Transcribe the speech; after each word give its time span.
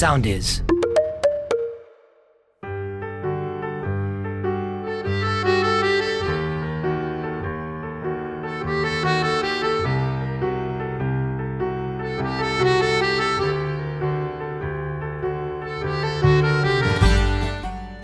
Sound 0.00 0.24
is. 0.24 0.64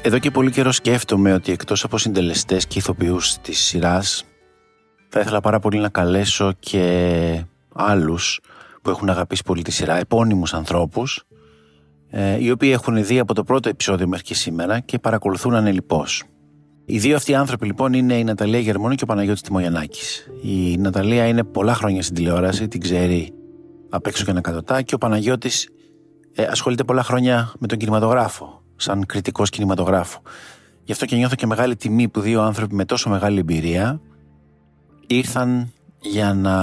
Εδώ 0.02 0.18
και 0.18 0.30
πολύ 0.30 0.50
καιρό 0.50 0.72
σκέφτομαι 0.72 1.32
ότι 1.32 1.52
εκτός 1.52 1.84
από 1.84 1.98
συντελεστές 1.98 2.66
και 2.66 2.79
ηθοποιούς 2.79 3.38
της 3.38 3.59
σειράς 3.59 4.24
θα 5.09 5.20
ήθελα 5.20 5.40
πάρα 5.40 5.59
πολύ 5.59 5.79
να 5.79 5.88
καλέσω 5.88 6.52
και 6.59 7.45
άλλους 7.74 8.40
που 8.82 8.90
έχουν 8.90 9.09
αγαπήσει 9.09 9.43
πολύ 9.43 9.62
τη 9.62 9.70
σειρά, 9.70 9.95
επώνυμους 9.95 10.54
ανθρώπους 10.54 11.16
ε, 11.16 11.31
οι 12.38 12.50
οποίοι 12.50 12.70
έχουν 12.72 13.04
δει 13.04 13.18
από 13.18 13.34
το 13.34 13.45
πρώτο 13.45 13.68
επεισόδιο 13.68 14.09
μέχρι 14.09 14.24
και 14.24 14.34
σήμερα 14.34 14.80
και 14.80 14.98
παρακολουθούν 14.98 15.55
ανελιπώς. 15.55 16.24
Οι 16.84 16.98
δύο 16.98 17.16
αυτοί 17.16 17.34
άνθρωποι 17.34 17.66
λοιπόν 17.66 17.92
είναι 17.92 18.14
η 18.14 18.24
Ναταλία 18.24 18.59
Γερμονή 18.59 18.95
και 18.95 19.04
ο 19.04 19.06
Παναγιώτης 19.06 19.42
Τιμογιαννάκης. 19.42 20.27
Η 20.42 20.77
Ναταλία 20.77 21.27
είναι 21.27 21.45
πολλά 21.45 21.74
χρόνια 21.74 22.02
στην 22.02 22.14
τηλεόραση, 22.14 22.68
την 22.68 22.80
ξέρει 22.80 23.32
απ' 23.90 24.06
έξω 24.06 24.24
και 24.24 24.30
ανακατοτά 24.30 24.82
και 24.82 24.95
ο 24.95 24.98
Παναγιώτης 24.98 25.68
ε, 26.34 26.45
ασχολείται 26.45 26.84
πολλά 26.84 27.02
χρόνια 27.02 27.52
με 27.59 27.66
τον 27.66 27.78
κινηματογράφο, 27.78 28.62
σαν 28.76 29.06
κριτικός 29.06 29.51
κινηματογράφου. 29.51 30.20
Γι' 30.84 30.92
αυτό 30.92 31.04
και 31.04 31.16
νιώθω 31.16 31.34
και 31.34 31.46
μεγάλη 31.46 31.76
τιμή 31.76 32.09
που 32.09 32.20
δύο 32.20 32.42
άνθρωποι 32.42 32.74
με 32.74 32.84
τόσο 32.84 33.10
μεγάλη 33.10 33.38
εμπειρία 33.38 34.01
ήρθαν 35.06 35.73
για 36.01 36.34
να 36.34 36.54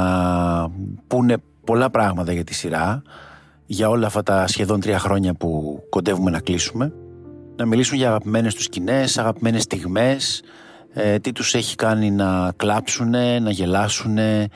πούνε 1.07 1.37
πολλά 1.65 1.89
πράγματα 1.89 2.31
για 2.33 2.43
τη 2.43 2.53
σειρά, 2.53 3.01
για 3.71 3.89
όλα 3.89 4.07
αυτά 4.07 4.23
τα 4.23 4.47
σχεδόν 4.47 4.79
τρία 4.79 4.99
χρόνια 4.99 5.33
που 5.33 5.79
κοντεύουμε 5.89 6.31
να 6.31 6.39
κλείσουμε, 6.39 6.93
να 7.55 7.65
μιλήσουν 7.65 7.97
για 7.97 8.07
αγαπημένες 8.07 8.55
τους 8.55 8.63
σκηνές, 8.63 9.17
αγαπημένες 9.17 9.63
στιγμές, 9.63 10.41
ε, 10.93 11.19
τι 11.19 11.31
τους 11.31 11.53
έχει 11.53 11.75
κάνει 11.75 12.11
να 12.11 12.51
κλάψουνε, 12.55 13.39
να 13.39 13.51
γελάσουνε, 13.51 14.47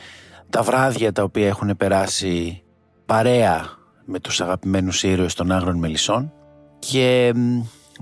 τα 0.50 0.62
βράδια 0.62 1.12
τα 1.12 1.24
οποία 1.24 1.48
έχουν 1.48 1.78
περάσει 1.78 2.64
παρέα 3.06 3.66
με 4.06 4.20
τους 4.20 4.42
αγαπημένους 4.42 5.04
ήρωες 5.04 5.34
των 5.34 5.52
Άγρων 5.52 5.78
Μελισσών. 5.78 6.34
Και 6.80 7.34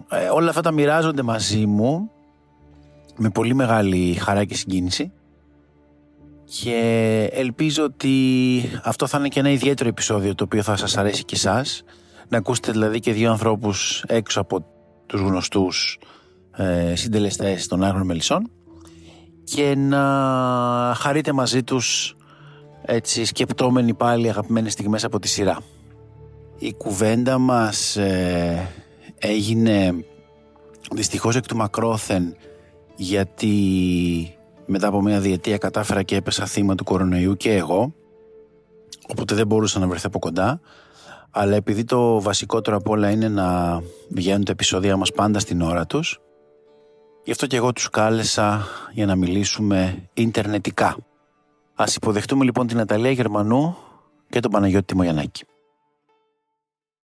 ε, 0.09 0.30
όλα 0.33 0.49
αυτά 0.49 0.61
τα 0.61 0.71
μοιράζονται 0.71 1.21
μαζί 1.21 1.66
μου 1.66 2.11
με 3.17 3.30
πολύ 3.30 3.53
μεγάλη 3.53 4.14
χαρά 4.14 4.45
και 4.45 4.55
συγκίνηση 4.55 5.11
και 6.59 7.30
ελπίζω 7.31 7.83
ότι 7.83 8.16
αυτό 8.83 9.07
θα 9.07 9.17
είναι 9.17 9.27
και 9.27 9.39
ένα 9.39 9.49
ιδιαίτερο 9.49 9.89
επεισόδιο 9.89 10.35
το 10.35 10.44
οποίο 10.44 10.61
θα 10.61 10.75
σας 10.75 10.97
αρέσει 10.97 11.23
και 11.23 11.35
εσάς 11.35 11.83
να 12.27 12.38
ακούσετε 12.38 12.71
δηλαδή 12.71 12.99
και 12.99 13.13
δύο 13.13 13.31
ανθρώπους 13.31 14.03
έξω 14.08 14.41
από 14.41 14.66
τους 15.05 15.21
γνωστούς 15.21 15.99
ε, 16.58 16.95
συντελεστές 16.95 17.67
των 17.67 17.83
Άγρων 17.83 18.05
Μελισσών 18.05 18.52
και 19.43 19.75
να 19.75 20.02
χαρείτε 20.97 21.31
μαζί 21.31 21.63
τους 21.63 22.16
έτσι 22.81 23.25
σκεπτόμενοι 23.25 23.93
πάλι 23.93 24.30
αγαπημένες 24.30 24.73
στιγμές 24.73 25.03
από 25.03 25.19
τη 25.19 25.27
σειρά. 25.27 25.58
Η 26.58 26.73
κουβέντα 26.73 27.38
μας 27.38 27.95
ε, 27.95 28.69
έγινε 29.17 30.05
δυστυχώς 30.91 31.36
εκ 31.36 31.45
του 31.45 31.55
μακρόθεν 31.55 32.36
γιατί 32.95 33.55
μετά 34.72 34.88
από 34.88 35.02
μια 35.02 35.19
διετία 35.19 35.58
κατάφερα 35.58 36.03
και 36.03 36.16
έπεσα 36.16 36.45
θύμα 36.45 36.75
του 36.75 36.83
κορονοϊού 36.83 37.38
και 37.38 37.55
εγώ 37.55 37.94
οπότε 39.08 39.36
δεν 39.36 39.47
μπορούσα 39.47 39.80
να 39.80 39.88
βρεθεί 39.88 40.05
από 40.05 40.19
κοντά 40.19 40.59
αλλά 41.31 41.55
επειδή 41.55 41.83
το 41.83 42.22
βασικότερο 42.22 42.77
από 42.77 42.92
όλα 42.92 43.09
είναι 43.09 43.30
να 43.30 43.80
βγαίνουν 44.09 44.44
τα 44.44 44.52
επεισόδια 44.52 44.97
μας 44.97 45.11
πάντα 45.11 45.39
στην 45.39 45.61
ώρα 45.61 45.86
τους 45.86 46.19
γι' 47.23 47.31
αυτό 47.31 47.47
και 47.47 47.55
εγώ 47.55 47.73
τους 47.73 47.89
κάλεσα 47.89 48.67
για 48.94 49.05
να 49.05 49.16
μιλήσουμε 49.16 50.09
ίντερνετικά. 50.14 50.98
Ας 51.76 51.95
υποδεχτούμε 51.95 52.43
λοιπόν 52.43 52.67
την 52.67 52.77
Ναταλία 52.77 53.11
Γερμανού 53.11 53.77
και 54.30 54.39
τον 54.39 54.52
Παναγιώτη 54.52 54.86
Τιμογιαννάκη. 54.86 55.43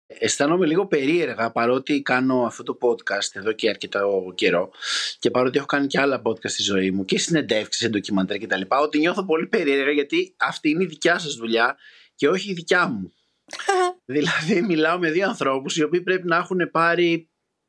Αισθάνομαι 0.08 0.66
λίγο 0.66 0.86
περίεργα 0.86 1.50
παρότι 1.50 2.02
κάνω 2.02 2.42
αυτό 2.42 2.62
το 2.62 2.78
podcast 2.80 3.30
εδώ 3.32 3.52
και 3.52 3.68
αρκετά 3.68 4.02
καιρό 4.34 4.70
και 5.18 5.30
παρότι 5.30 5.58
έχω 5.58 5.66
κάνει 5.66 5.86
και 5.86 6.00
άλλα 6.00 6.22
podcast 6.24 6.50
στη 6.50 6.62
ζωή 6.62 6.90
μου 6.90 7.04
και 7.04 7.18
συνεντεύξεις, 7.18 7.82
σε 7.82 7.88
ντοκιμαντέρ 7.88 8.38
κτλ. 8.38 8.60
Ότι 8.68 8.98
νιώθω 8.98 9.24
πολύ 9.24 9.46
περίεργα 9.46 9.90
γιατί 9.90 10.34
αυτή 10.36 10.70
είναι 10.70 10.82
η 10.82 10.86
δικιά 10.86 11.18
σας 11.18 11.34
δουλειά 11.34 11.76
και 12.14 12.28
όχι 12.28 12.50
η 12.50 12.54
δικιά 12.54 12.86
μου. 12.86 13.12
δηλαδή 14.14 14.62
μιλάω 14.62 14.98
με 14.98 15.10
δύο 15.10 15.28
ανθρώπους 15.28 15.76
οι 15.76 15.82
οποίοι 15.82 16.00
πρέπει 16.00 16.26
να 16.26 16.36
έχουν 16.36 16.70
πάρει 16.70 17.28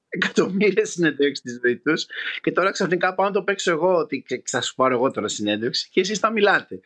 εκατομμύρια 0.09 0.85
συνέντευξη 0.85 1.41
στη 1.41 1.59
ζωή 1.63 1.77
τους 1.77 2.05
και 2.41 2.51
τώρα 2.51 2.71
ξαφνικά 2.71 3.15
πάω 3.15 3.25
να 3.25 3.33
το 3.33 3.43
παίξω 3.43 3.71
εγώ 3.71 3.95
ότι 3.95 4.25
θα 4.45 4.61
σου 4.61 4.75
πάρω 4.75 4.95
εγώ 4.95 5.11
τώρα 5.11 5.27
συνέντευξη 5.27 5.89
και 5.91 5.99
εσείς 5.99 6.19
θα 6.19 6.31
μιλάτε. 6.31 6.79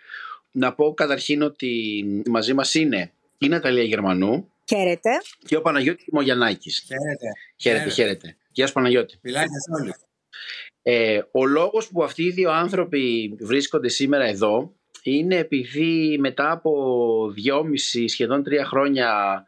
Να 0.52 0.74
πω 0.74 0.94
καταρχήν 0.94 1.42
ότι 1.42 2.04
μαζί 2.30 2.54
μας 2.54 2.74
είναι 2.74 3.12
η 3.38 3.48
Ναταλία 3.48 3.84
Γερμανού 3.84 4.53
Χαίρετε. 4.68 5.10
Και 5.46 5.56
ο 5.56 5.62
Παναγιώτης 5.62 6.06
Μογιαννάκης. 6.12 6.86
Χαίρετε. 6.88 7.28
Χαίρετε, 7.58 7.90
χαίρετε. 7.90 8.38
Γεια 8.52 8.68
σου 8.68 8.74
Παναγιώτη. 8.74 9.18
Μιλάει 9.22 9.46
σε 9.46 9.82
όλους. 9.82 9.96
Ε, 10.82 11.22
ο 11.32 11.46
λόγος 11.46 11.88
που 11.88 12.04
αυτοί 12.04 12.24
οι 12.24 12.32
δύο 12.32 12.52
άνθρωποι 12.52 13.36
βρίσκονται 13.40 13.90
σήμερα 13.90 14.26
εδώ 14.26 14.74
είναι 15.04 15.36
επειδή 15.36 16.18
μετά 16.20 16.52
από 16.52 17.32
δυόμιση 17.34 18.08
σχεδόν 18.08 18.44
τρία 18.44 18.66
χρόνια 18.66 19.46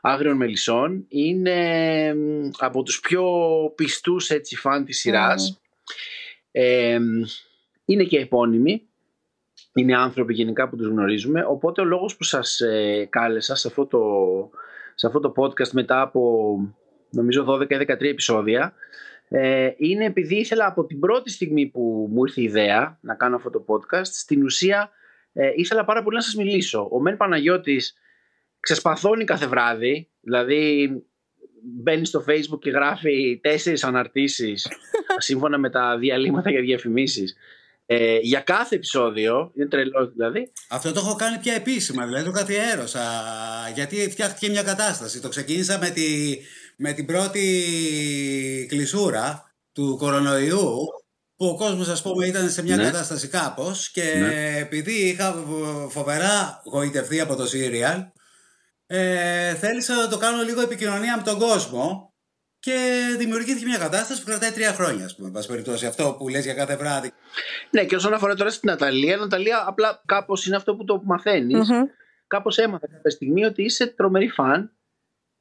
άγριων 0.00 0.36
μελισσών 0.36 1.06
είναι 1.08 2.14
από 2.58 2.82
τους 2.82 3.00
πιο 3.00 3.24
πιστούς 3.74 4.30
έτσι 4.30 4.56
φαν 4.56 4.84
της 4.84 4.98
σειράς. 4.98 5.60
Ε, 6.50 6.98
είναι 7.84 8.04
και 8.04 8.18
επώνυμοι 8.18 8.87
είναι 9.74 9.96
άνθρωποι 9.96 10.34
γενικά 10.34 10.68
που 10.68 10.76
τους 10.76 10.88
γνωρίζουμε. 10.88 11.44
Οπότε 11.48 11.80
ο 11.80 11.84
λόγος 11.84 12.16
που 12.16 12.24
σας 12.24 12.60
ε, 12.60 13.06
κάλεσα 13.10 13.54
σε 13.54 13.68
αυτό, 13.68 13.86
το, 13.86 14.00
σε 14.94 15.06
αυτό 15.06 15.20
το 15.20 15.32
podcast 15.36 15.70
μετά 15.70 16.00
από 16.00 16.56
νομίζω 17.10 17.46
12-13 17.48 18.00
επεισόδια 18.00 18.72
ε, 19.28 19.70
είναι 19.76 20.04
επειδή 20.04 20.34
ήθελα 20.34 20.66
από 20.66 20.84
την 20.84 20.98
πρώτη 20.98 21.30
στιγμή 21.30 21.66
που 21.66 22.08
μου 22.10 22.24
ήρθε 22.24 22.40
η 22.40 22.44
ιδέα 22.44 22.98
να 23.00 23.14
κάνω 23.14 23.36
αυτό 23.36 23.50
το 23.50 23.64
podcast 23.68 24.04
στην 24.04 24.42
ουσία 24.42 24.90
ε, 25.32 25.50
ήθελα 25.54 25.84
πάρα 25.84 26.02
πολύ 26.02 26.16
να 26.16 26.22
σας 26.22 26.34
μιλήσω. 26.34 26.88
Ο 26.92 27.00
Μεν 27.00 27.16
Παναγιώτης 27.16 27.94
ξεσπαθώνει 28.60 29.24
κάθε 29.24 29.46
βράδυ, 29.46 30.10
δηλαδή 30.20 30.90
μπαίνει 31.62 32.06
στο 32.06 32.24
facebook 32.28 32.58
και 32.60 32.70
γράφει 32.70 33.38
τέσσερις 33.42 33.84
αναρτήσεις 33.84 34.68
σύμφωνα 35.18 35.58
με 35.58 35.70
τα 35.70 35.98
διαλύματα 35.98 36.50
για 36.50 36.60
διαφημίσεις 36.60 37.36
ε, 37.90 38.18
για 38.18 38.40
κάθε 38.40 38.74
επεισόδιο, 38.74 39.52
είναι 39.56 39.68
τρελός 39.68 40.12
δηλαδή. 40.12 40.52
Αυτό 40.68 40.92
το 40.92 41.00
έχω 41.00 41.14
κάνει 41.14 41.38
πια 41.38 41.54
επίσημα, 41.54 42.06
δηλαδή 42.06 42.24
το 42.24 42.30
καθιέρωσα. 42.30 43.00
Γιατί 43.74 44.10
φτιάχτηκε 44.10 44.50
μια 44.50 44.62
κατάσταση. 44.62 45.20
Το 45.20 45.28
ξεκίνησα 45.28 45.78
με, 45.78 45.90
τη, 45.90 46.36
με 46.76 46.92
την 46.92 47.06
πρώτη 47.06 48.66
κλεισούρα 48.68 49.54
του 49.72 49.96
κορονοϊού 49.98 50.76
που 51.36 51.46
ο 51.46 51.56
κόσμος 51.56 51.88
ας 51.88 52.02
πούμε 52.02 52.26
ήταν 52.26 52.50
σε 52.50 52.62
μια 52.62 52.76
ναι. 52.76 52.82
κατάσταση 52.84 53.28
κάπως 53.28 53.90
και 53.90 54.02
ναι. 54.02 54.56
επειδή 54.58 54.92
είχα 54.92 55.44
φοβερά 55.88 56.62
γοητευτεί 56.64 57.20
από 57.20 57.36
το 57.36 57.44
Serial 57.52 58.02
ε, 58.86 59.54
θέλησα 59.54 59.94
να 59.94 60.08
το 60.08 60.16
κάνω 60.16 60.42
λίγο 60.42 60.60
επικοινωνία 60.60 61.16
με 61.16 61.22
τον 61.22 61.38
κόσμο 61.38 62.07
και 62.60 62.98
δημιουργήθηκε 63.18 63.66
μια 63.66 63.78
κατάσταση 63.78 64.20
που 64.22 64.26
κρατάει 64.28 64.50
τρία 64.50 64.72
χρόνια, 64.72 65.04
ας 65.04 65.16
πούμε, 65.16 65.42
περιπτώσει. 65.46 65.86
Αυτό 65.86 66.14
που 66.18 66.28
λες 66.28 66.44
για 66.44 66.54
κάθε 66.54 66.76
βράδυ. 66.76 67.12
Ναι, 67.70 67.84
και 67.84 67.96
όσον 67.96 68.14
αφορά 68.14 68.34
τώρα 68.34 68.50
στην 68.50 68.70
Ναταλία, 68.70 69.16
Ναταλία 69.16 69.64
απλά 69.66 70.02
κάπως 70.06 70.46
είναι 70.46 70.56
αυτό 70.56 70.76
που 70.76 70.84
το 70.84 71.02
μαθαίνεις. 71.04 71.68
Mm-hmm. 71.70 71.86
Κάπως 72.26 72.58
έμαθα 72.58 72.86
κάποια 72.88 73.10
στιγμή 73.10 73.44
ότι 73.44 73.62
είσαι 73.62 73.86
τρομερή 73.86 74.28
φαν 74.28 74.72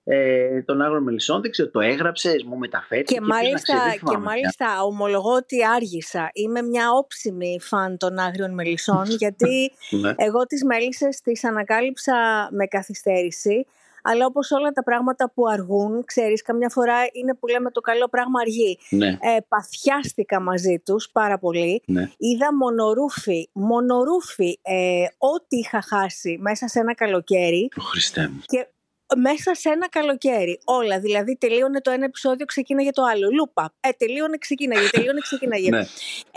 ε, 0.04 0.62
των 0.62 0.82
Άγρων 0.82 1.04
Μελισσών. 1.04 1.42
Δεν 1.42 1.52
ξέρω, 1.52 1.70
το 1.70 1.80
έγραψες, 1.80 2.44
μου 2.44 2.58
μεταφέρει. 2.58 3.04
Και, 3.04 3.22
μάλιστα, 3.22 3.96
και 4.10 4.18
μάλιστα 4.18 4.84
ομολογώ 4.84 5.34
ότι 5.34 5.66
άργησα. 5.66 6.30
Είμαι 6.34 6.62
μια 6.62 6.92
όψιμη 6.92 7.58
φαν 7.62 7.98
των 7.98 8.18
Άγριων 8.18 8.54
Μελισσών, 8.54 9.06
γιατί 9.22 9.72
ναι. 9.90 10.14
εγώ 10.18 10.46
τις 10.46 10.64
μέλισσες 10.64 11.22
τις 11.22 11.44
ανακάλυψα 11.44 12.48
με 12.52 12.66
καθυστέρηση 12.66 13.68
αλλά 14.10 14.26
όπως 14.26 14.52
όλα 14.52 14.72
τα 14.72 14.84
πράγματα 14.84 15.32
που 15.34 15.48
αργούν, 15.48 16.06
ξέρεις, 16.06 16.42
καμιά 16.42 16.70
φορά 16.70 16.96
είναι 17.12 17.34
που 17.36 17.48
λέμε 17.48 17.72
το 17.72 17.82
καλό 17.82 18.08
πράγμα 18.10 18.40
αργεί. 18.42 18.78
Ναι. 18.90 19.08
Ε, 19.08 19.38
παθιάστηκα 19.48 20.40
μαζί 20.42 20.82
τους 20.86 21.10
πάρα 21.12 21.38
πολύ. 21.38 21.82
Ναι. 21.86 22.10
Είδα 22.18 22.56
μονορούφι, 22.56 23.50
μονορούφι 23.54 24.60
ε, 24.62 25.04
ό,τι 25.18 25.58
είχα 25.58 25.82
χάσει 25.82 26.38
μέσα 26.42 26.68
σε 26.68 26.80
ένα 26.80 26.94
καλοκαίρι. 26.94 27.70
Χριστέ 27.82 28.28
μου. 28.28 28.42
Και 28.46 28.68
μέσα 29.16 29.56
σε 29.56 29.70
ένα 29.70 29.90
καλοκαίρι. 29.90 30.60
Όλα. 30.64 31.00
Δηλαδή, 31.00 31.38
τελείωνε 31.38 31.82
το 31.82 31.92
ένα 31.92 32.06
επεισόδιο, 32.06 32.46
ξεκίναγε 32.46 32.92
το 32.92 33.04
άλλο. 33.04 33.30
Λούπα. 33.32 33.74
Ε, 33.80 33.90
τελείωνε, 33.90 34.38
ξεκίναγε. 34.38 34.90
Τελείωνε, 34.90 35.20
ξεκίναγε. 35.20 35.70
ναι. 35.76 35.84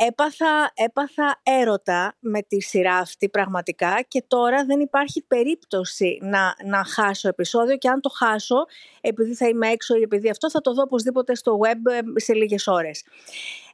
έπαθα, 0.07 0.73
έπαθα 0.75 1.41
έρωτα 1.43 2.17
με 2.21 2.43
τη 2.43 2.61
σειρά 2.63 2.97
αυτή 2.97 3.29
πραγματικά 3.29 4.05
και 4.09 4.25
τώρα 4.27 4.65
δεν 4.65 4.81
υπάρχει 4.81 5.25
περίπτωση 5.27 6.19
να, 6.23 6.55
να 6.65 6.85
χάσω 6.85 7.29
επεισόδιο 7.29 7.77
και 7.77 7.89
αν 7.89 8.01
το 8.01 8.09
χάσω, 8.09 8.67
επειδή 9.01 9.35
θα 9.35 9.49
είμαι 9.49 9.69
έξω 9.69 9.97
ή 9.97 10.01
επειδή 10.03 10.31
αυτό, 10.31 10.51
θα 10.51 10.61
το 10.61 10.75
δω 10.75 10.83
οπωσδήποτε 10.83 11.35
στο 11.35 11.59
web 11.65 11.93
ε, 11.93 12.21
σε 12.21 12.35
λίγες 12.35 12.67
ώρες. 12.67 13.05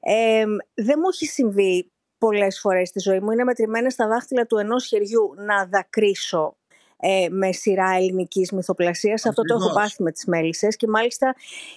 Ε, 0.00 0.44
δεν 0.74 0.98
μου 0.98 1.08
έχει 1.12 1.26
συμβεί 1.26 1.90
πολλές 2.18 2.60
φορές 2.60 2.88
στη 2.88 3.00
ζωή 3.00 3.20
μου. 3.20 3.30
Είναι 3.30 3.44
μετρημένες 3.44 3.92
στα 3.92 4.08
δάχτυλα 4.08 4.46
του 4.46 4.56
ενός 4.56 4.86
χεριού 4.86 5.34
να 5.36 5.66
δακρύσω 5.66 6.56
ε, 7.00 7.26
με 7.30 7.52
σειρά 7.52 7.90
ελληνικής 7.96 8.52
μυθοπλασίας. 8.52 9.26
Αυτό 9.26 9.42
το 9.42 9.54
έχω 9.54 9.72
πάθει 9.72 10.02
με 10.02 10.12
τις 10.12 10.24
μέλισσες. 10.24 10.76
Και 10.76 10.86
μάλιστα 10.88 11.34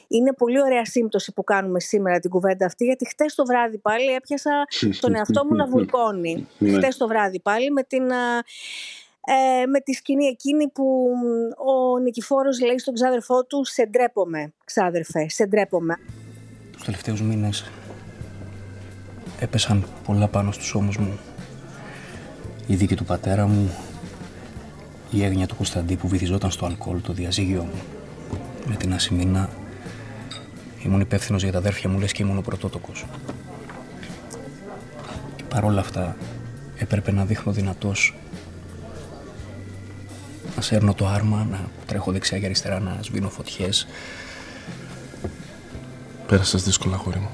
είναι 0.07 0.33
πολύ 0.33 0.62
ωραία 0.62 0.86
σύμπτωση 0.86 1.33
που 1.33 1.44
κάνουμε 1.44 1.80
σήμερα 1.80 2.19
την 2.19 2.30
κουβέντα 2.30 2.66
αυτή, 2.66 2.86
γιατί 2.86 3.07
χτες 3.07 3.36
το 3.36 3.45
βράδυ 3.45 3.77
πάλι 3.77 4.13
έπιασα 4.13 4.51
τον 5.00 5.16
εαυτό 5.16 5.45
μου 5.45 5.56
να 5.56 5.66
βουλκώνει. 5.74 6.48
Ναι. 6.57 6.77
χτες 6.77 6.98
το 6.98 7.07
βράδυ 7.07 7.39
πάλι 7.39 7.71
με 7.71 7.83
την. 7.83 8.04
Ε, 9.31 9.66
με 9.66 9.80
τη 9.80 9.94
σκηνή 9.94 10.25
εκείνη 10.25 10.68
που 10.68 11.12
ο 11.57 11.98
Νικηφόρος 11.98 12.62
λέει 12.62 12.77
στον 12.77 12.94
ξάδερφό 12.94 13.45
του 13.45 13.66
«Σε 13.66 13.86
ντρέπομαι, 13.86 14.54
ξάδερφε, 14.66 15.30
σε 15.30 15.45
ντρέπομαι». 15.45 16.00
Τους 16.71 16.83
τελευταίους 16.83 17.21
μήνες 17.21 17.71
έπεσαν 19.39 19.86
πολλά 20.06 20.27
πάνω 20.27 20.51
στους 20.51 20.74
ώμους 20.74 20.98
μου. 20.98 21.19
Η 22.68 22.75
δίκη 22.75 22.95
του 22.95 23.06
πατέρα 23.06 23.48
μου, 23.48 23.71
η 25.11 25.23
έγνοια 25.23 25.47
του 25.47 25.56
Κωνσταντή 25.56 25.95
που 25.95 26.07
βυθιζόταν 26.07 26.51
στο 26.51 26.65
αλκοόλ 26.65 27.01
το 27.01 27.13
διαζύγιο 27.13 27.63
μου. 27.63 27.81
Με 28.67 28.75
την 28.75 28.94
Ασημίνα 28.94 29.50
ήμουν 30.85 31.00
υπεύθυνος 31.00 31.44
για 31.44 31.51
τα 31.51 31.57
αδέρφια 31.57 31.89
μου, 31.89 32.00
λες 32.00 32.11
και 32.11 32.23
ήμουν 32.23 32.38
ο 32.38 32.41
πρωτότοκος. 32.41 33.06
Και 35.35 35.44
παρόλα 35.44 35.79
αυτά 35.79 36.15
έπρεπε 36.77 37.11
να 37.11 37.25
δείχνω 37.25 37.51
δυνατός 37.51 38.13
να 40.56 40.61
σέρνω 40.61 40.94
το 40.94 41.07
άρμα, 41.07 41.47
να 41.51 41.59
τρέχω 41.85 42.11
δεξιά 42.11 42.39
και 42.39 42.45
αριστερά, 42.45 42.79
να 42.79 43.00
σβήνω 43.01 43.29
φωτιές. 43.29 43.88
Πέρασες 46.27 46.63
δύσκολα, 46.63 46.97
χώρι 46.97 47.19
μου. 47.19 47.29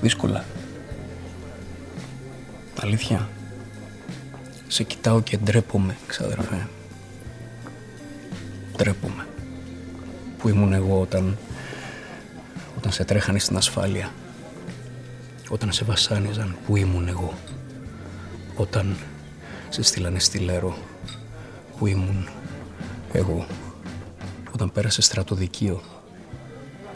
Δύσκολα. 0.00 0.44
Αλήθεια. 2.80 3.28
Σε 4.72 4.82
κοιτάω 4.82 5.22
και 5.22 5.36
ντρέπομαι, 5.36 5.96
ξαδερφέ. 6.06 6.68
Ντρέπομαι. 8.76 9.26
Που 10.38 10.48
ήμουν 10.48 10.72
εγώ 10.72 11.00
όταν... 11.00 11.38
Όταν 12.76 12.92
σε 12.92 13.04
τρέχανε 13.04 13.38
στην 13.38 13.56
ασφάλεια. 13.56 14.12
Όταν 15.48 15.72
σε 15.72 15.84
βασάνιζαν, 15.84 16.56
που 16.66 16.76
ήμουν 16.76 17.08
εγώ. 17.08 17.34
Όταν 18.54 18.96
σε 19.68 19.82
στείλανε 19.82 20.18
στη 20.18 20.38
Λέρο, 20.38 20.76
που 21.78 21.86
ήμουν 21.86 22.28
εγώ. 23.12 23.46
Όταν 24.54 24.72
πέρασε 24.72 25.02
στρατοδικείο, 25.02 25.82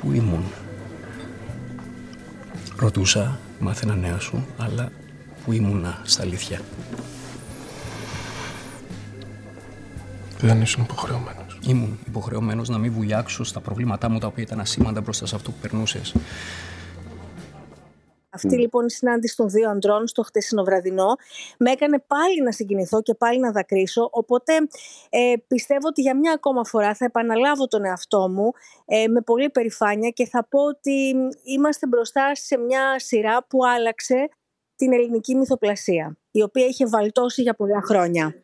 που 0.00 0.12
ήμουν. 0.12 0.44
Ρωτούσα, 2.76 3.38
μάθαινα 3.58 3.94
νέα 3.94 4.18
σου, 4.18 4.46
αλλά 4.58 4.92
που 5.44 5.52
ήμουνα 5.52 6.00
στα 6.04 6.22
αλήθεια. 6.22 6.60
Δεν 10.40 10.60
ήσουν 10.60 10.82
υποχρεωμένος. 10.82 11.58
Ήμουν 11.66 11.98
υποχρεωμένος 12.06 12.68
να 12.68 12.78
μην 12.78 12.92
βουλιάξω 12.92 13.44
στα 13.44 13.60
προβλήματά 13.60 14.08
μου 14.08 14.18
τα 14.18 14.26
οποία 14.26 14.42
ήταν 14.42 14.60
ασήμαντα 14.60 15.00
μπροστά 15.00 15.26
σε 15.26 15.34
αυτό 15.34 15.50
που 15.50 15.56
περνούσες. 15.60 16.14
Αυτή 18.36 18.58
λοιπόν 18.58 18.86
η 18.86 18.90
συνάντηση 18.90 19.36
των 19.36 19.48
δύο 19.48 19.70
αντρών 19.70 20.06
στο 20.06 20.22
χτεσινό 20.22 20.64
βραδινό 20.64 21.16
με 21.58 21.70
έκανε 21.70 21.98
πάλι 22.06 22.42
να 22.42 22.52
συγκινηθώ 22.52 23.02
και 23.02 23.14
πάλι 23.14 23.38
να 23.38 23.50
δακρύσω. 23.50 24.08
Οπότε 24.12 24.52
ε, 25.08 25.32
πιστεύω 25.46 25.88
ότι 25.88 26.00
για 26.00 26.16
μια 26.16 26.32
ακόμα 26.32 26.64
φορά 26.64 26.94
θα 26.94 27.04
επαναλάβω 27.04 27.66
τον 27.66 27.84
εαυτό 27.84 28.28
μου 28.28 28.50
ε, 28.84 29.06
με 29.08 29.20
πολύ 29.20 29.50
περηφάνεια 29.50 30.10
και 30.10 30.26
θα 30.26 30.46
πω 30.48 30.64
ότι 30.64 31.14
είμαστε 31.44 31.86
μπροστά 31.86 32.34
σε 32.34 32.56
μια 32.58 32.98
σειρά 32.98 33.46
που 33.48 33.66
άλλαξε 33.66 34.28
την 34.76 34.92
ελληνική 34.92 35.34
μυθοπλασία, 35.34 36.18
η 36.30 36.42
οποία 36.42 36.66
είχε 36.66 36.86
βαλτώσει 36.86 37.42
για 37.42 37.54
πολλά 37.54 37.80
χρόνια. 37.82 38.34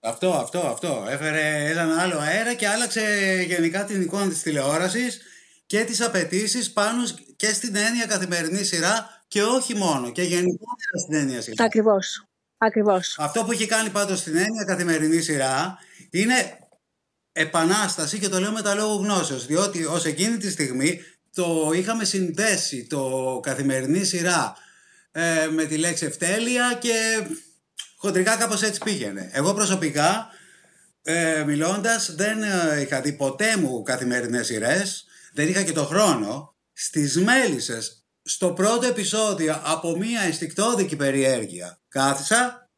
Αυτό, 0.00 0.32
αυτό, 0.32 0.58
αυτό. 0.58 1.06
Έφερε 1.08 1.70
έναν 1.70 1.98
άλλο 1.98 2.18
αέρα 2.18 2.54
και 2.54 2.68
άλλαξε 2.68 3.02
γενικά 3.46 3.84
την 3.84 4.00
εικόνα 4.00 4.28
της 4.28 4.42
τηλεόρασης 4.42 5.20
και 5.66 5.84
τις 5.84 6.00
απαιτήσεις 6.00 6.72
πάνω 6.72 7.02
και 7.36 7.52
στην 7.52 7.76
έννοια 7.76 8.06
καθημερινή 8.06 8.64
σειρά 8.64 9.22
και 9.28 9.42
όχι 9.42 9.74
μόνο 9.74 10.12
και 10.12 10.22
γενικότερα 10.22 10.98
στην 11.04 11.14
έννοια 11.14 11.40
σειρά. 11.40 11.64
Ακριβώς. 11.64 12.24
Ακριβώς. 12.58 13.16
Αυτό 13.18 13.44
που 13.44 13.52
έχει 13.52 13.66
κάνει 13.66 13.90
πάντως 13.90 14.18
στην 14.18 14.36
έννοια 14.36 14.64
καθημερινή 14.66 15.20
σειρά 15.20 15.78
είναι 16.10 16.58
επανάσταση 17.32 18.18
και 18.18 18.28
το 18.28 18.40
λέω 18.40 18.52
με 18.52 18.62
τα 18.62 18.74
λόγου 18.74 19.02
γνώσεως 19.02 19.46
διότι 19.46 19.84
ως 19.84 20.04
εκείνη 20.04 20.36
τη 20.36 20.50
στιγμή 20.50 21.00
το 21.34 21.70
είχαμε 21.74 22.04
συνδέσει 22.04 22.86
το 22.86 23.40
καθημερινή 23.42 24.04
σειρά 24.04 24.56
ε, 25.12 25.48
με 25.50 25.64
τη 25.64 25.76
λέξη 25.76 26.06
ευτέλεια 26.06 26.78
και 26.80 27.26
χοντρικά 28.00 28.36
κάπως 28.36 28.62
έτσι 28.62 28.80
πήγαινε. 28.84 29.30
Εγώ 29.32 29.54
προσωπικά, 29.54 30.28
ε, 31.02 31.44
μιλώντας, 31.46 32.14
δεν 32.14 32.42
ε, 32.42 32.80
είχα 32.80 33.00
δει 33.00 33.12
ποτέ 33.12 33.56
μου 33.56 33.82
καθημερινές 33.82 34.46
σειρές, 34.46 35.04
δεν 35.32 35.48
είχα 35.48 35.62
και 35.62 35.72
το 35.72 35.84
χρόνο. 35.84 36.54
Στις 36.72 37.16
μέλισσες, 37.16 38.04
στο 38.22 38.50
πρώτο 38.50 38.86
επεισόδιο, 38.86 39.60
από 39.64 39.96
μία 39.96 40.20
αισθηκτόδικη 40.20 40.96
περιέργεια, 40.96 41.80
κάθισα 41.88 42.70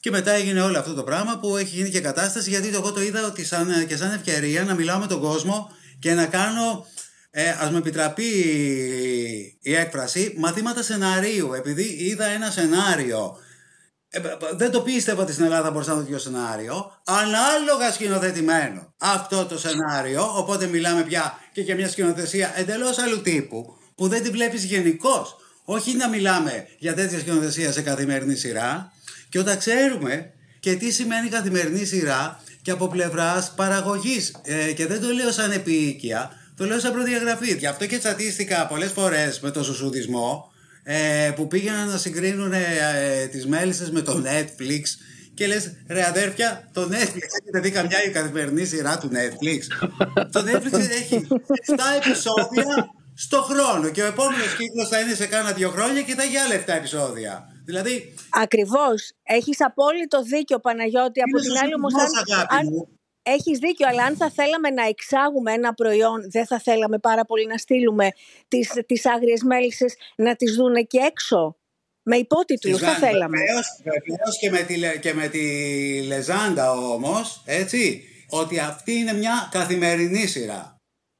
και 0.00 0.10
μετά 0.10 0.32
έγινε 0.32 0.60
όλο 0.60 0.78
αυτό 0.78 0.94
το 0.94 1.04
πράγμα 1.04 1.38
που 1.38 1.56
έχει 1.56 1.76
γίνει 1.76 1.90
και 1.90 2.00
κατάσταση 2.00 2.50
γιατί 2.50 2.68
εγώ 2.68 2.92
το 2.92 3.02
είδα 3.02 3.26
ότι 3.26 3.44
σαν, 3.44 3.86
και 3.86 3.96
σαν 3.96 4.12
ευκαιρία 4.12 4.64
να 4.64 4.74
μιλάω 4.74 4.98
με 4.98 5.06
τον 5.06 5.20
κόσμο 5.20 5.70
και 5.98 6.14
να 6.14 6.26
κάνω 6.26 6.86
ε, 7.30 7.50
ας 7.50 7.70
με 7.70 7.78
επιτραπεί 7.78 8.30
η 9.60 9.74
έκφραση, 9.74 10.34
μαθήματα 10.36 10.82
σεναρίου. 10.82 11.52
Επειδή 11.52 11.96
είδα 11.98 12.26
ένα 12.26 12.50
σενάριο 12.50 13.38
ε, 13.38 13.45
δεν 14.56 14.70
το 14.70 14.80
πίστευα 14.80 15.22
ότι 15.22 15.32
στην 15.32 15.44
Ελλάδα 15.44 15.70
μπορούσα 15.70 15.90
να 15.90 15.96
δω 15.96 16.02
τέτοιο 16.02 16.18
σενάριο. 16.18 16.92
Ανάλογα 17.04 17.92
σκηνοθετημένο 17.92 18.94
αυτό 18.98 19.44
το 19.44 19.58
σενάριο. 19.58 20.32
Οπότε 20.36 20.66
μιλάμε 20.66 21.02
πια 21.02 21.38
και 21.52 21.60
για 21.60 21.74
μια 21.74 21.88
σκηνοθεσία 21.88 22.52
εντελώς 22.56 22.98
άλλου 22.98 23.22
τύπου 23.22 23.76
που 23.94 24.08
δεν 24.08 24.22
τη 24.22 24.30
βλέπεις 24.30 24.64
γενικώς. 24.64 25.36
Όχι 25.64 25.96
να 25.96 26.08
μιλάμε 26.08 26.66
για 26.78 26.94
τέτοια 26.94 27.18
σκηνοθεσία 27.18 27.72
σε 27.72 27.82
καθημερινή 27.82 28.34
σειρά. 28.34 28.92
Και 29.28 29.38
όταν 29.38 29.58
ξέρουμε 29.58 30.30
και 30.60 30.74
τι 30.74 30.90
σημαίνει 30.90 31.28
καθημερινή 31.28 31.84
σειρά 31.84 32.40
και 32.62 32.70
από 32.70 32.88
πλευράς 32.88 33.52
παραγωγής. 33.56 34.34
Ε, 34.42 34.72
και 34.72 34.86
δεν 34.86 35.00
το 35.00 35.08
λέω 35.08 35.32
σαν 35.32 35.50
επίοικια, 35.50 36.30
το 36.56 36.64
λέω 36.64 36.80
σαν 36.80 36.92
προδιαγραφή. 36.92 37.56
Γι' 37.56 37.66
αυτό 37.66 37.86
και 37.86 37.98
τσατίστηκα 37.98 38.66
πολλές 38.66 38.90
φορές 38.90 39.40
με 39.40 39.50
το 39.50 39.64
σουσουδισμό 39.64 40.50
ε, 40.88 41.30
που 41.34 41.46
πήγαιναν 41.46 41.88
να 41.88 41.96
συγκρίνουν 41.96 42.52
ε, 42.52 42.62
ε, 42.94 43.26
τις 43.26 43.46
μέλισσες 43.46 43.90
με 43.90 44.00
το 44.00 44.22
Netflix 44.24 44.82
και 45.34 45.46
λες 45.46 45.72
ρε 45.88 46.06
αδέρφια 46.06 46.68
το 46.72 46.82
Netflix 46.82 47.22
έχετε 47.40 47.60
δει 47.60 47.70
καμιά 47.70 48.04
η 48.04 48.10
καθημερινή 48.10 48.64
σειρά 48.64 48.98
του 48.98 49.10
Netflix; 49.12 49.88
Το 50.32 50.44
Netflix 50.46 50.72
έχει 50.72 51.26
7 51.30 51.78
επεισόδια 51.96 52.90
στο 53.14 53.42
χρόνο 53.42 53.88
και 53.88 54.02
ο 54.02 54.06
επόμενος 54.06 54.56
κύκλος 54.56 54.88
θα 54.88 55.00
είναι 55.00 55.14
σε 55.14 55.26
κάνα 55.26 55.52
δύο 55.52 55.70
χρόνια 55.70 56.02
και 56.02 56.14
θα 56.14 56.22
έχει 56.22 56.36
άλλα 56.36 56.54
7 56.54 56.62
επεισόδια 56.66 57.50
Δηλαδή... 57.64 58.14
Ακριβώς. 58.30 59.12
Έχεις 59.22 59.64
απόλυτο 59.64 60.22
δίκιο 60.22 60.58
Παναγιώτη. 60.58 61.20
Από 61.20 61.40
την 61.40 61.56
άλλη 61.62 61.74
όμως 61.74 61.92
αν, 62.48 62.66
Έχεις 63.28 63.58
δίκιο, 63.58 63.88
αλλά 63.88 64.04
αν 64.04 64.16
θα 64.16 64.30
θέλαμε 64.30 64.70
να 64.70 64.86
εξάγουμε 64.86 65.52
ένα 65.52 65.74
προϊόν, 65.74 66.30
δεν 66.30 66.46
θα 66.46 66.58
θέλαμε 66.60 66.98
πάρα 66.98 67.24
πολύ 67.24 67.46
να 67.46 67.56
στείλουμε 67.56 68.08
τις, 68.48 68.72
τις 68.86 69.06
άγριες 69.06 69.42
μέλισσες 69.42 69.94
να 70.16 70.36
τις 70.36 70.54
δούνε 70.54 70.82
και 70.82 70.98
έξω. 70.98 71.56
Με 72.02 72.16
υπότιτλους 72.16 72.80
θα 72.80 72.94
θέλαμε. 72.94 73.38
Βεβαίως 73.38 74.38
και, 74.40 74.50
με 74.50 74.62
τη, 74.62 74.98
και 75.00 75.14
με 75.14 75.28
τη 75.28 75.42
Λεζάντα 76.02 76.72
όμως, 76.72 77.42
έτσι, 77.44 78.02
ότι 78.28 78.58
αυτή 78.58 78.92
είναι 78.92 79.12
μια 79.12 79.48
καθημερινή 79.50 80.26
σειρά. 80.26 80.76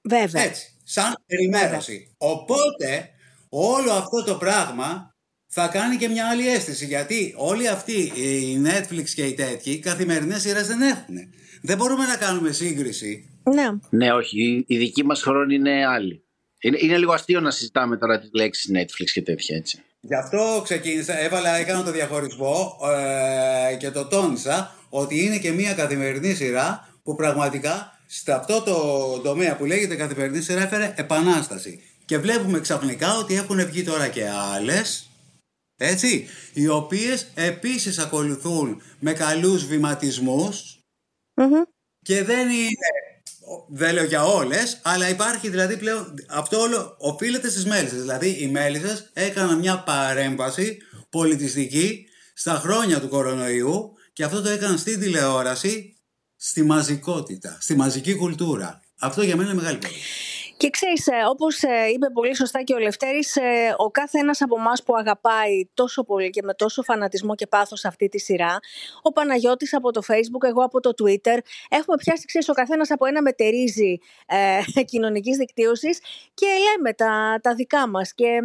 Βέβαια. 0.08 0.42
Έτσι, 0.42 0.78
σαν 0.84 1.14
περιμέρωση. 1.26 2.14
Οπότε, 2.18 3.10
όλο 3.48 3.92
αυτό 3.92 4.25
το 4.25 4.34
πράγμα 4.34 5.10
θα 5.52 5.68
κάνει 5.68 5.96
και 5.96 6.08
μια 6.08 6.28
άλλη 6.28 6.48
αίσθηση. 6.48 6.86
Γιατί 6.86 7.34
όλοι 7.36 7.68
αυτοί, 7.68 8.00
οι 8.00 8.62
Netflix 8.64 9.08
και 9.14 9.25
οι 9.25 9.34
τέτοιοι, 9.34 9.78
καθημερινές 9.78 10.40
σειρές 10.40 10.66
δεν 10.66 10.82
έχουν. 10.82 11.16
Δεν 11.66 11.76
μπορούμε 11.76 12.06
να 12.06 12.16
κάνουμε 12.16 12.52
σύγκριση. 12.52 13.30
Ναι. 13.54 13.66
Ναι, 13.90 14.12
όχι. 14.12 14.64
Η 14.66 14.76
δική 14.76 15.04
μας 15.04 15.23
χρόνη 15.23 15.54
είναι 15.54 15.87
άλλη. 15.87 16.25
Είναι, 16.61 16.78
είναι 16.80 16.99
λίγο 16.99 17.12
αστείο 17.12 17.40
να 17.40 17.50
συζητάμε 17.50 17.96
τώρα 17.96 18.18
τις 18.18 18.30
λέξεις 18.32 18.70
Netflix 18.75 19.11
και 19.12 19.23
τέτοια 19.23 19.56
έτσι. 19.56 19.82
Γι' 20.00 20.14
αυτό 20.14 20.61
ξεκίνησα, 20.64 21.18
έβαλα, 21.18 21.56
έκανα 21.56 21.85
το 21.85 21.90
διαχωρισμό 21.90 22.76
ε, 23.70 23.76
και 23.76 23.90
το 23.90 24.06
τόνισα 24.06 24.76
ότι 24.88 25.25
είναι 25.25 25.38
και 25.38 25.52
μια 25.52 25.75
καθημερινή 25.75 26.35
σειρά 26.35 26.88
που 27.02 27.14
πραγματικά 27.14 28.00
σε 28.06 28.32
αυτό 28.32 28.62
το 28.62 28.75
τομέα 29.20 29.56
που 29.56 29.64
λέγεται 29.64 29.96
καθημερινή 29.96 30.42
σειρά 30.42 30.62
έφερε 30.62 30.94
επανάσταση. 30.96 31.80
Και 32.04 32.18
βλέπουμε 32.18 32.61
ξαφνικά 32.61 33.18
ότι 33.18 33.35
έχουν 33.35 33.66
βγει 33.66 33.82
τώρα 33.82 34.08
και 34.08 34.28
άλλες, 34.54 35.11
έτσι, 35.76 36.26
οι 36.52 36.68
οποίες 36.68 37.26
επίσης 37.35 37.99
ακολουθούν 37.99 38.82
με 38.99 39.12
καλούς 39.12 39.66
και 42.02 42.23
δεν 42.25 42.49
είναι, 42.49 42.87
δεν 43.69 43.95
λέω 43.95 44.05
για 44.05 44.25
όλες, 44.25 44.81
αλλά 44.83 45.09
υπάρχει 45.09 45.49
δηλαδή 45.49 45.76
πλέον, 45.76 46.14
αυτό 46.28 46.61
όλο 46.61 46.97
οφείλεται 46.99 47.50
στις 47.50 47.64
μέλισσες. 47.66 48.00
Δηλαδή 48.00 48.28
οι 48.28 48.49
μέλισσες 48.49 49.11
έκαναν 49.12 49.59
μια 49.59 49.83
παρέμβαση 49.83 50.78
πολιτιστική 51.11 52.07
στα 52.35 52.55
χρόνια 52.55 53.00
του 53.00 53.09
κορονοϊού 53.09 53.93
και 54.12 54.25
αυτό 54.25 54.43
το 54.43 54.49
έκαναν 54.49 54.78
στην 54.78 55.00
τηλεόραση, 55.00 55.97
στη 56.37 56.62
μαζικότητα, 56.62 57.57
στη 57.61 57.76
μαζική 57.76 58.14
κουλτούρα. 58.14 58.81
Αυτό 58.99 59.23
για 59.23 59.37
μένα 59.37 59.50
είναι 59.50 59.59
μεγάλη 59.59 59.78
πόλη. 59.78 59.95
Και 60.56 60.70
ξέρεις, 60.70 61.06
ε, 61.06 61.12
όπως 61.28 61.62
ε, 61.62 61.88
είπε 61.94 62.10
πολύ 62.10 62.36
σωστά 62.36 62.62
και 62.62 62.75
ο 62.75 62.78
Λευτέρης, 62.78 63.36
ε, 63.36 63.75
ο 63.76 63.90
κάθε 63.90 64.18
ένας 64.18 64.40
από 64.42 64.56
εμάς 64.58 64.82
που 64.82 64.96
αγαπάει 64.96 65.68
τόσο 65.75 66.04
πολύ 66.04 66.30
και 66.30 66.42
με 66.42 66.54
τόσο 66.54 66.82
φανατισμό 66.82 67.34
και 67.34 67.46
πάθος 67.46 67.84
αυτή 67.84 68.08
τη 68.08 68.18
σειρά, 68.18 68.58
ο 69.02 69.12
Παναγιώτης 69.12 69.75
από 69.75 69.90
το 69.92 70.02
Facebook, 70.06 70.48
εγώ 70.48 70.64
από 70.64 70.80
το 70.80 70.90
Twitter, 71.02 71.38
έχουμε 71.68 71.96
πιάσει, 71.96 72.25
ξέρεις, 72.25 72.48
ο 72.48 72.52
καθένας 72.52 72.90
από 72.90 73.06
ένα 73.06 73.22
μετερίζει 73.22 73.98
ε, 74.26 74.82
κοινωνικής 74.90 75.36
δικτύωσης 75.36 75.98
και 76.34 76.46
λέμε 76.46 76.92
τα, 76.92 77.38
τα 77.42 77.54
δικά 77.54 77.88
μας. 77.88 78.14
Και 78.14 78.40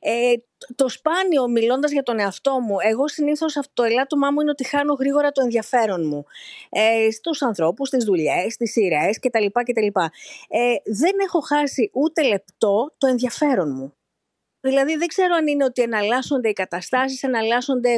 ε, 0.00 0.32
το 0.74 0.88
σπάνιο 0.88 1.48
μιλώντας 1.48 1.92
για 1.92 2.02
τον 2.02 2.18
εαυτό 2.18 2.60
μου, 2.60 2.76
εγώ 2.80 3.08
συνήθως 3.08 3.58
το 3.74 3.82
ελάττωμά 3.82 4.30
μου 4.30 4.40
είναι 4.40 4.50
ότι 4.50 4.64
χάνω 4.64 4.94
γρήγορα 4.94 5.32
το 5.32 5.40
ενδιαφέρον 5.42 6.06
μου 6.06 6.24
ε, 6.70 7.10
στους 7.10 7.42
ανθρώπους, 7.42 7.88
στις 7.88 8.04
δουλειές, 8.04 8.52
στις 8.52 8.72
σειρές 8.72 9.18
κτλ. 9.18 9.46
κτλ. 9.46 9.86
Ε, 10.48 10.74
δεν 10.84 11.12
έχω 11.24 11.40
χάσει 11.40 11.90
ούτε 11.92 12.22
λεπτό 12.22 12.94
το 12.98 13.06
ενδιαφέρον 13.06 13.72
μου. 13.74 13.94
Δηλαδή 14.64 14.96
δεν 14.96 15.08
ξέρω 15.08 15.34
αν 15.34 15.46
είναι 15.46 15.64
ότι 15.64 15.82
εναλλάσσονται 15.82 16.48
οι 16.48 16.52
καταστάσεις, 16.52 17.22
εναλλάσσονται 17.22 17.92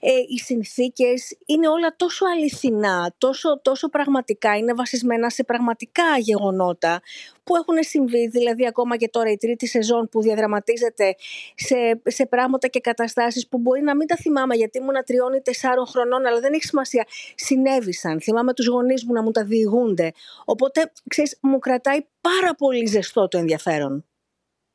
ε, 0.00 0.10
οι 0.28 0.38
συνθήκες. 0.38 1.36
Είναι 1.46 1.68
όλα 1.68 1.94
τόσο 1.96 2.24
αληθινά, 2.26 3.14
τόσο, 3.18 3.60
τόσο 3.62 3.88
πραγματικά, 3.88 4.56
είναι 4.56 4.74
βασισμένα 4.74 5.30
σε 5.30 5.44
πραγματικά 5.44 6.18
γεγονότα 6.18 7.00
που 7.44 7.56
έχουν 7.56 7.76
συμβεί, 7.80 8.28
δηλαδή 8.28 8.66
ακόμα 8.66 8.96
και 8.96 9.08
τώρα 9.08 9.30
η 9.30 9.36
τρίτη 9.36 9.66
σεζόν 9.66 10.08
που 10.08 10.20
διαδραματίζεται 10.22 11.14
σε, 11.54 12.00
σε 12.04 12.26
πράγματα 12.26 12.68
και 12.68 12.80
καταστάσεις 12.80 13.48
που 13.48 13.58
μπορεί 13.58 13.82
να 13.82 13.96
μην 13.96 14.06
τα 14.06 14.16
θυμάμαι 14.16 14.54
γιατί 14.54 14.78
ήμουν 14.78 15.04
τριών 15.06 15.34
ή 15.34 15.40
τεσσάρων 15.40 15.86
χρονών, 15.86 16.26
αλλά 16.26 16.40
δεν 16.40 16.52
έχει 16.52 16.64
σημασία. 16.64 17.06
Συνέβησαν. 17.34 18.20
Θυμάμαι 18.20 18.52
τους 18.52 18.66
γονείς 18.66 19.04
μου 19.04 19.12
να 19.12 19.22
μου 19.22 19.30
τα 19.30 19.44
διηγούνται. 19.44 20.12
Οπότε, 20.44 20.92
ξέρεις, 21.08 21.38
μου 21.40 21.58
κρατάει 21.58 22.06
πάρα 22.20 22.54
πολύ 22.54 22.86
ζεστό 22.86 23.28
το 23.28 23.38
ενδιαφέρον 23.38 24.04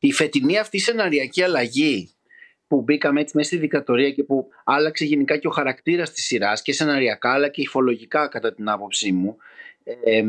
η 0.07 0.11
φετινή 0.11 0.57
αυτή 0.57 0.79
σεναριακή 0.79 1.43
αλλαγή 1.43 2.11
που 2.67 2.81
μπήκαμε 2.81 3.21
έτσι 3.21 3.37
μέσα 3.37 3.47
στη 3.47 3.57
δικατορία 3.57 4.11
και 4.11 4.23
που 4.23 4.47
άλλαξε 4.63 5.05
γενικά 5.05 5.37
και 5.37 5.47
ο 5.47 5.51
χαρακτήρας 5.51 6.11
της 6.11 6.25
σειράς 6.25 6.61
και 6.61 6.73
σεναριακά 6.73 7.33
αλλά 7.33 7.47
και 7.47 7.61
υφολογικά 7.61 8.27
κατά 8.27 8.53
την 8.53 8.69
άποψή 8.69 9.11
μου. 9.11 9.37
Ε, 9.83 10.23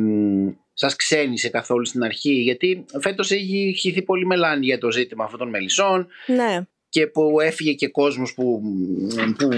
σας 0.72 0.96
ξένησε 0.96 1.48
καθόλου 1.48 1.84
στην 1.84 2.02
αρχή 2.02 2.32
γιατί 2.32 2.84
φέτος 3.00 3.30
έχει 3.30 3.74
χυθεί 3.78 4.02
πολύ 4.02 4.26
μελάνη 4.26 4.64
για 4.64 4.78
το 4.78 4.90
ζήτημα 4.90 5.24
αυτών 5.24 5.38
των 5.38 5.48
μελισσών 5.48 6.08
ναι. 6.26 6.66
και 6.88 7.06
που 7.06 7.40
έφυγε 7.40 7.72
και 7.72 7.88
κόσμος 7.88 8.34
που, 8.34 8.62
που 9.38 9.48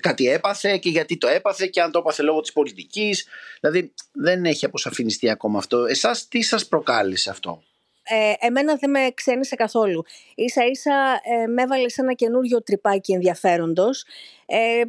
κάτι 0.00 0.28
έπαθε 0.28 0.78
και 0.78 0.88
γιατί 0.88 1.18
το 1.18 1.28
έπαθε 1.28 1.66
και 1.66 1.80
αν 1.80 1.90
το 1.90 1.98
έπαθε 1.98 2.22
λόγω 2.22 2.40
της 2.40 2.52
πολιτικής 2.52 3.26
δηλαδή 3.60 3.92
δεν 4.12 4.44
έχει 4.44 4.64
αποσαφινιστεί 4.64 5.30
ακόμα 5.30 5.58
αυτό 5.58 5.84
εσάς 5.84 6.28
τι 6.28 6.42
σας 6.42 6.68
προκάλεσε 6.68 7.30
αυτό; 7.30 7.62
Ε, 8.04 8.46
εμένα 8.46 8.76
δεν 8.76 8.90
με 8.90 9.10
ξένησε 9.14 9.56
καθόλου. 9.56 10.04
Ίσα 10.34 10.64
ίσα 10.66 11.20
ε, 11.22 11.46
με 11.46 11.62
έβαλε 11.62 11.88
σε 11.88 12.00
ένα 12.00 12.12
καινούριο 12.12 12.62
τρυπάκι 12.62 13.12
ενδιαφέροντος 13.12 14.04
ε, 14.46 14.82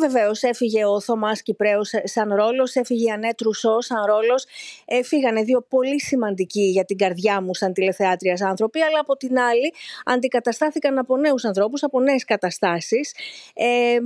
Βεβαίως 0.00 0.42
έφυγε 0.42 0.84
ο 0.84 1.00
Θωμάς 1.00 1.42
Κυπρέος 1.42 1.92
σαν 2.04 2.34
ρόλος, 2.34 2.74
έφυγε 2.74 3.04
η 3.04 3.10
Ανέτ 3.10 3.40
Ρουσό 3.40 3.80
σαν 3.80 4.04
ρόλος. 4.06 4.46
Ε, 4.84 5.02
φύγανε 5.02 5.42
δύο 5.42 5.66
πολύ 5.68 6.00
σημαντικοί 6.00 6.62
για 6.62 6.84
την 6.84 6.96
καρδιά 6.96 7.40
μου 7.42 7.54
σαν 7.54 7.72
τηλεθεάτριας 7.72 8.40
άνθρωποι, 8.40 8.80
αλλά 8.80 9.00
από 9.00 9.16
την 9.16 9.38
άλλη 9.38 9.72
αντικαταστάθηκαν 10.04 10.98
από 10.98 11.16
νέους 11.16 11.44
ανθρώπους, 11.44 11.82
από 11.82 12.00
νέες 12.00 12.24
καταστάσεις. 12.24 13.14
Ε, 13.54 13.98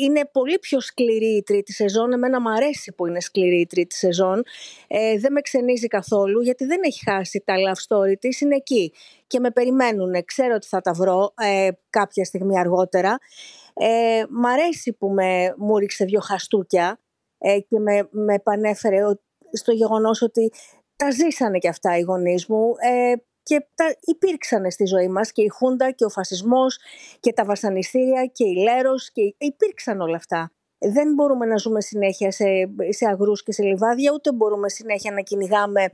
είναι 0.00 0.28
πολύ 0.32 0.58
πιο 0.58 0.80
σκληρή 0.80 1.36
η 1.36 1.42
τρίτη 1.42 1.72
σεζόν. 1.72 2.12
Εμένα 2.12 2.40
μου 2.40 2.50
αρέσει 2.50 2.92
που 2.92 3.06
είναι 3.06 3.20
σκληρή 3.20 3.60
η 3.60 3.66
τρίτη 3.66 3.94
σεζόν. 3.94 4.42
Ε, 4.88 5.18
δεν 5.18 5.32
με 5.32 5.40
ξενίζει 5.40 5.86
καθόλου, 5.86 6.40
γιατί 6.40 6.64
δεν 6.64 6.80
έχει 6.84 7.02
χάσει 7.10 7.42
τα 7.44 7.54
love 7.54 7.96
story 7.96 8.14
της, 8.18 8.40
είναι 8.40 8.56
εκεί. 8.56 8.92
Και 9.26 9.40
με 9.40 9.50
περιμένουν. 9.50 10.24
Ξέρω 10.24 10.54
ότι 10.54 10.66
θα 10.66 10.80
τα 10.80 10.92
βρω 10.92 11.34
ε, 11.40 11.68
κάποια 11.90 12.24
στιγμή 12.24 12.58
αργότερα. 12.58 13.18
Ε, 13.74 14.22
μ' 14.30 14.46
αρέσει 14.46 14.92
που 14.92 15.08
με, 15.08 15.54
μου 15.56 15.78
ρίξε 15.78 16.04
δύο 16.04 16.20
χαστούκια 16.20 17.00
ε, 17.38 17.60
και 17.60 17.78
με, 17.78 18.08
με 18.10 18.34
επανέφερε 18.34 18.98
στο 19.52 19.72
γεγονός 19.72 20.22
ότι 20.22 20.52
τα 20.96 21.10
ζήσανε 21.10 21.58
και 21.58 21.68
αυτά 21.68 21.98
οι 21.98 22.00
γονείς 22.00 22.46
μου 22.46 22.72
ε, 22.78 23.12
και 23.42 23.66
τα 23.74 23.84
υπήρξαν 24.00 24.70
στη 24.70 24.84
ζωή 24.84 25.08
μας 25.08 25.32
και 25.32 25.42
η 25.42 25.48
Χούντα 25.48 25.90
και 25.90 26.04
ο 26.04 26.08
φασισμός 26.08 26.78
και 27.20 27.32
τα 27.32 27.44
βασανιστήρια 27.44 28.26
και 28.26 28.44
η 28.44 28.54
Λέρος 28.54 29.10
και 29.12 29.34
υπήρξαν 29.38 30.00
όλα 30.00 30.16
αυτά. 30.16 30.52
Δεν 30.78 31.14
μπορούμε 31.14 31.46
να 31.46 31.56
ζούμε 31.56 31.80
συνέχεια 31.80 32.30
σε, 32.30 32.44
σε 32.88 33.06
αγρούς 33.06 33.42
και 33.42 33.52
σε 33.52 33.62
λιβάδια, 33.62 34.12
ούτε 34.12 34.32
μπορούμε 34.32 34.68
συνέχεια 34.68 35.12
να 35.12 35.20
κυνηγάμε 35.20 35.90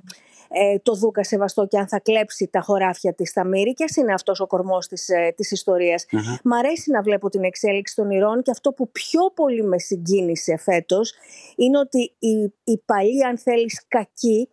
ε, 0.48 0.78
το 0.78 0.94
Δούκα 0.94 1.24
Σεβαστό 1.24 1.66
και 1.66 1.78
αν 1.78 1.88
θα 1.88 2.00
κλέψει 2.00 2.48
τα 2.52 2.60
χωράφια 2.60 3.14
της 3.14 3.28
στα 3.28 3.44
μύρη 3.44 3.72
και 3.72 3.84
είναι 3.96 4.12
αυτός 4.12 4.40
ο 4.40 4.46
κορμός 4.46 4.86
της, 4.86 5.08
ε, 5.08 5.32
της 5.36 5.50
ιστορίας. 5.50 6.06
Μ' 6.44 6.52
αρέσει 6.52 6.90
να 6.90 7.02
βλέπω 7.02 7.28
την 7.28 7.44
εξέλιξη 7.44 7.94
των 7.94 8.10
ηρών 8.10 8.42
και 8.42 8.50
αυτό 8.50 8.72
που 8.72 8.90
πιο 8.90 9.30
πολύ 9.34 9.62
με 9.62 9.78
συγκίνησε 9.78 10.56
φέτος 10.56 11.14
είναι 11.56 11.78
ότι 11.78 12.14
η, 12.18 12.54
η 12.64 12.78
παλή 12.84 13.24
αν 13.24 13.38
θέλεις 13.38 13.84
κακή 13.88 14.48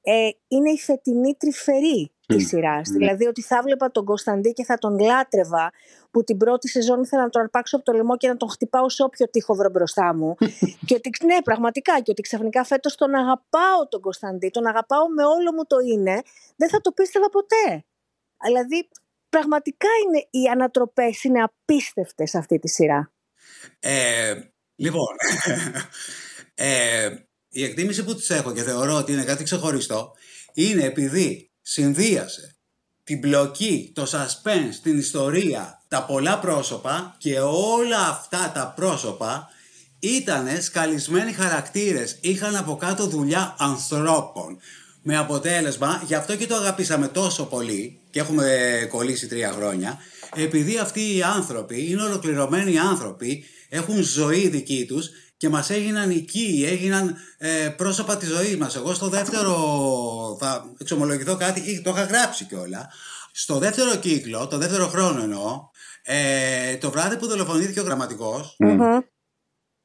ε, 0.00 0.28
είναι 0.48 0.70
η 0.70 0.78
φετινή 0.78 1.34
τρυφερή 1.34 2.13
της 2.26 2.48
σειράς. 2.48 2.88
Ναι. 2.88 2.98
Δηλαδή 2.98 3.26
ότι 3.26 3.42
θα 3.42 3.62
βλέπα 3.62 3.90
τον 3.90 4.04
Κωνσταντί 4.04 4.52
και 4.52 4.64
θα 4.64 4.78
τον 4.78 4.98
λάτρευα, 4.98 5.72
που 6.10 6.24
την 6.24 6.36
πρώτη 6.36 6.68
σεζόν 6.68 7.02
ήθελα 7.02 7.22
να 7.22 7.28
τον 7.28 7.42
αρπάξω 7.42 7.76
από 7.76 7.84
το 7.84 7.92
λαιμό 7.92 8.16
και 8.16 8.28
να 8.28 8.36
τον 8.36 8.50
χτυπάω 8.50 8.88
σε 8.88 9.02
όποιο 9.02 9.28
τείχο 9.30 9.54
βρω 9.54 9.70
μπροστά 9.70 10.14
μου. 10.14 10.34
και 10.86 10.94
ότι, 10.94 11.10
ναι, 11.24 11.42
πραγματικά, 11.42 12.00
και 12.00 12.10
ότι 12.10 12.22
ξαφνικά 12.22 12.64
φέτος 12.64 12.94
τον 12.94 13.14
αγαπάω 13.14 13.88
τον 13.88 14.00
Κωνσταντί, 14.00 14.48
τον 14.48 14.66
αγαπάω 14.66 15.08
με 15.08 15.24
όλο 15.24 15.52
μου 15.52 15.64
το 15.66 15.76
είναι, 15.78 16.22
δεν 16.56 16.68
θα 16.68 16.80
το 16.80 16.92
πίστευα 16.92 17.28
ποτέ. 17.28 17.84
Δηλαδή, 18.44 18.88
πραγματικά 19.28 19.88
είναι, 20.06 20.26
οι 20.30 20.48
ανατροπές 20.50 21.24
είναι 21.24 21.42
απίστευτες 21.42 22.34
αυτή 22.34 22.58
τη 22.58 22.68
σειρά. 22.68 23.12
Ε, 23.78 24.34
λοιπόν, 24.74 25.16
ε, 26.54 27.10
η 27.48 27.64
εκτίμηση 27.64 28.04
που 28.04 28.14
τις 28.14 28.30
έχω 28.30 28.52
και 28.52 28.62
θεωρώ 28.62 28.94
ότι 28.94 29.12
είναι 29.12 29.24
κάτι 29.24 29.44
ξεχωριστό 29.44 30.12
είναι 30.52 30.84
επειδή 30.84 31.53
συνδύασε 31.66 32.56
την 33.04 33.20
πλοκή, 33.20 33.92
το 33.94 34.02
suspense, 34.02 34.74
την 34.82 34.98
ιστορία, 34.98 35.82
τα 35.88 36.04
πολλά 36.04 36.38
πρόσωπα 36.38 37.14
και 37.18 37.40
όλα 37.40 38.08
αυτά 38.08 38.52
τα 38.54 38.72
πρόσωπα 38.76 39.48
ήταν 39.98 40.62
σκαλισμένοι 40.62 41.32
χαρακτήρες, 41.32 42.18
είχαν 42.20 42.56
από 42.56 42.76
κάτω 42.76 43.06
δουλειά 43.06 43.56
ανθρώπων. 43.58 44.58
Με 45.02 45.16
αποτέλεσμα, 45.16 46.02
γι' 46.06 46.14
αυτό 46.14 46.36
και 46.36 46.46
το 46.46 46.54
αγαπήσαμε 46.54 47.08
τόσο 47.08 47.44
πολύ 47.44 48.00
και 48.10 48.20
έχουμε 48.20 48.86
κολλήσει 48.90 49.28
τρία 49.28 49.52
χρόνια, 49.52 49.98
επειδή 50.34 50.78
αυτοί 50.78 51.16
οι 51.16 51.22
άνθρωποι 51.22 51.90
είναι 51.90 52.02
ολοκληρωμένοι 52.02 52.78
άνθρωποι, 52.78 53.44
έχουν 53.68 54.02
ζωή 54.02 54.48
δική 54.48 54.84
τους 54.88 55.10
και 55.44 55.50
μας 55.50 55.70
έγιναν 55.70 56.10
οικοί, 56.10 56.64
έγιναν 56.68 57.16
ε, 57.38 57.68
πρόσωπα 57.76 58.16
της 58.16 58.28
ζωής 58.28 58.56
μας. 58.56 58.76
Εγώ 58.76 58.94
στο 58.94 59.08
δεύτερο, 59.08 59.56
θα 60.40 60.74
εξομολογηθώ 60.78 61.36
κάτι, 61.36 61.80
το 61.82 61.90
είχα 61.90 62.04
γράψει 62.04 62.44
κιόλα. 62.44 62.90
Στο 63.32 63.58
δεύτερο 63.58 63.96
κύκλο, 63.96 64.46
το 64.46 64.58
δεύτερο 64.58 64.86
χρόνο 64.86 65.22
εννοώ, 65.22 65.68
ε, 66.02 66.76
το 66.76 66.90
βράδυ 66.90 67.16
που 67.16 67.26
δολοφονήθηκε 67.26 67.80
ο 67.80 67.82
γραμματικος 67.82 68.56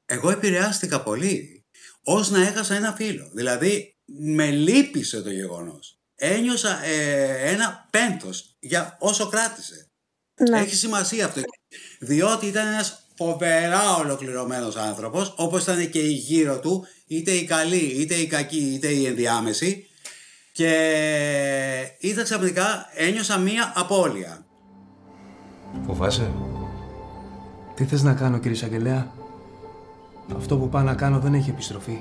εγώ 0.06 0.30
επηρεάστηκα 0.30 1.04
πολύ, 1.04 1.66
ως 2.04 2.30
να 2.30 2.42
έχασα 2.42 2.75
ένα 2.75 2.94
φίλο. 2.94 3.30
Δηλαδή, 3.34 3.98
με 4.06 4.51
λύπησε 4.51 5.22
το 5.22 5.30
γεγονός. 5.30 6.00
Ένιωσα 6.16 6.84
ε, 6.84 7.51
ένα 7.51 7.88
πένθος 7.89 8.56
για 8.60 8.98
όσο 9.00 9.28
κράτησε. 9.28 9.92
Ναι. 10.50 10.60
Έχει 10.60 10.75
σημασία 10.75 11.25
αυτό. 11.25 11.42
Διότι 12.00 12.46
ήταν 12.46 12.68
ένας 12.68 13.09
φοβερά 13.20 13.96
ολοκληρωμένος 14.00 14.76
άνθρωπος, 14.76 15.34
όπως 15.38 15.64
ήταν 15.64 15.90
και 15.90 16.00
η 16.00 16.12
γύρω 16.12 16.60
του, 16.60 16.86
είτε 17.08 17.32
η 17.32 17.46
καλή, 17.46 18.02
είτε 18.02 18.16
η 18.16 18.28
κακή, 18.28 18.74
είτε 18.74 18.88
η 18.88 19.06
ενδιάμεση. 19.06 19.88
Και 20.52 20.72
είδα 22.00 22.24
ξαφνικά, 22.24 22.90
ένιωσα 22.96 23.38
μία 23.38 23.74
απώλεια. 23.76 24.46
Φοβάσαι; 25.86 26.32
Τι 27.76 27.86
θες 27.86 28.04
να 28.04 28.14
κάνω 28.14 28.38
κύριε 28.38 28.58
Σαγγελέα; 28.58 29.12
Αυτό 30.36 30.58
που 30.58 30.70
πάω 30.70 30.82
να 30.82 30.94
κάνω 30.94 31.20
δεν 31.20 31.34
έχει 31.34 31.50
επιστροφή. 31.50 32.00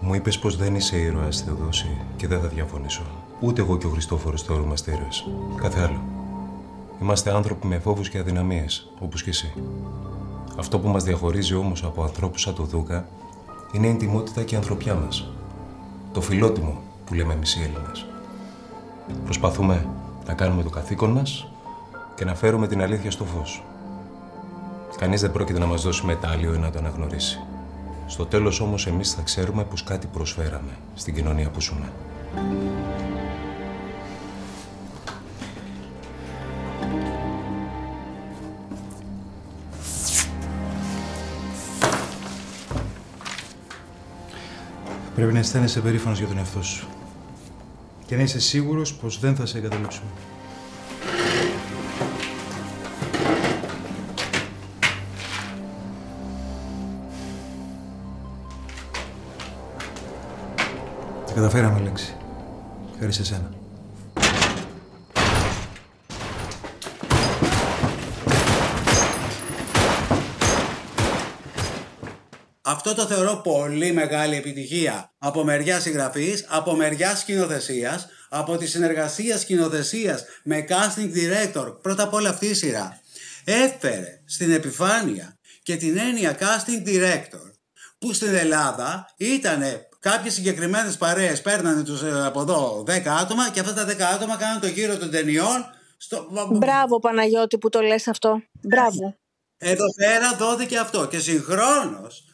Μου 0.00 0.14
είπες 0.14 0.38
πως 0.38 0.56
δεν 0.56 0.74
είσαι 0.74 0.96
ήρωας, 0.96 1.42
Θεοδόση, 1.42 2.00
και 2.16 2.26
δεν 2.26 2.40
θα 2.40 2.46
διαφωνήσω. 2.46 3.02
Ούτε 3.40 3.60
εγώ 3.60 3.78
και 3.78 3.86
ο 3.86 3.90
Χριστόφορος 3.90 4.42
θεωρούμαστε 4.42 4.90
ήρωε. 4.90 5.08
Κάθε 5.60 5.80
άλλο. 5.80 6.19
Είμαστε 7.02 7.34
άνθρωποι 7.34 7.66
με 7.66 7.78
φόβους 7.78 8.08
και 8.08 8.18
αδυναμίες, 8.18 8.90
όπως 9.00 9.22
και 9.22 9.30
εσύ. 9.30 9.52
Αυτό 10.58 10.78
που 10.78 10.88
μας 10.88 11.04
διαχωρίζει 11.04 11.54
όμως 11.54 11.84
από 11.84 12.02
ανθρώπους 12.02 12.40
σαν 12.40 12.54
το 12.54 12.62
Δούκα 12.62 13.08
είναι 13.72 13.86
η 13.86 13.90
εντυμότητα 13.90 14.42
και 14.42 14.54
η 14.54 14.56
ανθρωπιά 14.56 14.94
μας. 14.94 15.32
Το 16.12 16.20
φιλότιμο 16.20 16.80
που 17.06 17.14
λέμε 17.14 17.32
εμείς 17.32 17.54
οι 17.54 17.62
Έλληνες. 17.62 18.06
Προσπαθούμε 19.24 19.86
να 20.26 20.34
κάνουμε 20.34 20.62
το 20.62 20.70
καθήκον 20.70 21.10
μας 21.10 21.48
και 22.14 22.24
να 22.24 22.34
φέρουμε 22.34 22.66
την 22.66 22.82
αλήθεια 22.82 23.10
στο 23.10 23.24
φως. 23.24 23.62
Κανείς 24.98 25.20
δεν 25.20 25.32
πρόκειται 25.32 25.58
να 25.58 25.66
μας 25.66 25.82
δώσει 25.82 26.06
μετάλλιο 26.06 26.54
ή 26.54 26.58
να 26.58 26.70
το 26.70 26.78
αναγνωρίσει. 26.78 27.40
Στο 28.06 28.26
τέλος 28.26 28.60
όμως 28.60 28.86
εμείς 28.86 29.12
θα 29.12 29.22
ξέρουμε 29.22 29.64
πως 29.64 29.84
κάτι 29.84 30.06
προσφέραμε 30.06 30.76
στην 30.94 31.14
κοινωνία 31.14 31.50
που 31.50 31.60
ζούμε. 31.60 31.92
Πρέπει 45.20 45.34
να 45.34 45.40
αισθάνεσαι 45.40 45.80
περήφανος 45.80 46.18
για 46.18 46.26
τον 46.28 46.38
εαυτό 46.38 46.62
σου. 46.62 46.88
Και 48.06 48.16
να 48.16 48.22
είσαι 48.22 48.40
σίγουρος 48.40 48.94
πως 48.94 49.20
δεν 49.20 49.36
θα 49.36 49.46
σε 49.46 49.58
εγκαταλείψουμε. 49.58 50.10
Τα 61.26 61.32
καταφέραμε, 61.34 61.80
λέξη. 61.80 62.14
Χάρη 62.98 63.12
σε 63.12 63.24
σένα. 63.24 63.50
Αυτό 72.90 73.02
το 73.02 73.14
θεωρώ 73.14 73.36
πολύ 73.36 73.92
μεγάλη 73.92 74.36
επιτυχία 74.36 75.12
από 75.18 75.44
μεριά 75.44 75.80
συγγραφή, 75.80 76.44
από 76.48 76.74
μεριά 76.74 77.16
σκηνοθεσίας, 77.16 78.08
από 78.28 78.56
τη 78.56 78.66
συνεργασία 78.66 79.38
σκηνοθεσίας 79.38 80.24
με 80.44 80.64
casting 80.68 81.10
director. 81.14 81.82
Πρώτα 81.82 82.02
απ' 82.02 82.14
όλα 82.14 82.28
αυτή 82.28 82.46
η 82.46 82.54
σειρά 82.54 83.00
έφερε 83.44 84.22
στην 84.26 84.52
επιφάνεια 84.52 85.38
και 85.62 85.76
την 85.76 85.98
έννοια 85.98 86.38
casting 86.38 86.88
director 86.88 87.50
που 87.98 88.12
στην 88.12 88.34
Ελλάδα 88.34 89.14
ήταν 89.16 89.62
κάποιες 89.98 90.34
συγκεκριμένες 90.34 90.96
παρέες 90.96 91.40
παίρνανε 91.40 91.82
τους 91.82 92.02
ε, 92.02 92.26
από 92.26 92.40
εδώ 92.40 92.84
10 92.86 92.90
άτομα 93.06 93.50
και 93.50 93.60
αυτά 93.60 93.74
τα 93.74 93.86
10 93.86 94.00
άτομα 94.14 94.36
κάνουν 94.36 94.60
το 94.60 94.66
γύρο 94.66 94.96
των 94.98 95.10
ταινιών 95.10 95.64
στο... 95.96 96.28
Μπράβο 96.50 96.98
Παναγιώτη 96.98 97.58
που 97.58 97.68
το 97.68 97.80
λες 97.80 98.08
αυτό. 98.08 98.42
Μπράβο. 98.60 99.16
Εδώ 99.58 99.84
πέρα 99.96 100.36
δόθηκε 100.36 100.78
αυτό 100.78 101.06
και 101.06 101.18
συγχρόνως 101.18 102.24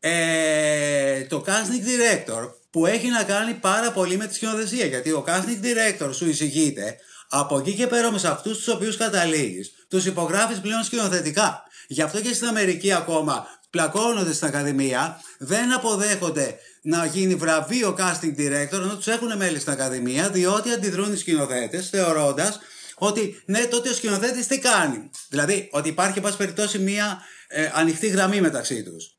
ε, 0.00 1.24
το 1.24 1.44
casting 1.46 1.86
director 1.86 2.50
που 2.70 2.86
έχει 2.86 3.08
να 3.08 3.22
κάνει 3.22 3.54
πάρα 3.54 3.92
πολύ 3.92 4.16
με 4.16 4.26
τη 4.26 4.34
σκηνοθεσία 4.34 4.86
γιατί 4.86 5.10
ο 5.10 5.24
casting 5.26 5.64
director 5.64 6.10
σου 6.14 6.28
εισηγείται 6.28 6.96
από 7.28 7.58
εκεί 7.58 7.74
και 7.74 7.86
πέρα 7.86 8.12
με 8.12 8.20
αυτούς 8.24 8.56
τους 8.56 8.68
οποίους 8.68 8.96
καταλήγεις, 8.96 9.70
τους 9.88 10.06
υπογράφεις 10.06 10.60
πλέον 10.60 10.82
σκηνοθετικά. 10.82 11.62
Γι' 11.88 12.02
αυτό 12.02 12.20
και 12.20 12.34
στην 12.34 12.46
Αμερική 12.46 12.92
ακόμα 12.92 13.46
πλακώνονται 13.70 14.32
στην 14.32 14.46
Ακαδημία, 14.46 15.20
δεν 15.38 15.72
αποδέχονται 15.72 16.58
να 16.82 17.04
γίνει 17.04 17.34
βραβείο 17.34 17.96
casting 17.98 18.38
director, 18.38 18.72
ενώ 18.72 18.96
τους 18.96 19.06
έχουν 19.06 19.36
μέλη 19.36 19.58
στην 19.58 19.72
Ακαδημία, 19.72 20.30
διότι 20.30 20.70
αντιδρούν 20.70 21.12
οι 21.12 21.16
σκηνοθέτες, 21.16 21.88
θεωρώντας 21.88 22.58
ότι 22.94 23.42
ναι, 23.46 23.58
τότε 23.64 23.88
ο 23.88 23.92
σκηνοθέτης 23.92 24.46
τι 24.46 24.58
κάνει. 24.58 25.10
Δηλαδή, 25.28 25.68
ότι 25.72 25.88
υπάρχει, 25.88 26.18
εν 26.18 26.24
πάση 26.24 26.36
περιπτώσει, 26.36 26.78
μία 26.78 27.20
ε, 27.48 27.70
ανοιχτή 27.74 28.06
γραμμή 28.06 28.40
μεταξύ 28.40 28.82
τους. 28.82 29.15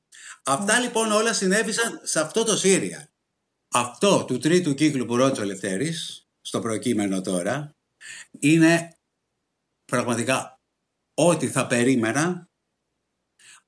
Αυτά 0.50 0.80
λοιπόν 0.80 1.12
όλα 1.12 1.34
συνέβησαν 1.34 2.01
σε 2.04 2.20
αυτό 2.20 2.44
το 2.44 2.58
Σύρια. 2.58 3.12
Αυτό 3.74 4.25
του 4.25 4.38
τρίτου 4.38 4.74
κύκλου 4.74 5.06
που 5.06 5.16
ρώτησε 5.16 5.42
ο 5.42 5.46
Λευτέρης, 5.46 6.27
στο 6.42 6.60
προκείμενο 6.60 7.22
τώρα, 7.22 7.75
είναι 8.39 8.98
πραγματικά 9.86 10.62
ό,τι 11.13 11.48
θα 11.48 11.67
περίμενα 11.67 12.50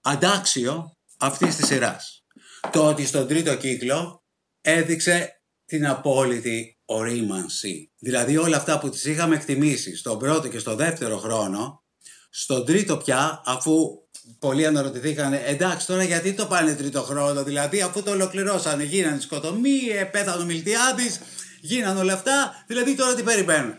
αντάξιο 0.02 0.98
αυτής 1.18 1.56
της 1.56 1.66
σειράς. 1.66 2.26
Το 2.72 2.88
ότι 2.88 3.06
στον 3.06 3.28
τρίτο 3.28 3.58
κύκλο 3.58 4.24
έδειξε 4.62 5.42
την 5.66 5.88
απόλυτη 5.88 6.80
ορίμανση. 6.86 7.92
Δηλαδή 7.98 8.38
όλα 8.38 8.58
αυτά 8.58 8.80
που 8.80 8.90
τις 8.90 9.06
είχαμε 9.06 9.36
εκτιμήσει 9.36 9.96
στον 9.96 10.20
πρώτο 10.20 10.48
και 10.48 10.60
στο 10.60 10.76
δεύτερο 10.76 11.18
χρόνο, 11.18 11.84
στον 12.30 12.66
τρίτο 12.66 12.98
πια, 12.98 13.42
αφού 13.46 14.08
πολλοί 14.40 14.66
αναρωτηθήκαν, 14.66 15.34
εντάξει 15.34 15.88
τώρα 15.88 16.04
γιατί 16.04 16.34
το 16.34 16.46
πάνε 16.46 16.76
τρίτο 16.76 17.02
χρόνο, 17.02 17.44
δηλαδή 17.44 17.82
αφού 17.82 18.04
το 18.04 18.12
ολοκληρώσανε, 18.12 18.84
γίνανε 18.84 19.20
σκοτωμοί, 19.20 19.80
πέθανε 20.12 20.42
ο 20.42 20.46
Μιλτιάδης, 20.46 21.20
γίνανε 21.62 22.00
όλα 22.00 22.14
αυτά, 22.14 22.64
δηλαδή 22.68 22.96
τώρα 22.96 23.16
τι 23.16 23.24
περιμένουν. 23.24 23.76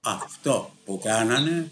Αυτό 0.00 0.74
που 0.84 1.00
κάνανε 1.04 1.70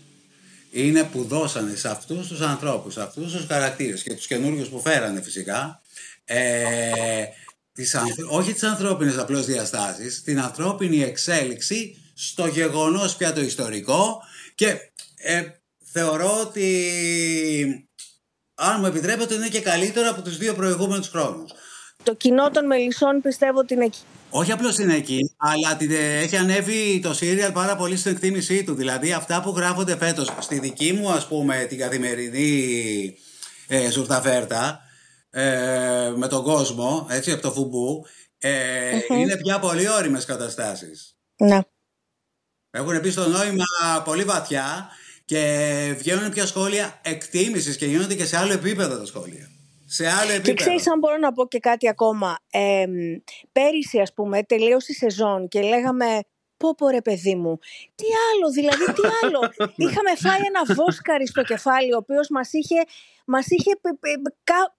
είναι 0.71 1.05
που 1.05 1.25
δώσανε 1.25 1.75
σε 1.75 1.89
αυτούς 1.89 2.29
τους 2.29 2.41
ανθρώπους, 2.41 2.93
σε 2.93 3.03
αυτούς 3.03 3.33
τους 3.33 3.47
χαρακτήρες 3.47 4.03
και 4.03 4.15
τους 4.15 4.27
καινούριους 4.27 4.69
που 4.69 4.81
φέρανε 4.81 5.23
φυσικά, 5.23 5.81
ε, 6.25 7.25
τις, 7.73 7.97
όχι 8.29 8.53
τις 8.53 8.63
ανθρώπινες 8.63 9.19
απλώς 9.19 9.47
διαστάσεις, 9.47 10.23
την 10.23 10.41
ανθρώπινη 10.41 11.03
εξέλιξη 11.03 11.97
στο 12.15 12.47
γεγονός 12.47 13.17
πια 13.17 13.33
το 13.33 13.41
ιστορικό 13.41 14.23
και 14.55 14.77
ε, 15.17 15.43
θεωρώ 15.93 16.41
ότι 16.41 17.89
αν 18.63 18.77
μου 18.81 18.87
επιτρέπετε 18.87 19.35
είναι 19.35 19.49
και 19.49 19.61
καλύτερο 19.61 20.11
από 20.11 20.23
τους 20.23 20.37
δύο 20.37 20.55
προηγούμενους 20.55 21.09
χρόνους. 21.09 21.53
Το 22.03 22.15
κοινό 22.15 22.51
των 22.51 22.67
μελισσών 22.67 23.21
πιστεύω 23.21 23.59
ότι 23.59 23.75
είναι 23.75 23.85
εκεί. 23.85 24.01
Όχι 24.31 24.53
απλώς 24.53 24.79
είναι 24.79 24.95
εκεί, 24.95 25.35
αλλά 25.37 25.77
έχει 25.91 26.37
ανέβει 26.37 27.01
το 27.03 27.15
σύριαλ 27.15 27.53
πάρα 27.53 27.77
πολύ 27.77 27.97
στην 27.97 28.13
εκτίμησή 28.13 28.65
του. 28.65 28.75
Δηλαδή 28.75 29.13
αυτά 29.13 29.43
που 29.43 29.51
γράφονται 29.57 29.97
φέτος 29.97 30.33
στη 30.39 30.59
δική 30.59 30.93
μου, 30.93 31.11
ας 31.11 31.27
πούμε, 31.27 31.67
την 31.69 31.79
καθημερινή 31.79 33.17
ε, 33.67 33.91
ζουρταφέρτα 33.91 34.81
ε, 35.31 36.13
με 36.17 36.29
τον 36.29 36.43
κόσμο, 36.43 37.07
έτσι, 37.11 37.33
από 37.33 37.43
το 37.43 37.53
φουμπού, 37.53 38.07
ε, 38.39 38.51
είναι 39.09 39.37
πια 39.37 39.59
πολύ 39.59 39.89
όριμες 39.89 40.25
καταστάσεις. 40.25 41.17
Ναι. 41.37 41.61
Έχουν 42.71 43.01
πει 43.01 43.11
στο 43.11 43.29
νόημα 43.29 43.65
πολύ 44.05 44.25
βαθιά 44.25 44.91
και 45.33 45.95
βγαίνουν 45.99 46.31
πια 46.31 46.47
σχόλια 46.47 47.01
εκτίμησης 47.03 47.77
και 47.77 47.87
γίνονται 47.87 48.15
και 48.15 48.25
σε 48.25 48.37
άλλο 48.37 48.53
επίπεδο 48.53 48.99
τα 48.99 49.07
σχόλια 49.07 49.51
σε 49.87 50.07
άλλο 50.07 50.31
επίπεδο. 50.31 50.43
Και 50.43 50.55
ξέρεις 50.55 50.91
αν 50.91 50.99
μπορώ 50.99 51.17
να 51.17 51.33
πω 51.33 51.49
και 51.49 51.59
κάτι 51.59 51.89
ακόμα. 51.89 52.39
Ε, 52.51 52.85
πέρυσι 53.53 54.01
ας 54.01 54.13
πούμε 54.15 54.43
τελείωσε 54.43 54.93
η 54.93 54.95
σεζόν 54.95 55.49
και 55.49 55.61
λέγαμε 55.61 56.07
πω 56.57 56.75
πω 56.75 56.89
ρε 56.89 57.03
παιδί 57.03 57.35
μου, 57.35 57.59
τι 57.95 58.05
άλλο, 58.29 58.51
δηλαδή 58.51 58.85
τι 58.85 59.03
άλλο. 59.23 59.41
Είχαμε 59.85 60.13
φάει 60.17 60.41
ένα 60.47 60.75
βόσκαρι 60.75 61.27
στο 61.27 61.43
κεφάλι, 61.43 61.93
ο 61.95 61.97
οποίος 61.97 62.29
μας 62.29 62.53
είχε, 62.53 62.81
μας 63.27 63.47
είχε 63.47 63.73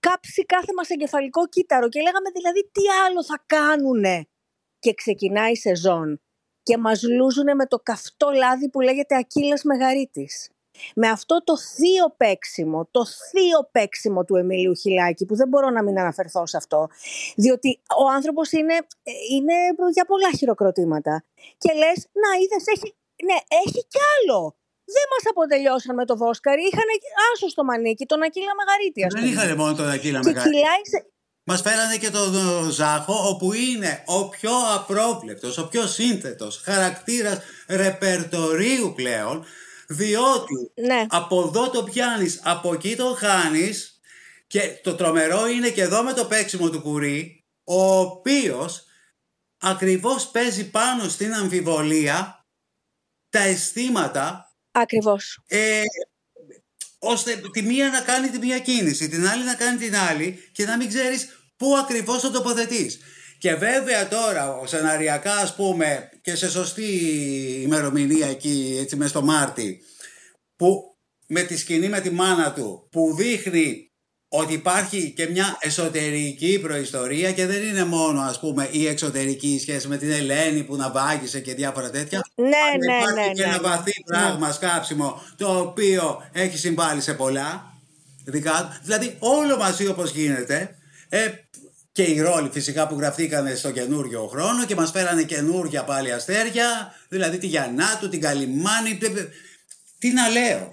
κάψει 0.00 0.44
κάθε 0.44 0.72
μας 0.76 0.88
εγκεφαλικό 0.88 1.48
κύτταρο 1.48 1.88
και 1.88 2.00
λέγαμε 2.00 2.30
δηλαδή 2.34 2.60
τι 2.72 2.82
άλλο 3.06 3.24
θα 3.24 3.44
κάνουνε. 3.46 4.26
Και 4.78 4.94
ξεκινάει 4.94 5.52
η 5.52 5.56
σεζόν 5.56 6.23
και 6.64 6.78
μας 6.78 7.02
λούζουνε 7.02 7.54
με 7.54 7.66
το 7.66 7.78
καυτό 7.78 8.30
λάδι 8.30 8.68
που 8.68 8.80
λέγεται 8.80 9.16
Ακύλας 9.16 9.62
Μεγαρίτης 9.62 10.48
με 10.94 11.08
αυτό 11.08 11.44
το 11.44 11.58
θείο 11.58 12.14
παίξιμο, 12.16 12.88
το 12.90 13.06
θείο 13.06 13.68
παίξιμο 13.72 14.24
του 14.24 14.36
Εμίλιου 14.36 14.74
Χιλάκη, 14.74 15.24
που 15.26 15.36
δεν 15.36 15.48
μπορώ 15.48 15.70
να 15.70 15.82
μην 15.82 15.98
αναφερθώ 15.98 16.46
σε 16.46 16.56
αυτό, 16.56 16.88
διότι 17.36 17.80
ο 18.04 18.08
άνθρωπος 18.16 18.52
είναι, 18.52 18.76
είναι 19.30 19.54
για 19.92 20.04
πολλά 20.04 20.30
χειροκροτήματα. 20.38 21.24
Και 21.58 21.72
λες, 21.72 21.98
να 22.22 22.30
είδες, 22.40 22.64
έχει, 22.74 22.94
ναι, 23.24 23.38
έχει 23.66 23.80
κι 23.92 24.00
άλλο. 24.14 24.56
Δεν 24.96 25.06
μας 25.12 25.30
αποτελειώσαν 25.30 25.94
με 25.94 26.04
το 26.04 26.16
Βόσκαρη. 26.16 26.62
Είχαν 26.62 26.88
άσο 27.32 27.48
στο 27.48 27.64
μανίκι, 27.64 28.06
τον 28.06 28.22
Ακύλα 28.22 28.54
Μεγαρίτη. 28.60 29.00
Δεν 29.18 29.24
είχαν 29.30 29.56
μόνο 29.56 29.74
τον 29.74 29.88
Ακύλα 29.88 30.20
Μεγαρίτη. 30.24 30.56
Μας 31.44 31.60
φέρανε 31.60 31.96
και 31.96 32.10
τον 32.10 32.34
Ζάχο 32.70 33.28
όπου 33.28 33.52
είναι 33.52 34.02
ο 34.06 34.28
πιο 34.28 34.52
απρόβλεπτος, 34.74 35.58
ο 35.58 35.68
πιο 35.68 35.86
σύνθετος 35.86 36.60
χαρακτήρας 36.64 37.38
ρεπερτορίου 37.68 38.92
πλέον 38.94 39.44
διότι 39.88 40.72
ναι. 40.74 41.06
από 41.08 41.42
εδώ 41.42 41.70
το 41.70 41.84
πιάνεις, 41.84 42.40
από 42.44 42.74
εκεί 42.74 42.96
το 42.96 43.14
χάνεις. 43.18 43.98
Και 44.46 44.80
το 44.82 44.94
τρομερό 44.94 45.46
είναι 45.46 45.70
και 45.70 45.82
εδώ 45.82 46.02
με 46.02 46.12
το 46.12 46.24
παίξιμο 46.24 46.70
του 46.70 46.80
κουρί, 46.80 47.44
ο 47.64 47.98
οποίος 47.98 48.84
ακριβώς 49.60 50.28
παίζει 50.30 50.70
πάνω 50.70 51.08
στην 51.08 51.34
αμφιβολία 51.34 52.46
τα 53.28 53.38
αισθήματα. 53.38 54.54
Ακριβώς. 54.70 55.42
Ε, 55.46 55.82
ώστε 57.04 57.40
τη 57.52 57.62
μία 57.62 57.88
να 57.88 58.00
κάνει 58.00 58.28
τη 58.28 58.38
μία 58.38 58.58
κίνηση, 58.58 59.08
την 59.08 59.26
άλλη 59.28 59.44
να 59.44 59.54
κάνει 59.54 59.78
την 59.78 59.96
άλλη 59.96 60.48
και 60.52 60.64
να 60.64 60.76
μην 60.76 60.88
ξέρεις 60.88 61.28
πού 61.56 61.76
ακριβώς 61.76 62.20
θα 62.20 62.30
τοποθετείς. 62.30 62.98
Και 63.38 63.54
βέβαια 63.54 64.08
τώρα, 64.08 64.60
σεναριακά 64.64 65.34
ας 65.36 65.54
πούμε, 65.54 66.08
και 66.22 66.36
σε 66.36 66.50
σωστή 66.50 66.82
ημερομηνία 67.62 68.26
εκεί, 68.26 68.76
έτσι 68.80 68.96
μες 68.96 69.10
στο 69.10 69.22
Μάρτι, 69.22 69.80
που 70.56 70.96
με 71.26 71.42
τη 71.42 71.56
σκηνή 71.56 71.88
με 71.88 72.00
τη 72.00 72.10
μάνα 72.10 72.52
του, 72.52 72.88
που 72.90 73.14
δείχνει 73.16 73.92
ότι 74.36 74.52
υπάρχει 74.52 75.12
και 75.16 75.28
μια 75.28 75.56
εσωτερική 75.60 76.58
προϊστορία 76.62 77.32
και 77.32 77.46
δεν 77.46 77.62
είναι 77.62 77.84
μόνο 77.84 78.20
ας 78.20 78.40
πούμε 78.40 78.68
η 78.70 78.86
εξωτερική 78.86 79.58
σχέση 79.60 79.88
με 79.88 79.96
την 79.96 80.10
Ελένη 80.10 80.62
που 80.62 80.76
να 80.76 80.90
βάγισε 80.90 81.40
και 81.40 81.54
διάφορα 81.54 81.90
τέτοια. 81.90 82.20
Ναι, 82.34 82.46
ναι, 82.46 82.94
υπάρχει 82.94 83.28
ναι, 83.28 83.32
και 83.32 83.42
ένα 83.42 83.52
ναι. 83.52 83.68
βαθύ 83.68 83.92
πράγμα 84.06 84.52
σκάψιμο 84.52 85.22
το 85.36 85.58
οποίο 85.58 86.28
έχει 86.32 86.58
συμβάλει 86.58 87.00
σε 87.00 87.14
πολλά. 87.14 87.72
Δικά, 88.24 88.80
δηλαδή 88.82 89.16
όλο 89.18 89.56
μαζί 89.56 89.86
όπως 89.86 90.10
γίνεται 90.10 90.76
ε, 91.08 91.28
και 91.92 92.02
οι 92.02 92.20
ρόλοι 92.20 92.48
φυσικά 92.52 92.86
που 92.86 92.96
γραφτήκαν 92.98 93.56
στο 93.56 93.70
καινούριο 93.70 94.26
χρόνο 94.26 94.64
και 94.64 94.74
μας 94.74 94.90
φέρανε 94.90 95.22
καινούργια 95.22 95.84
πάλι 95.84 96.12
αστέρια, 96.12 96.94
δηλαδή 97.08 97.38
τη 97.38 97.46
Γιαννάτου, 97.46 98.08
την 98.08 98.20
Καλιμάνη, 98.20 98.98
τι 99.98 100.12
να 100.12 100.28
λέω. 100.28 100.70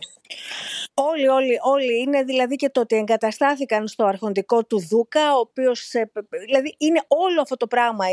Όλοι, 0.93 1.27
όλοι, 1.27 1.58
όλοι 1.62 1.99
είναι 2.01 2.23
δηλαδή 2.23 2.56
και 2.56 2.69
το 2.69 2.80
ότι 2.80 2.95
εγκαταστάθηκαν 2.95 3.88
στο 3.88 4.06
αρχοντικό 4.06 4.65
του 4.65 4.88
Δούκα, 4.88 5.36
ο 5.36 5.39
οποίος, 5.39 5.93
ε, 5.93 6.12
δηλαδή 6.45 6.75
είναι 6.77 7.01
όλο 7.08 7.41
αυτό 7.41 7.58
το 7.58 7.67
πράγμα. 7.67 8.06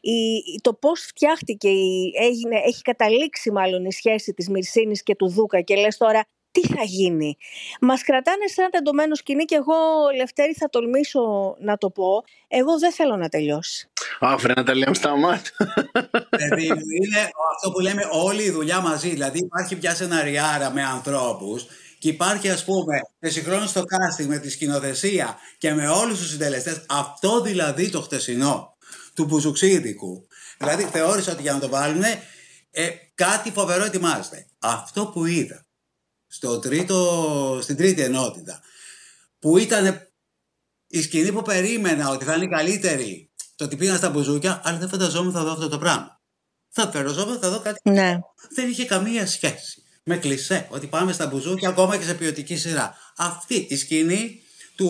Η, 0.00 0.60
το 0.60 0.74
πώς 0.74 1.00
φτιάχτηκε, 1.00 1.68
η, 1.68 2.12
έγινε, 2.20 2.56
έχει 2.64 2.82
καταλήξει 2.82 3.50
μάλλον 3.50 3.84
η 3.84 3.92
σχέση 3.92 4.32
της 4.32 4.48
Μυρσίνης 4.48 5.02
και 5.02 5.14
του 5.14 5.28
Δούκα 5.28 5.60
και 5.60 5.76
λες 5.76 5.96
τώρα 5.96 6.24
τι 6.50 6.66
θα 6.66 6.82
γίνει. 6.84 7.36
Μας 7.80 8.02
κρατάνε 8.02 8.46
σε 8.46 8.60
ένα 8.60 8.70
τεντωμένο 8.70 9.14
σκηνή 9.14 9.44
και 9.44 9.54
εγώ, 9.54 9.74
Λευτέρη, 10.16 10.52
θα 10.52 10.68
τολμήσω 10.68 11.20
να 11.58 11.76
το 11.76 11.90
πω. 11.90 12.24
Εγώ 12.48 12.78
δεν 12.78 12.92
θέλω 12.92 13.16
να 13.16 13.28
τελειώσει. 13.28 13.90
Άφρε 14.20 14.52
να 14.56 14.62
τα 14.62 14.74
λέμε 14.74 14.94
στα 14.94 15.16
μάτια. 15.16 15.52
Δηλαδή, 16.30 16.64
είναι 16.66 17.30
αυτό 17.54 17.70
που 17.72 17.80
λέμε 17.80 18.08
όλη 18.10 18.42
η 18.42 18.50
δουλειά 18.50 18.80
μαζί. 18.80 19.08
Δηλαδή 19.08 19.38
υπάρχει 19.38 19.76
πια 19.76 19.94
σεναριάρα 19.94 20.70
με 20.70 20.82
ανθρώπους 20.82 21.66
και 21.98 22.08
υπάρχει 22.08 22.50
ας 22.50 22.64
πούμε 22.64 23.00
σε 23.20 23.30
συγχρόνως 23.30 23.70
στο 23.70 23.80
casting 23.80 24.26
με 24.26 24.38
τη 24.38 24.50
σκηνοθεσία 24.50 25.36
και 25.58 25.74
με 25.74 25.88
όλους 25.88 26.18
τους 26.18 26.30
συντελεστές 26.30 26.84
αυτό 26.88 27.40
δηλαδή 27.40 27.90
το 27.90 28.00
χτεσινό 28.00 28.76
του 29.14 29.24
Μπουζουξίδικου. 29.24 30.26
Δηλαδή 30.58 30.82
θεώρησα 30.82 31.32
ότι 31.32 31.42
για 31.42 31.52
να 31.52 31.58
το 31.58 31.68
βάλουν 31.68 32.02
ε, 32.70 32.88
κάτι 33.14 33.50
φοβερό 33.50 33.84
ετοιμάζεται. 33.84 34.46
Αυτό 34.58 35.06
που 35.06 35.24
είδα 35.24 35.66
στο 36.26 36.58
τρίτο, 36.58 37.58
στην 37.62 37.76
τρίτη 37.76 38.02
ενότητα 38.02 38.60
που 39.38 39.58
ήταν 39.58 40.10
η 40.86 41.02
σκηνή 41.02 41.32
που 41.32 41.42
περίμενα 41.42 42.08
ότι 42.08 42.24
θα 42.24 42.34
είναι 42.34 42.46
καλύτερη 42.46 43.30
το 43.56 43.64
ότι 43.64 43.76
πήγαν 43.76 43.96
στα 43.96 44.10
μπουζούκια 44.10 44.60
αλλά 44.64 44.78
δεν 44.78 44.88
φανταζόμουν 44.88 45.32
θα 45.32 45.44
δω 45.44 45.52
αυτό 45.52 45.68
το 45.68 45.78
πράγμα. 45.78 46.20
Θα 46.68 46.90
φερόζόμουν 46.90 47.38
θα 47.38 47.50
δω 47.50 47.60
κάτι 47.60 47.90
ναι. 47.90 48.18
Δεν 48.54 48.68
είχε 48.68 48.84
καμία 48.84 49.26
σχέση 49.26 49.85
με 50.08 50.16
κλισέ 50.16 50.66
ότι 50.70 50.86
πάμε 50.86 51.12
στα 51.12 51.26
μπουζούκια 51.26 51.68
ακόμα 51.68 51.96
και 51.96 52.04
σε 52.04 52.14
ποιοτική 52.14 52.56
σειρά. 52.56 52.94
Αυτή 53.16 53.66
η 53.68 53.76
σκηνή 53.76 54.40
του, 54.74 54.88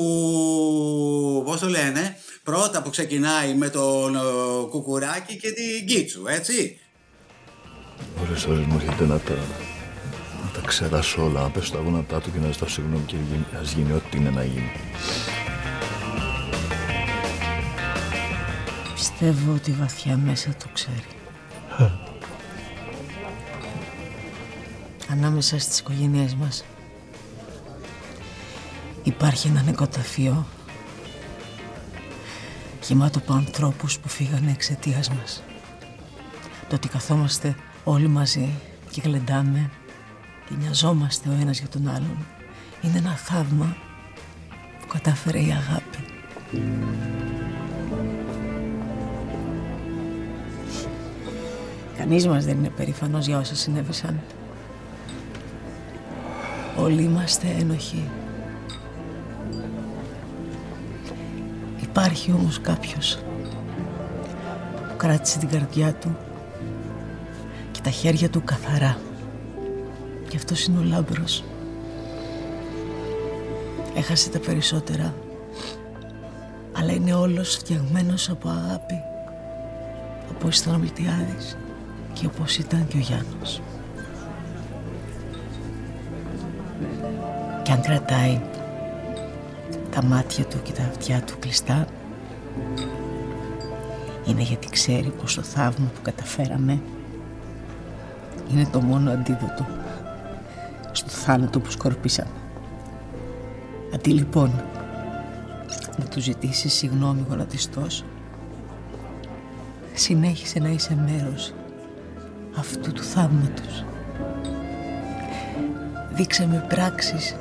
πώς 1.44 1.60
το 1.60 1.68
λένε, 1.68 2.16
πρώτα 2.42 2.82
που 2.82 2.90
ξεκινάει 2.90 3.54
με 3.54 3.68
τον 3.68 4.16
Κουκουράκη 4.70 5.36
και 5.36 5.52
την 5.52 5.86
Κίτσου, 5.86 6.26
έτσι. 6.26 6.78
Ώρες 8.22 8.46
ώρες 8.46 8.64
μου 8.64 8.80
έρχεται 8.82 9.04
να 9.04 9.18
τα, 9.18 9.34
να 10.42 10.50
τα 10.54 10.60
ξεράσω 10.66 11.24
όλα, 11.24 11.42
να 11.42 11.50
πέσω 11.50 11.72
τα 11.72 11.78
γόνατά 11.78 12.20
του 12.20 12.32
και 12.32 12.38
να 12.38 12.50
ζητάω 12.50 12.68
συγγνώμη 12.68 13.04
και 13.06 13.16
ας 13.60 13.72
γίνει 13.72 13.92
ό,τι 13.92 14.16
είναι 14.16 14.30
να 14.30 14.44
γίνει. 14.44 14.72
Πιστεύω 18.94 19.52
ότι 19.54 19.70
βαθιά 19.70 20.16
μέσα 20.16 20.54
το 20.58 20.66
ξέρει. 20.72 22.05
Ανάμεσα 25.10 25.58
στις 25.58 25.78
οικογένειές 25.78 26.34
μας 26.34 26.64
υπάρχει 29.02 29.48
ένα 29.48 29.62
νοικοταφείο 29.62 30.46
γεμάτο 32.82 33.18
από 33.18 33.32
ανθρώπους 33.32 33.98
που 33.98 34.08
φύγανε 34.08 34.50
εξαιτίας 34.50 35.10
μας. 35.10 35.42
Το 36.68 36.74
ότι 36.74 36.88
καθόμαστε 36.88 37.54
όλοι 37.84 38.08
μαζί 38.08 38.48
και 38.90 39.00
γλεντάμε 39.04 39.70
και 40.48 40.54
νοιαζόμαστε 40.58 41.28
ο 41.28 41.32
ένας 41.40 41.58
για 41.58 41.68
τον 41.68 41.88
άλλον 41.88 42.26
είναι 42.82 42.98
ένα 42.98 43.16
θαύμα 43.16 43.76
που 44.80 44.86
κατάφερε 44.86 45.38
η 45.38 45.52
αγάπη. 45.52 45.98
Κανείς 51.96 52.26
μας 52.26 52.44
δεν 52.44 52.58
είναι 52.58 52.70
περήφανος 52.70 53.26
για 53.26 53.38
όσα 53.38 53.54
συνέβησαν. 53.54 54.20
Όλοι 56.78 57.02
είμαστε 57.02 57.46
ένοχοι. 57.58 58.10
Υπάρχει 61.80 62.32
όμως 62.32 62.60
κάποιος 62.60 63.18
που 64.88 64.96
κράτησε 64.96 65.38
την 65.38 65.48
καρδιά 65.48 65.94
του 65.94 66.16
και 67.70 67.80
τα 67.82 67.90
χέρια 67.90 68.30
του 68.30 68.44
καθαρά. 68.44 68.98
Και 70.28 70.36
αυτός 70.36 70.64
είναι 70.64 70.78
ο 70.78 70.82
Λάμπρος. 70.82 71.44
Έχασε 73.94 74.30
τα 74.30 74.38
περισσότερα, 74.38 75.14
αλλά 76.78 76.92
είναι 76.92 77.14
όλος 77.14 77.56
φτιαγμένος 77.56 78.30
από 78.30 78.48
αγάπη, 78.48 78.94
όπως 80.30 80.58
ήταν 80.58 80.74
ο 80.74 80.78
Μιλτιάδης 80.78 81.56
και 82.12 82.26
όπως 82.26 82.56
ήταν 82.56 82.86
και 82.88 82.96
ο 82.96 83.00
Γιάννος. 83.00 83.60
Και 87.66 87.72
αν 87.72 87.80
κρατάει 87.80 88.40
τα 89.90 90.02
μάτια 90.04 90.44
του 90.44 90.62
και 90.62 90.72
τα 90.72 90.82
αυτιά 90.82 91.22
του 91.22 91.38
κλειστά 91.38 91.86
είναι 94.26 94.42
γιατί 94.42 94.68
ξέρει 94.68 95.12
πως 95.20 95.34
το 95.34 95.42
θαύμα 95.42 95.86
που 95.94 96.02
καταφέραμε 96.02 96.80
είναι 98.52 98.68
το 98.72 98.80
μόνο 98.80 99.10
αντίδοτο 99.10 99.66
στο 100.92 101.08
θάνατο 101.08 101.60
που 101.60 101.70
σκορπίσαμε. 101.70 102.30
Αντί 103.94 104.10
λοιπόν 104.10 104.62
να 105.98 106.04
του 106.04 106.20
ζητήσεις 106.20 106.72
συγγνώμη 106.72 107.24
γονατιστός 107.28 108.04
συνέχισε 109.94 110.58
να 110.58 110.68
είσαι 110.68 110.96
μέρος 111.06 111.52
αυτού 112.58 112.92
του 112.92 113.02
θαύματος. 113.02 113.84
Δείξε 116.14 116.46
με 116.46 116.66
πράξεις 116.68 117.36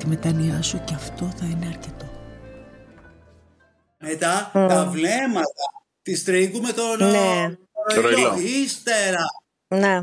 τη 0.00 0.06
μετάνοιά 0.06 0.62
σου 0.62 0.80
και 0.84 0.94
αυτό 0.94 1.32
θα 1.38 1.44
είναι 1.46 1.66
αρκετό. 1.66 2.08
Μετά 3.98 4.50
τα 4.52 4.88
βλέμματα 4.90 5.44
της 6.02 6.24
Τρίγκου 6.24 6.60
με 6.60 6.72
τον 6.72 7.08
Ναι. 7.10 7.56
Ροϊλό. 8.00 8.38
Ύστερα. 8.38 9.24
Ναι. 9.68 10.00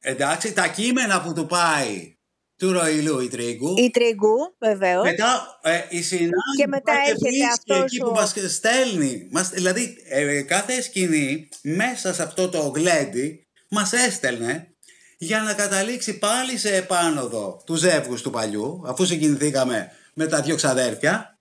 Εντάξει, 0.00 0.52
τα 0.52 0.68
κείμενα 0.68 1.22
που 1.22 1.32
του 1.32 1.46
πάει 1.46 2.16
του 2.58 2.72
Ροϊλού 2.72 3.20
η 3.20 3.28
Τρίγκου. 3.28 3.74
Η 3.78 3.90
Τρίγκου, 3.90 4.36
βεβαίως. 4.58 5.04
Μετά 5.04 5.58
ε, 5.62 5.80
η 5.88 6.02
συνάντηση 6.02 6.56
Και 6.56 6.66
μετά 6.66 6.92
που 6.92 6.98
έρχεται 6.98 7.18
βρίσκει 7.28 7.44
αυτός 7.44 7.82
εκεί 7.84 7.98
που 7.98 8.08
ο- 8.08 8.12
μας 8.12 8.34
στέλνει. 8.48 9.28
Μας, 9.30 9.48
δηλαδή 9.48 9.96
ε, 10.08 10.42
κάθε 10.42 10.82
σκηνή 10.82 11.48
μέσα 11.62 12.14
σε 12.14 12.22
αυτό 12.22 12.48
το 12.48 12.58
γλέντι 12.60 13.46
μας 13.70 13.92
έστελνε 13.92 14.76
για 15.18 15.42
να 15.42 15.54
καταλήξει 15.54 16.18
πάλι 16.18 16.58
σε 16.58 16.76
επάνωδο 16.76 17.62
τους 17.66 17.78
ζεύγους 17.78 18.22
του 18.22 18.30
παλιού 18.30 18.82
αφού 18.86 19.04
συγκινηθήκαμε 19.04 19.90
με 20.14 20.26
τα 20.26 20.40
δυο 20.40 20.56
ξαδέρφια 20.56 21.38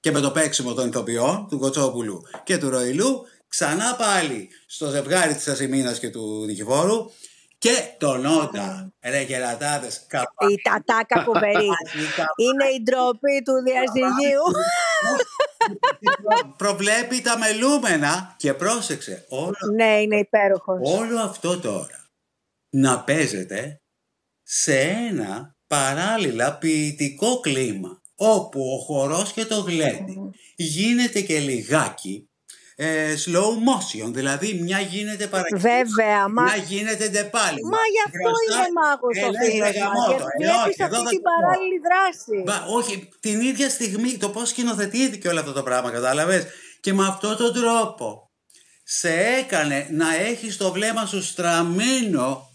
και 0.00 0.10
με 0.10 0.20
το 0.20 0.30
παίξιμο 0.30 0.74
των 0.74 0.88
ηθοποιών 0.88 1.46
του 1.50 1.58
Κοτσόπουλου 1.58 2.22
και 2.44 2.58
του 2.58 2.70
Ροϊλού 2.70 3.26
ξανά 3.48 3.94
πάλι 3.94 4.48
στο 4.66 4.86
ζευγάρι 4.86 5.34
της 5.34 5.48
Ασημίνας 5.48 5.98
και 5.98 6.10
του 6.10 6.42
Νικηφόρου 6.46 7.10
και 7.58 7.74
τον 7.98 8.26
Όντα, 8.26 8.92
ρε 9.04 9.24
κερατάδες, 9.24 10.06
Η 10.50 10.62
τατάκα 10.62 11.22
φοβερή. 11.22 11.68
είναι 12.36 12.64
η 12.64 12.82
ντροπή 12.82 13.42
του 13.44 13.52
διαζυγίου. 13.62 14.42
προβλέπει 16.56 17.20
τα 17.20 17.38
μελούμενα 17.38 18.34
και 18.36 18.54
πρόσεξε 18.54 19.24
όλο, 19.28 19.54
ναι, 19.74 20.00
είναι 20.00 20.16
υπέροχος. 20.16 20.78
όλο 20.82 21.18
αυτό 21.18 21.58
τώρα 21.58 22.01
να 22.72 23.04
παίζεται 23.04 23.82
σε 24.42 24.78
ένα 24.80 25.56
παράλληλα 25.66 26.58
ποιητικό 26.58 27.40
κλίμα 27.40 28.00
όπου 28.14 28.60
ο 28.60 28.78
χορός 28.78 29.32
και 29.32 29.44
το 29.44 29.60
γλέντι 29.60 30.16
γίνεται 30.56 31.20
και 31.20 31.38
λιγάκι 31.38 32.26
ε, 32.76 33.14
slow 33.24 33.50
motion, 33.68 34.12
δηλαδή 34.12 34.54
μια 34.54 34.80
γίνεται 34.80 35.26
παρακολουθία, 35.26 35.70
Βέβαια, 35.70 36.28
μα... 36.28 36.42
μια 36.42 36.56
γίνεται 36.56 37.08
ντεπάλι. 37.08 37.62
Μα 37.64 37.78
γι' 37.94 38.02
αυτό 38.06 38.30
είναι 38.48 38.68
μάγος 38.80 39.16
ο 39.16 39.30
φίλος 39.44 39.58
μας. 39.58 40.06
Γιατί 40.06 40.24
βλέπεις 40.38 40.80
αυτή 40.80 41.08
την 41.08 41.22
παράλληλη 41.22 41.78
δράση. 41.86 42.42
Μα, 42.46 42.74
όχι, 42.74 43.08
την 43.20 43.40
ίδια 43.40 43.68
στιγμή 43.68 44.16
το 44.16 44.28
πώς 44.28 44.48
σκηνοθετήθηκε 44.48 45.28
όλο 45.28 45.40
αυτό 45.40 45.52
το 45.52 45.62
πράγμα, 45.62 45.90
κατάλαβες; 45.90 46.46
και 46.80 46.92
με 46.92 47.06
αυτόν 47.06 47.36
τον 47.36 47.52
τρόπο 47.52 48.30
σε 48.82 49.12
έκανε 49.14 49.88
να 49.90 50.16
έχεις 50.16 50.56
το 50.56 50.72
βλέμμα 50.72 51.06
σου 51.06 51.22
στραμμένο 51.22 52.51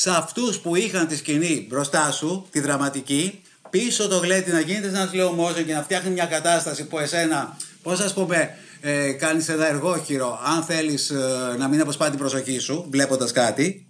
σε 0.00 0.10
αυτούς 0.10 0.58
που 0.58 0.76
είχαν 0.76 1.06
τη 1.06 1.16
σκηνή 1.16 1.66
μπροστά 1.68 2.10
σου, 2.10 2.46
τη 2.50 2.60
δραματική, 2.60 3.42
πίσω 3.70 4.08
το 4.08 4.16
γλέτι 4.16 4.50
να 4.50 4.60
γίνεται 4.60 4.88
ένας 4.88 5.10
slow 5.12 5.30
motion 5.40 5.64
και 5.66 5.72
να 5.72 5.82
φτιάχνει 5.82 6.10
μια 6.10 6.26
κατάσταση 6.26 6.86
που 6.86 6.98
εσένα, 6.98 7.56
πώς 7.82 8.00
ας 8.00 8.14
πούμε, 8.14 8.56
ε, 8.80 9.12
κάνεις 9.12 9.48
ένα 9.48 9.68
εργόχειρο 9.68 10.40
αν 10.44 10.62
θέλεις 10.62 11.10
ε, 11.10 11.54
να 11.58 11.68
μην 11.68 11.80
αποσπάει 11.80 12.10
την 12.10 12.18
προσοχή 12.18 12.58
σου 12.58 12.86
βλέποντας 12.90 13.32
κάτι. 13.32 13.86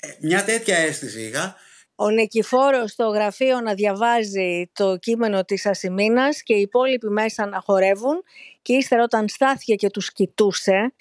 Ε, 0.00 0.08
μια 0.20 0.44
τέτοια 0.44 0.76
αίσθηση 0.76 1.20
είχα 1.20 1.56
ο 1.94 2.10
Νικηφόρος 2.10 2.90
στο 2.90 3.08
γραφείο 3.08 3.60
να 3.60 3.74
διαβάζει 3.74 4.70
το 4.72 4.96
κείμενο 4.96 5.44
της 5.44 5.66
Ασημίνας 5.66 6.42
και 6.42 6.54
οι 6.54 6.60
υπόλοιποι 6.60 7.08
μέσα 7.08 7.46
να 7.46 7.60
χορεύουν 7.60 8.22
και 8.62 8.72
ύστερα 8.72 9.02
όταν 9.02 9.28
στάθηκε 9.28 9.74
και 9.74 9.90
τους 9.90 10.12
κοιτούσε 10.12 10.94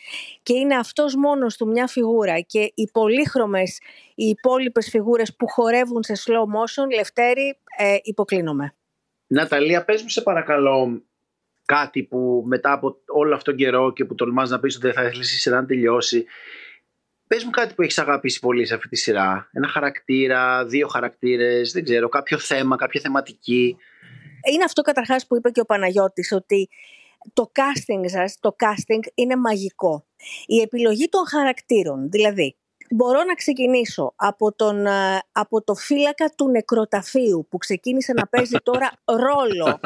και 0.43 0.54
είναι 0.54 0.76
αυτός 0.76 1.15
μόνος 1.15 1.58
του 1.58 1.67
μια 1.67 1.88
φιγούρα 1.88 2.39
και 2.39 2.71
οι 2.76 2.89
πολύχρωμες 2.91 3.80
οι 4.15 4.26
υπόλοιπες 4.26 4.89
φιγούρες 4.89 5.36
που 5.36 5.47
χορεύουν 5.47 6.04
σε 6.04 6.13
slow 6.26 6.43
motion, 6.43 6.95
Λευτέρη, 6.95 7.58
ε, 7.78 7.97
υποκλίνομαι. 8.02 8.76
Ναταλία, 9.28 9.86
πες 9.86 10.02
μου 10.02 10.10
σε 10.10 10.21
παρακαλώ 10.21 11.02
κάτι 11.65 12.04
που 12.04 12.43
μετά 12.45 12.71
από 12.71 13.02
όλο 13.08 13.36
αυτόν 13.36 13.56
τον 13.56 13.65
καιρό 13.65 13.93
και 13.93 14.06
που 14.06 14.15
τολμάς 14.15 14.50
να 14.50 14.60
πεις 14.60 14.76
ότι 14.76 14.86
δεν 14.86 14.95
θα 14.95 15.04
ήθελες 15.04 15.34
η 15.34 15.39
σειρά 15.39 15.62
να 15.62 15.65
τελειώσει 15.65 16.26
Πες 17.32 17.43
μου 17.43 17.50
κάτι 17.50 17.74
που 17.74 17.82
έχεις 17.82 18.00
αγαπήσει 18.00 18.39
πολύ 18.39 18.65
σε 18.65 18.74
αυτή 18.74 18.88
τη 18.88 18.95
σειρά. 18.95 19.50
Ένα 19.52 19.67
χαρακτήρα, 19.67 20.65
δύο 20.65 20.88
χαρακτήρες, 20.88 21.71
δεν 21.71 21.84
ξέρω, 21.84 22.10
κάποιο 22.10 22.38
θέμα, 22.38 22.76
κάποια 22.76 23.02
θεματική. 23.02 23.78
Είναι 24.54 24.63
αυτό 24.63 24.82
καταρχάς 24.82 25.28
που 25.28 25.36
είπε 25.36 25.50
και 25.50 25.60
ο 25.60 25.65
Παναγιώτης, 25.65 26.32
ότι 26.32 26.69
το 27.34 27.52
casting 27.56 28.04
σας, 28.06 28.38
το 28.40 28.56
casting 28.60 29.04
είναι 29.16 29.36
μαγικό. 29.36 30.06
Η 30.46 30.62
επιλογή 30.62 31.10
των 31.10 31.28
χαρακτήρων, 31.28 32.10
δηλαδή 32.10 32.56
μπορώ 32.92 33.24
να 33.24 33.34
ξεκινήσω 33.34 34.14
από, 34.16 34.54
τον, 34.54 34.86
ε, 34.86 35.20
από 35.32 35.64
το 35.64 35.76
φύλακα 35.76 36.34
του 36.38 36.50
νεκροταφείου 36.50 37.48
που 37.50 37.58
ξεκίνησε 37.58 38.14
να 38.14 38.28
παίζει 38.28 38.58
τώρα 38.64 38.92
ρόλο. 39.06 39.80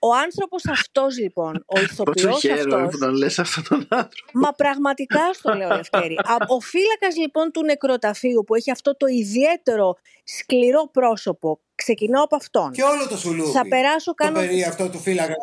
Ο 0.00 0.14
άνθρωπος 0.24 0.68
αυτός 0.68 1.18
λοιπόν, 1.18 1.64
ο 1.66 1.80
ηθοποιός 1.80 2.44
αυτός... 2.44 2.90
που 2.90 2.98
τον 2.98 3.14
λες 3.14 3.38
αυτόν 3.38 3.64
τον 3.68 3.86
άνθρωπο. 3.88 4.30
Μα 4.32 4.52
πραγματικά 4.52 5.32
στο 5.32 5.54
λέω 5.54 5.68
Λευτέρη. 5.68 6.16
Ο 6.48 6.60
φύλακας 6.60 7.16
λοιπόν 7.16 7.50
του 7.50 7.64
νεκροταφείου 7.64 8.44
που 8.46 8.54
έχει 8.54 8.70
αυτό 8.70 8.96
το 8.96 9.06
ιδιαίτερο 9.06 9.96
σκληρό 10.24 10.88
πρόσωπο 10.92 11.60
Ξεκινάω 11.82 12.24
από 12.24 12.36
αυτόν. 12.36 12.70
Και 12.70 12.82
όλο 12.82 13.08
το 13.08 13.16
σουλούπι. 13.16 13.50
Θα 13.50 13.68
περάσω 13.68 14.14
κάνω... 14.14 14.40
Το 14.40 14.46
περί 14.46 14.62
αυτό 14.64 14.88
του 14.88 14.98
φύλακα. 14.98 15.34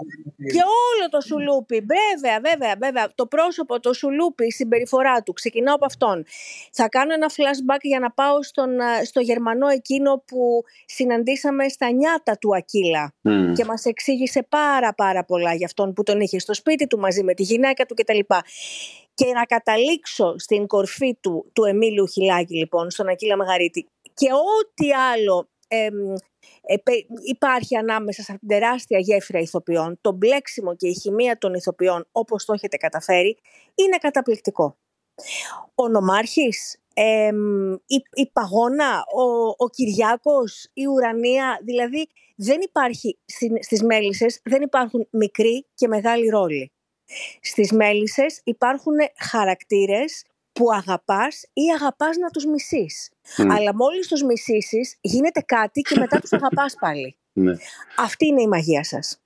Και 0.53 0.63
όλο 0.87 1.09
το 1.09 1.21
σουλούπι. 1.21 1.75
Βέβαια, 1.75 2.39
βέβαια, 2.39 2.75
βέβαια. 2.79 3.11
Το 3.15 3.25
πρόσωπο, 3.25 3.79
το 3.79 3.93
σουλούπι, 3.93 4.45
η 4.45 4.51
συμπεριφορά 4.51 5.23
του. 5.23 5.33
Ξεκινάω 5.33 5.75
από 5.75 5.85
αυτόν. 5.85 6.25
Θα 6.71 6.89
κάνω 6.89 7.13
ένα 7.13 7.29
flashback 7.29 7.81
για 7.81 7.99
να 7.99 8.11
πάω 8.11 8.43
στον, 8.43 8.69
στο 9.05 9.19
Γερμανό 9.19 9.67
εκείνο 9.67 10.23
που 10.27 10.63
συναντήσαμε 10.85 11.69
στα 11.69 11.91
νιάτα 11.91 12.37
του 12.37 12.55
Ακύλα. 12.55 13.13
Και 13.55 13.65
μας 13.65 13.85
εξήγησε 13.85 14.45
πάρα 14.49 14.93
πάρα 14.93 15.25
πολλά 15.25 15.53
για 15.53 15.65
αυτόν 15.65 15.93
που 15.93 16.03
τον 16.03 16.19
είχε 16.19 16.39
στο 16.39 16.53
σπίτι 16.53 16.87
του 16.87 16.99
μαζί 16.99 17.23
με 17.23 17.33
τη 17.33 17.43
γυναίκα 17.43 17.85
του 17.85 17.95
κτλ. 17.95 18.19
Και 19.13 19.25
να 19.33 19.43
καταλήξω 19.43 20.35
στην 20.37 20.67
κορφή 20.67 21.17
του, 21.21 21.51
του 21.53 21.63
Εμίλιου 21.63 22.07
Χιλάκη 22.07 22.55
λοιπόν, 22.55 22.89
στον 22.89 23.07
Ακύλα 23.07 23.37
Μαγαρίτη 23.37 23.87
και 24.19 24.29
ό,τι 24.33 24.91
άλλο 24.91 25.48
υπάρχει 27.23 27.75
ανάμεσα 27.75 28.23
σε 28.23 28.31
αυτήν 28.31 28.47
την 28.47 28.59
τεράστια 28.59 28.99
γέφυρα 28.99 29.39
ηθοποιών, 29.39 29.97
το 30.01 30.11
μπλέξιμο 30.11 30.75
και 30.75 30.87
η 30.87 30.93
χημεία 30.93 31.37
των 31.37 31.53
ηθοποιών 31.53 32.07
όπως 32.11 32.45
το 32.45 32.53
έχετε 32.53 32.77
καταφέρει, 32.77 33.37
είναι 33.75 33.97
καταπληκτικό. 33.97 34.77
Ο 35.75 35.87
Νομάρχης, 35.87 36.77
η, 37.85 38.03
η 38.13 38.29
Παγώνα, 38.33 39.03
ο, 39.13 39.47
ο 39.57 39.69
Κυριάκος, 39.69 40.69
η 40.73 40.85
Ουρανία, 40.85 41.59
δηλαδή 41.63 42.07
δεν 42.35 42.61
υπάρχει 42.61 43.17
στις 43.59 43.83
μέλισσες, 43.83 44.39
δεν 44.43 44.61
υπάρχουν 44.61 45.07
μικροί 45.11 45.65
και 45.73 45.87
μεγάλοι 45.87 46.27
ρόλοι. 46.27 46.71
Στις 47.41 47.71
μέλισσες 47.71 48.41
υπάρχουν 48.43 48.95
χαρακτήρες 49.17 50.23
που 50.59 50.71
αγαπάς 50.73 51.43
ή 51.53 51.61
αγαπάς 51.75 52.17
να 52.17 52.29
τους 52.29 52.45
μισείς. 52.45 53.11
Αλλά 53.37 53.75
μόλις 53.75 54.07
τους 54.07 54.23
μισήσεις 54.23 54.97
γίνεται 55.01 55.41
κάτι 55.41 55.81
και 55.81 55.99
μετά 55.99 56.19
τους 56.19 56.33
αγαπάς 56.33 56.75
πάλι. 56.79 57.17
Ναι. 57.33 57.55
Αυτή 57.97 58.25
είναι 58.25 58.41
η 58.41 58.47
μαγεία 58.47 58.83
σας. 58.83 59.21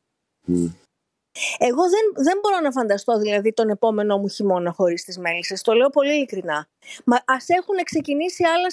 Εγώ 1.57 1.83
δεν, 1.89 2.23
δεν 2.25 2.39
μπορώ 2.41 2.59
να 2.59 2.71
φανταστώ 2.71 3.17
δηλαδή 3.17 3.53
τον 3.53 3.69
επόμενό 3.69 4.17
μου 4.17 4.29
χειμώνα 4.29 4.71
χωρίς 4.71 5.03
τις 5.03 5.17
μέλισσες. 5.17 5.61
Το 5.61 5.73
λέω 5.73 5.89
πολύ 5.89 6.13
ειλικρινά. 6.15 6.67
Μα 7.05 7.23
ας 7.25 7.45
έχουν 7.49 7.75
ξεκινήσει 7.83 8.43
άλλα 8.43 8.69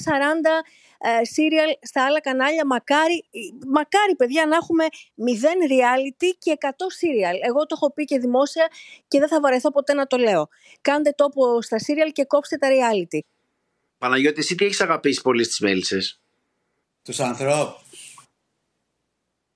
40 0.63 0.67
ε, 0.99 1.09
serial 1.09 1.79
στα 1.83 2.05
άλλα 2.05 2.21
κανάλια. 2.21 2.67
Μακάρι, 2.67 3.25
μακάρι, 3.67 4.17
παιδιά, 4.17 4.47
να 4.47 4.57
έχουμε 4.57 4.85
0 5.19 5.73
reality 5.73 6.35
και 6.39 6.57
100 6.61 6.67
serial. 6.67 7.37
Εγώ 7.49 7.67
το 7.67 7.75
έχω 7.81 7.93
πει 7.93 8.05
και 8.05 8.19
δημόσια 8.19 8.69
και 9.09 9.19
δεν 9.19 9.29
θα 9.29 9.41
βαρεθώ 9.41 9.73
ποτέ 9.73 9.93
να 9.93 10.07
το 10.07 10.17
λέω. 10.17 10.49
Κάντε 10.81 11.13
τόπο 11.17 11.63
στα 11.63 11.77
serial 11.79 12.13
και 12.13 12.25
κόψτε 12.25 12.57
τα 12.57 12.69
reality. 12.69 13.19
Παναγιώτη, 13.99 14.41
εσύ 14.41 14.55
τι 14.55 14.65
έχεις 14.65 14.81
αγαπήσει 14.81 15.21
πολύ 15.21 15.45
στις 15.45 15.61
μέλισσες; 15.61 16.21
Τους 17.03 17.21
ανθρώπους. 17.21 17.83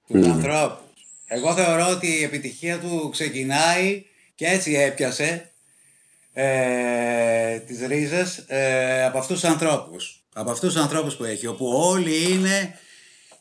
Τους 0.07 0.27
ανθρώπους. 0.27 0.94
Εγώ 1.27 1.55
θεωρώ 1.55 1.89
ότι 1.89 2.07
η 2.07 2.23
επιτυχία 2.23 2.79
του 2.79 3.09
ξεκινάει 3.13 4.05
και 4.35 4.47
έτσι 4.47 4.73
έπιασε 4.73 5.53
ε, 6.33 7.59
τις 7.59 7.81
ρίζες 7.87 8.45
ε, 8.47 9.05
από 9.05 9.19
αυτούς 9.19 9.41
τους 9.41 9.51
ανθρώπους. 9.51 10.25
Από 10.33 10.51
αυτούς 10.51 10.73
τους 10.73 10.83
ανθρώπους 10.83 11.17
που 11.17 11.25
έχει, 11.25 11.47
όπου 11.47 11.67
όλοι 11.67 12.33
είναι 12.33 12.79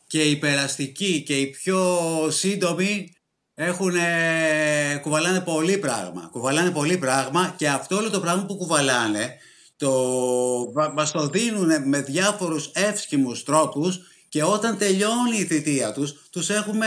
και 0.06 0.22
οι 0.22 0.36
περαστικοί 0.36 1.22
και 1.22 1.40
οι 1.40 1.46
πιο 1.46 2.00
σύντομοι 2.30 3.14
έχουν, 3.54 3.92
κουβαλάνε 5.00 5.40
πολύ 5.40 5.78
πράγμα. 5.78 6.28
Κουβαλάνε 6.32 6.70
πολύ 6.70 6.98
πράγμα 6.98 7.54
και 7.56 7.68
αυτό 7.68 7.96
όλο 7.96 8.10
το 8.10 8.20
πράγμα 8.20 8.44
που 8.46 8.56
κουβαλάνε 8.56 9.36
το, 9.76 9.92
μας 10.94 11.10
το 11.10 11.26
δίνουν 11.26 11.88
με 11.88 12.00
διάφορους 12.00 12.70
εύσχυμους 12.74 13.42
τρόπους 13.42 14.00
και 14.34 14.44
όταν 14.44 14.78
τελειώνει 14.78 15.36
η 15.38 15.44
θητεία 15.44 15.92
τους, 15.92 16.28
τους 16.30 16.50
έχουμε 16.50 16.86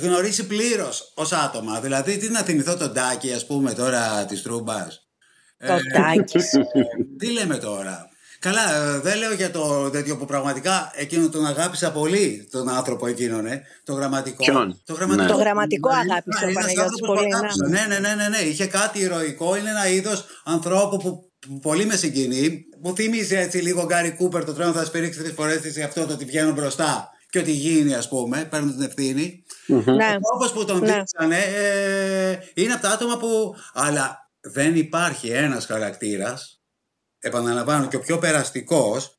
γνωρίσει 0.00 0.46
πλήρως 0.46 1.12
ως 1.14 1.32
άτομα. 1.32 1.80
Δηλαδή, 1.80 2.16
τι 2.16 2.28
να 2.28 2.40
θυμηθώ 2.40 2.76
τον 2.76 2.92
Τάκη, 2.92 3.32
ας 3.32 3.46
πούμε, 3.46 3.72
τώρα 3.72 4.24
της 4.24 4.42
Τρούμπας; 4.42 5.06
Το 5.58 5.72
ε, 5.72 5.78
Τάκης. 5.92 6.50
τι 7.18 7.32
λέμε 7.32 7.56
τώρα; 7.56 8.08
Καλά, 8.38 8.74
ε, 8.74 8.98
δεν 8.98 9.18
λέω 9.18 9.32
για 9.32 9.50
το 9.50 9.90
τέτοιο 9.90 10.16
που 10.16 10.24
πραγματικά 10.24 10.90
εκείνο 10.94 11.28
τον 11.28 11.46
αγάπησα 11.46 11.92
πολύ, 11.92 12.48
τον 12.50 12.68
άνθρωπο 12.68 13.06
εκείνον, 13.06 13.46
ε, 13.46 13.62
το 13.84 13.92
γραμματικό. 13.92 14.44
Ποιον; 14.44 14.80
Το 14.84 14.92
γραμματικό, 14.92 15.32
το 15.32 15.38
γραμματικό 15.38 15.88
αγάπησε 15.88 16.44
ο 16.44 16.52
Παναγιώτης 16.52 17.00
πολύ. 17.06 17.28
Ναι. 17.68 17.86
ναι, 17.86 17.98
ναι, 17.98 18.14
ναι, 18.14 18.28
ναι, 18.28 18.38
είχε 18.38 18.66
κάτι 18.66 18.98
ηρωικό, 18.98 19.56
είναι 19.56 19.70
ένα 19.70 19.88
είδος 19.88 20.24
ανθρώπου 20.44 20.96
που 20.96 21.30
πολύ 21.62 21.84
με 21.86 21.96
συγκινεί. 21.96 22.64
Μου 22.82 22.94
θυμίζει 22.94 23.34
έτσι 23.34 23.58
λίγο 23.58 23.84
Γκάρι 23.84 24.12
Κούπερ 24.12 24.44
το 24.44 24.52
τρένο 24.52 24.72
θα 24.72 24.84
σπηρίξει 24.84 25.18
τρει 25.18 25.32
φορές 25.32 25.72
σε 25.72 25.82
αυτό 25.82 26.06
το 26.06 26.12
ότι 26.12 26.24
βγαίνουν 26.24 26.54
μπροστά 26.54 27.10
και 27.30 27.38
ότι 27.38 27.52
γίνει, 27.52 27.94
ας 27.94 28.08
πούμε, 28.08 28.44
παίρνουν 28.44 28.72
την 28.72 28.82
ευθύνη. 28.82 29.44
Ναι. 29.66 30.16
Όπω 30.34 30.52
που 30.52 30.64
τον 30.64 30.78
ναι. 30.78 30.94
δείξανε, 30.94 31.38
ε, 31.38 32.38
είναι 32.54 32.72
από 32.72 32.82
τα 32.82 32.90
άτομα 32.90 33.16
που. 33.16 33.54
Αλλά 33.72 34.30
δεν 34.40 34.76
υπάρχει 34.76 35.28
ένας 35.28 35.66
χαρακτήρας, 35.66 36.60
επαναλαμβάνω, 37.18 37.88
και 37.88 37.96
ο 37.96 38.00
πιο 38.00 38.18
περαστικός, 38.18 39.18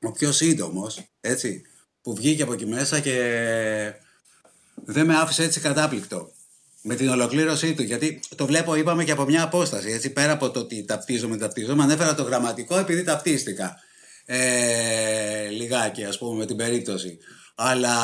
ο 0.00 0.10
πιο 0.10 0.32
σύντομος, 0.32 1.00
έτσι, 1.20 1.62
που 2.02 2.14
βγήκε 2.14 2.42
από 2.42 2.52
εκεί 2.52 2.66
μέσα 2.66 3.00
και 3.00 3.14
δεν 4.74 5.06
με 5.06 5.16
άφησε 5.16 5.42
έτσι 5.42 5.60
κατάπληκτο 5.60 6.32
με 6.82 6.94
την 6.94 7.08
ολοκλήρωσή 7.08 7.74
του. 7.74 7.82
Γιατί 7.82 8.20
το 8.36 8.46
βλέπω, 8.46 8.74
είπαμε 8.74 9.04
και 9.04 9.12
από 9.12 9.24
μια 9.24 9.42
απόσταση. 9.42 9.90
Έτσι, 9.90 10.10
πέρα 10.10 10.32
από 10.32 10.50
το 10.50 10.60
ότι 10.60 10.84
ταυτίζομαι, 10.84 11.36
ταυτίζομαι, 11.36 11.82
ανέφερα 11.82 12.14
το 12.14 12.22
γραμματικό 12.22 12.78
επειδή 12.78 13.04
ταυτίστηκα. 13.04 13.76
Ε, 14.24 15.48
λιγάκι, 15.48 16.04
ας 16.04 16.18
πούμε, 16.18 16.38
με 16.38 16.46
την 16.46 16.56
περίπτωση. 16.56 17.18
Αλλά 17.54 17.96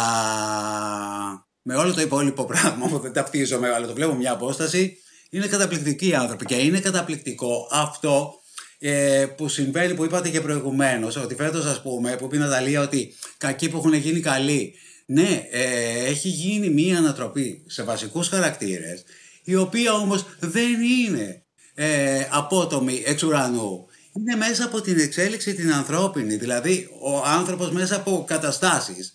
με 1.62 1.76
όλο 1.76 1.94
το 1.94 2.00
υπόλοιπο 2.00 2.44
πράγμα 2.44 2.88
που 2.88 2.98
δεν 2.98 3.12
ταυτίζομαι, 3.12 3.72
αλλά 3.72 3.86
το 3.86 3.92
βλέπω 3.92 4.14
μια 4.14 4.32
απόσταση, 4.32 4.96
είναι 5.30 5.46
καταπληκτικοί 5.46 6.14
άνθρωποι. 6.14 6.44
Και 6.44 6.54
είναι 6.54 6.80
καταπληκτικό 6.80 7.68
αυτό 7.70 8.40
ε, 8.78 9.26
που 9.36 9.48
συμβαίνει, 9.48 9.94
που 9.94 10.04
είπατε 10.04 10.28
και 10.28 10.40
προηγουμένως, 10.40 11.16
ότι 11.16 11.34
φέτος, 11.34 11.64
ας 11.64 11.82
πούμε, 11.82 12.16
που 12.16 12.24
είπε 12.24 12.36
η 12.36 12.38
Ναταλία 12.38 12.82
ότι 12.82 13.14
κακοί 13.38 13.68
που 13.68 13.76
έχουν 13.76 13.94
γίνει 13.94 14.20
καλοί. 14.20 14.74
Ναι, 15.06 15.48
ε, 15.50 16.04
έχει 16.04 16.28
γίνει 16.28 16.70
μία 16.70 16.98
ανατροπή 16.98 17.64
σε 17.66 17.82
βασικούς 17.82 18.28
χαρακτήρες, 18.28 19.02
η 19.44 19.54
οποία 19.54 19.92
όμως 19.92 20.26
δεν 20.40 20.80
είναι 20.82 21.44
ε, 21.74 22.26
απότομη 22.30 23.02
εξ 23.06 23.22
ουρανού. 23.22 23.86
Είναι 24.12 24.36
μέσα 24.36 24.64
από 24.64 24.80
την 24.80 24.98
εξέλιξη 24.98 25.54
την 25.54 25.72
ανθρώπινη, 25.72 26.36
δηλαδή 26.36 26.88
ο 27.00 27.22
άνθρωπος 27.24 27.70
μέσα 27.70 27.96
από 27.96 28.24
καταστάσεις 28.26 29.12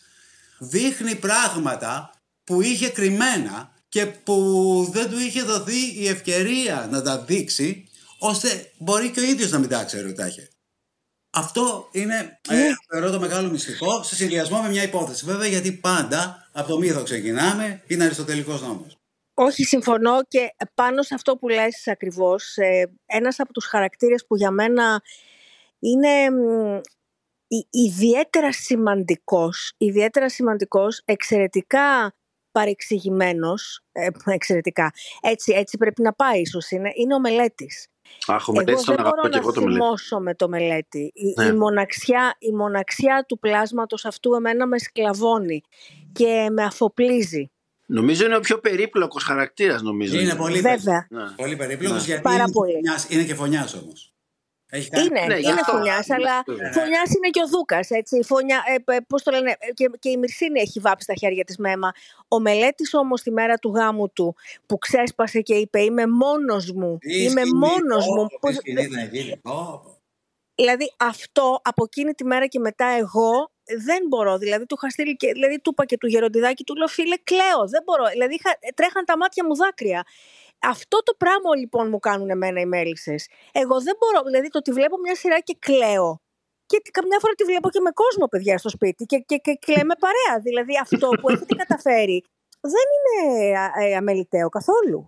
δείχνει 0.59 1.15
πράγματα 1.15 2.13
που 2.43 2.61
είχε 2.61 2.89
κρυμμένα 2.89 3.73
και 3.89 4.05
που 4.05 4.89
δεν 4.91 5.09
του 5.09 5.19
είχε 5.19 5.41
δοθεί 5.41 5.93
η 5.97 6.07
ευκαιρία 6.07 6.87
να 6.91 7.01
τα 7.01 7.19
δείξει 7.19 7.89
ώστε 8.17 8.71
μπορεί 8.77 9.09
και 9.09 9.19
ο 9.19 9.23
ίδιος 9.23 9.51
να 9.51 9.59
μην 9.59 9.69
τα 9.69 9.83
ξέρει 9.83 10.05
ότι 10.05 10.15
τα 10.15 10.27
είχε. 10.27 10.50
Αυτό 11.33 11.89
είναι, 11.91 12.39
ε, 12.49 12.55
ναι. 12.55 12.69
θεωρώ 12.89 13.11
το 13.11 13.19
μεγάλο 13.19 13.49
μυστικό, 13.49 14.03
σε 14.03 14.15
συνδυασμό 14.15 14.61
με 14.61 14.69
μια 14.69 14.83
υπόθεση. 14.83 15.25
Βέβαια, 15.25 15.47
γιατί 15.47 15.71
πάντα 15.71 16.49
από 16.51 16.67
το 16.67 16.77
μύθο 16.77 17.03
ξεκινάμε, 17.03 17.83
είναι 17.87 18.03
αριστοτελικός 18.03 18.61
νόμος. 18.61 18.97
Όχι, 19.33 19.63
συμφωνώ 19.63 20.23
και 20.27 20.55
πάνω 20.73 21.01
σε 21.01 21.13
αυτό 21.13 21.37
που 21.37 21.47
λες 21.47 21.87
ακριβώς, 21.87 22.57
ε, 22.57 22.91
ένας 23.05 23.39
από 23.39 23.53
τους 23.53 23.65
χαρακτήρες 23.65 24.25
που 24.25 24.35
για 24.35 24.51
μένα 24.51 25.01
είναι 25.79 26.09
ιδιαίτερα 27.69 28.53
σημαντικός, 28.53 29.73
ιδιαίτερα 29.77 30.29
σημαντικός, 30.29 31.01
εξαιρετικά 31.05 32.15
παρεξηγημένος, 32.51 33.81
ε, 33.91 34.07
εξαιρετικά, 34.25 34.91
έτσι, 35.21 35.53
έτσι 35.55 35.77
πρέπει 35.77 36.01
να 36.01 36.13
πάει 36.13 36.41
ίσως 36.41 36.71
είναι, 36.71 36.91
είναι 36.95 37.13
ο 37.13 37.19
μελέτης. 37.19 37.87
Αχ, 38.27 38.47
ο 38.47 38.53
μελέτης 38.53 38.87
εγώ 38.87 38.95
δεν 38.95 39.03
μπορώ 39.03 39.29
να 39.31 39.41
το 39.41 39.51
θυμώσω 39.51 40.19
με 40.19 40.35
το 40.35 40.49
μελέτη. 40.49 41.11
Η, 41.13 41.41
ναι. 41.41 41.45
η, 41.45 41.51
μοναξιά, 41.51 42.35
η 42.39 42.51
μοναξιά 42.51 43.25
του 43.27 43.39
πλάσματος 43.39 44.05
αυτού 44.05 44.33
εμένα 44.33 44.67
με 44.67 44.77
σκλαβώνει 44.79 45.61
και 46.11 46.47
με 46.51 46.63
αφοπλίζει. 46.63 47.51
Νομίζω 47.85 48.25
είναι 48.25 48.35
ο 48.35 48.39
πιο 48.39 48.59
περίπλοκος 48.59 49.23
χαρακτήρας 49.23 49.81
νομίζω. 49.81 50.19
Είναι 50.19 50.35
πολύ, 50.35 50.59
Βέβαια. 50.59 51.07
Ναι. 51.09 51.23
πολύ 51.35 51.55
περίπλοκος 51.55 52.05
γιατί 52.05 52.21
Πάρα 52.21 52.43
είναι, 52.43 52.51
πολύ. 52.51 52.73
Φωνιάς, 52.73 53.05
είναι 53.09 53.23
και 53.23 53.35
φωνιάς 53.35 53.73
όμως. 53.73 54.13
Είναι, 54.71 55.25
ναι, 55.25 55.35
είναι 55.35 55.61
φωνιάς, 55.65 56.09
αλλά 56.09 56.43
ναι. 56.45 56.71
φωνιάς 56.71 57.09
είναι 57.15 57.29
και 57.29 57.41
ο 57.43 57.47
Δούκας. 57.47 57.89
Ε, 57.89 58.01
Πώς 59.07 59.23
το 59.23 59.31
λένε, 59.31 59.57
και, 59.73 59.89
και 59.99 60.09
η 60.09 60.17
Μυρσίνη 60.17 60.59
έχει 60.59 60.79
βάψει 60.79 61.07
τα 61.07 61.13
χέρια 61.13 61.43
της 61.43 61.57
με 61.57 61.71
αίμα. 61.71 61.91
Ο 62.27 62.39
μελέτης 62.39 62.93
όμως 62.93 63.21
τη 63.21 63.31
μέρα 63.31 63.57
του 63.57 63.69
γάμου 63.75 64.09
του 64.09 64.35
που 64.65 64.77
ξέσπασε 64.77 65.41
και 65.41 65.53
είπε: 65.53 65.81
Είμαι 65.81 66.07
μόνος 66.07 66.71
μου. 66.71 66.97
Είμαι 67.01 67.41
μόνος 67.55 68.05
μου. 68.07 68.27
Δηλαδή 70.55 70.93
αυτό 70.97 71.59
από 71.63 71.83
εκείνη 71.83 72.13
τη 72.13 72.23
μέρα 72.23 72.47
και 72.47 72.59
μετά 72.59 72.85
εγώ 72.85 73.51
δεν 73.85 74.07
μπορώ. 74.07 74.37
Δηλαδή 74.37 74.65
του 74.65 74.75
είχα 74.77 74.89
στείλει 74.89 75.15
και, 75.15 75.31
δηλαδή 75.31 75.59
του 75.59 75.69
είπα 75.71 75.85
και 75.85 75.97
του 75.97 76.07
γεροντιδάκι 76.07 76.63
του 76.63 76.75
λέω 76.75 76.87
φίλε 76.87 77.15
κλαίω. 77.23 77.67
Δεν 77.67 77.83
μπορώ. 77.85 78.05
Δηλαδή 78.11 78.39
τρέχαν 78.75 79.05
τα 79.05 79.17
μάτια 79.17 79.45
μου 79.45 79.55
δάκρυα. 79.55 80.03
Αυτό 80.61 81.03
το 81.03 81.13
πράγμα 81.17 81.55
λοιπόν 81.55 81.89
μου 81.89 81.99
κάνουν 81.99 82.29
εμένα 82.29 82.59
οι 82.59 82.65
μέλισσες. 82.65 83.27
Εγώ 83.51 83.81
δεν 83.81 83.95
μπορώ, 83.99 84.25
δηλαδή 84.25 84.47
το 84.49 84.57
ότι 84.57 84.71
βλέπω 84.71 84.97
μια 84.97 85.15
σειρά 85.15 85.39
και 85.39 85.55
κλαίω. 85.59 86.21
Και 86.65 86.81
καμιά 86.91 87.19
φορά 87.19 87.33
τη 87.33 87.43
βλέπω 87.43 87.69
και 87.69 87.79
με 87.79 87.91
κόσμο, 87.91 88.25
παιδιά, 88.27 88.57
στο 88.57 88.69
σπίτι 88.69 89.05
και, 89.05 89.17
και, 89.17 89.37
και 89.37 89.57
κλαίμε 89.65 89.95
παρέα. 89.99 90.41
Δηλαδή 90.41 90.73
αυτό 90.81 91.07
που 91.09 91.29
έχετε 91.29 91.55
καταφέρει 91.55 92.23
δεν 92.61 92.87
είναι 92.95 93.47
ε, 93.85 93.95
αμεληταίο 93.95 94.49
καθόλου. 94.49 95.07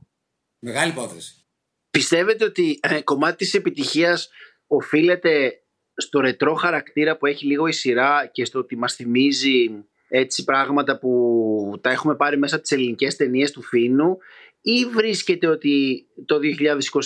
Μεγάλη 0.60 0.92
υπόθεση. 0.92 1.46
Πιστεύετε 1.90 2.44
ότι 2.46 2.80
ε, 2.82 3.02
κομμάτι 3.02 3.36
της 3.36 3.54
επιτυχίας 3.54 4.30
οφείλεται 4.68 5.64
στο 5.96 6.20
ρετρό 6.20 6.54
χαρακτήρα 6.54 7.18
που 7.18 7.26
έχει 7.26 7.46
λίγο 7.46 7.68
η 7.68 7.72
σειρά 7.72 8.30
και 8.32 8.46
στο 8.46 8.60
ότι 8.60 8.76
μας 8.78 8.94
θυμίζει 8.94 9.86
έτσι 10.08 10.44
πράγματα 10.44 11.00
που 11.00 11.80
τα 11.82 11.90
έχουμε 11.90 12.16
πάρει 12.16 12.38
μέσα 12.38 12.56
από 12.56 12.64
τις 12.64 12.72
ελληνικές 12.72 13.16
ταινίες 13.16 13.52
του 13.52 13.62
Φίνου; 13.62 14.18
Ή 14.66 14.86
βρίσκεται 14.86 15.48
ότι 15.48 16.06
το 16.26 16.40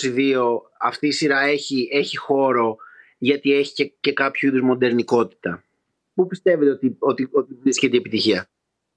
2022 0.04 0.34
αυτή 0.80 1.06
η 1.06 1.10
σειρά 1.10 1.40
έχει, 1.40 1.88
έχει 1.92 2.16
χώρο 2.16 2.76
γιατί 3.18 3.52
έχει 3.52 3.72
και, 3.72 3.92
και 4.00 4.12
κάποιο 4.12 4.48
είδους 4.48 4.60
μοντερνικότητα; 4.60 5.64
Πού 6.14 6.26
πιστεύετε 6.26 6.70
ότι, 6.70 6.96
ότι, 6.98 7.28
ότι 7.32 7.54
βρίσκεται 7.62 7.96
η 7.96 7.98
επιτυχία; 7.98 8.48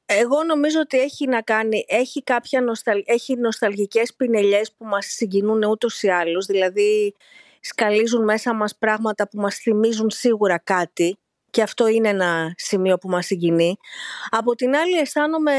Εγώ 0.06 0.44
νομίζω 0.44 0.80
ότι 0.80 1.00
έχει 1.00 1.28
να 1.28 1.42
κάνει, 1.42 1.86
έχει 1.88 2.24
κάποια 2.24 2.62
νοσταλ, 2.62 3.02
έχει 3.06 3.36
νοσταλγικές 3.36 4.14
πινελιές 4.14 4.74
που 4.78 4.86
μας 4.86 5.06
συγκινούν 5.06 5.64
ούτως 5.64 6.02
ή 6.02 6.08
άλλως, 6.08 6.46
δηλαδή 6.46 7.16
σκαλίζουν 7.60 8.24
μέσα 8.24 8.54
μας 8.54 8.78
πράγματα 8.78 9.28
που 9.28 9.40
μας 9.40 9.56
θυμίζουν 9.56 10.10
σίγουρα 10.10 10.58
κάτι 10.58 11.18
και 11.50 11.62
αυτό 11.62 11.88
είναι 11.88 12.10
ένα 12.10 12.54
σημείο 12.58 12.98
που 12.98 13.10
μας 13.10 13.26
συγκινεί. 13.26 13.78
Από 14.30 14.56
την 14.56 14.76
άλλη 14.76 14.98
αισθάνομαι, 14.98 15.54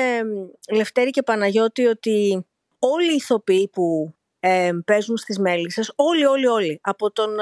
Λευτέρη 0.73 1.11
και 1.11 1.23
Παναγιώτη, 1.23 1.87
ότι 1.87 2.47
όλοι 2.83 3.13
οι 3.13 3.15
ηθοποιοί 3.15 3.69
που 3.69 4.15
ε, 4.41 4.71
παίζουν 4.85 5.17
στις 5.17 5.39
Μέλισσες, 5.39 5.93
όλοι, 5.97 6.25
όλοι, 6.25 6.47
όλοι, 6.47 6.81
από 6.83 7.13
τον 7.13 7.35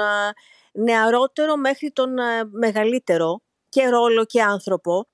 νεαρότερο 0.71 1.57
μέχρι 1.57 1.91
τον 1.91 2.13
μεγαλύτερο 2.51 3.41
και 3.69 3.87
ρόλο 3.87 4.25
και 4.25 4.41
άνθρωπο, 4.41 5.07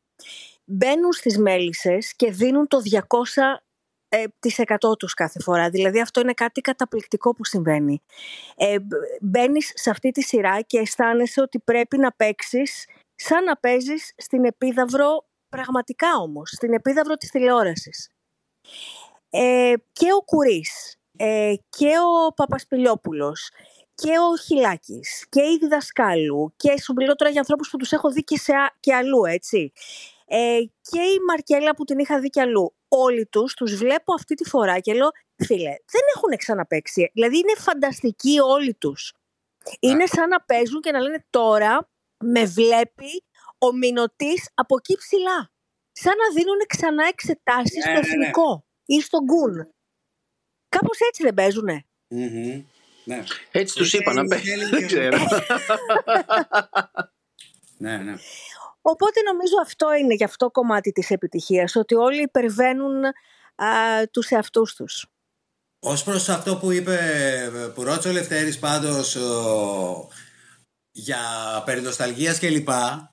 μπαίνουν 0.65 1.11
στις 1.11 1.37
Μέλισσες 1.37 2.15
και 2.15 2.31
δίνουν 2.31 2.67
το 2.67 2.77
200 2.91 3.01
ε, 4.09 4.23
τις 4.39 4.59
100 4.79 4.97
τους 4.97 5.13
κάθε 5.13 5.39
φορά. 5.39 5.69
Δηλαδή 5.69 6.01
αυτό 6.01 6.19
είναι 6.19 6.33
κάτι 6.33 6.61
καταπληκτικό 6.61 7.33
που 7.33 7.45
συμβαίνει. 7.45 8.01
Ε, 8.55 8.77
μπαίνεις 9.21 9.71
σε 9.75 9.89
αυτή 9.89 10.11
τη 10.11 10.21
σειρά 10.21 10.61
και 10.61 10.79
αισθάνεσαι 10.79 11.41
ότι 11.41 11.59
πρέπει 11.59 11.97
να 11.97 12.11
παίξεις 12.11 12.85
σαν 13.15 13.43
να 13.43 13.57
παίζεις 13.57 14.13
στην 14.17 14.45
επίδαυρο 14.45 15.25
πραγματικά 15.49 16.07
όμως, 16.21 16.49
στην 16.49 16.73
επίδαυρο 16.73 17.15
της 17.15 17.29
τηλεόρασης. 17.29 18.09
Ε, 19.39 19.73
και 19.91 20.13
ο 20.13 20.21
Κουρίς 20.21 20.97
ε, 21.17 21.53
και 21.69 21.91
ο 22.27 22.33
Παπασπηλιόπουλος 22.33 23.49
και 23.95 24.09
ο 24.09 24.37
Χιλάκης 24.37 25.25
και 25.29 25.41
η 25.41 25.57
Διδασκάλου 25.59 26.53
και 26.55 26.81
σου 26.81 26.93
μιλώ 26.93 27.15
τώρα 27.15 27.31
για 27.31 27.39
ανθρώπους 27.39 27.69
που 27.69 27.77
τους 27.77 27.91
έχω 27.91 28.09
δει 28.09 28.23
και, 28.23 28.37
σε, 28.37 28.53
και 28.79 28.93
αλλού 28.95 29.25
έτσι. 29.25 29.71
Ε, 30.25 30.59
και 30.81 30.99
η 30.99 31.17
Μαρκέλα 31.27 31.75
που 31.75 31.83
την 31.83 31.99
είχα 31.99 32.19
δει 32.19 32.29
και 32.29 32.41
αλλού 32.41 32.75
όλοι 32.87 33.25
τους 33.25 33.53
τους 33.53 33.75
βλέπω 33.75 34.13
αυτή 34.13 34.35
τη 34.35 34.49
φορά 34.49 34.79
και 34.79 34.93
λέω 34.93 35.09
φίλε 35.35 35.75
δεν 35.91 36.01
έχουν 36.15 36.37
ξαναπαίξει 36.37 37.11
δηλαδή 37.13 37.37
είναι 37.37 37.53
φανταστικοί 37.57 38.39
όλοι 38.39 38.73
τους 38.73 39.13
είναι 39.79 40.05
σαν 40.05 40.29
να 40.29 40.41
παίζουν 40.41 40.81
και 40.81 40.91
να 40.91 40.99
λένε 40.99 41.25
τώρα 41.29 41.89
με 42.23 42.45
βλέπει 42.45 43.23
ο 43.57 43.73
Μινωτής 43.73 44.49
από 44.53 44.75
εκεί 44.77 44.97
ψηλά 44.97 45.51
σαν 45.91 46.13
να 46.17 46.33
δίνουν 46.35 46.59
ξανά 46.67 47.07
εξετάσεις 47.07 47.85
ναι, 47.85 47.95
στο 47.95 48.17
ναι, 48.17 48.25
ναι. 48.25 48.31
Εθνικό 48.87 48.89
ή 48.95 49.01
στον 49.01 49.23
Γκουν. 49.23 49.69
Κάπως 50.69 50.99
έτσι 50.99 51.23
δεν 51.23 51.33
παίζουνε. 51.33 51.85
Ναι. 53.05 53.23
Έτσι 53.51 53.75
τους 53.75 53.93
είπα 53.93 54.13
να 54.13 54.25
παίζουν. 54.25 54.69
Δεν 54.69 54.87
ξέρω. 54.87 55.17
ναι, 57.77 57.97
ναι. 57.97 58.15
Οπότε 58.81 59.21
νομίζω 59.21 59.55
αυτό 59.61 59.93
είναι 59.93 60.13
γι' 60.13 60.23
αυτό 60.23 60.51
κομμάτι 60.51 60.91
της 60.91 61.09
επιτυχίας, 61.09 61.75
ότι 61.75 61.95
όλοι 61.95 62.21
υπερβαίνουν 62.21 63.05
α, 63.55 63.67
τους 64.11 64.29
εαυτούς 64.29 64.75
τους. 64.75 65.05
Ως 65.79 66.03
προς 66.03 66.29
αυτό 66.29 66.57
που 66.57 66.71
είπε, 66.71 66.99
που 67.75 67.83
ρώτησε 67.83 68.09
ο 68.09 68.11
Λευτέρης 68.11 68.59
πάντως 68.59 69.17
για 70.91 71.19
περιδοσταλγίας 71.65 72.39
και 72.39 72.49
λοιπά, 72.49 73.11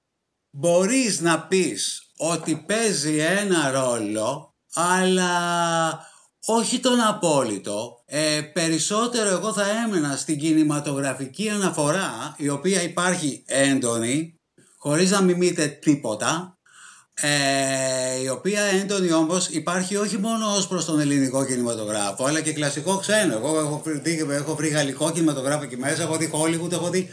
μπορείς 0.57 1.21
να 1.21 1.47
πεις 1.47 2.11
ότι 2.17 2.57
παίζει 2.57 3.19
ένα 3.19 3.71
ρόλο 3.71 4.54
αλλά 4.75 5.33
όχι 6.45 6.81
τον 6.81 7.01
απόλυτο. 7.01 8.03
Ε, 8.07 8.41
περισσότερο 8.41 9.29
εγώ 9.29 9.53
θα 9.53 9.65
έμενα 9.87 10.17
στην 10.17 10.39
κινηματογραφική 10.39 11.49
αναφορά, 11.49 12.35
η 12.37 12.49
οποία 12.49 12.83
υπάρχει 12.83 13.45
έντονη, 13.47 14.41
χωρίς 14.77 15.11
να 15.11 15.21
μιμείτε 15.21 15.67
τίποτα, 15.67 16.59
ε, 17.15 18.23
η 18.23 18.29
οποία 18.29 18.63
έντονη 18.63 19.13
όμως 19.13 19.49
υπάρχει 19.49 19.97
όχι 19.97 20.19
μόνο 20.19 20.55
ως 20.57 20.67
προς 20.67 20.85
τον 20.85 21.01
ελληνικό 21.01 21.45
κινηματογράφο, 21.45 22.25
αλλά 22.25 22.41
και 22.41 22.53
κλασικό 22.53 22.97
ξένο. 22.97 23.35
Εγώ 23.35 23.59
έχω 23.59 23.83
βρει, 23.85 24.27
έχω 24.31 24.55
βρει 24.55 24.69
γαλλικό 24.69 25.13
κινηματογράφο 25.13 25.63
εκεί 25.63 25.77
μέσα, 25.77 26.03
έχω 26.03 26.17
δει 26.17 26.31
Hollywood, 26.33 26.73
έχω 26.73 26.91
δει 26.91 27.11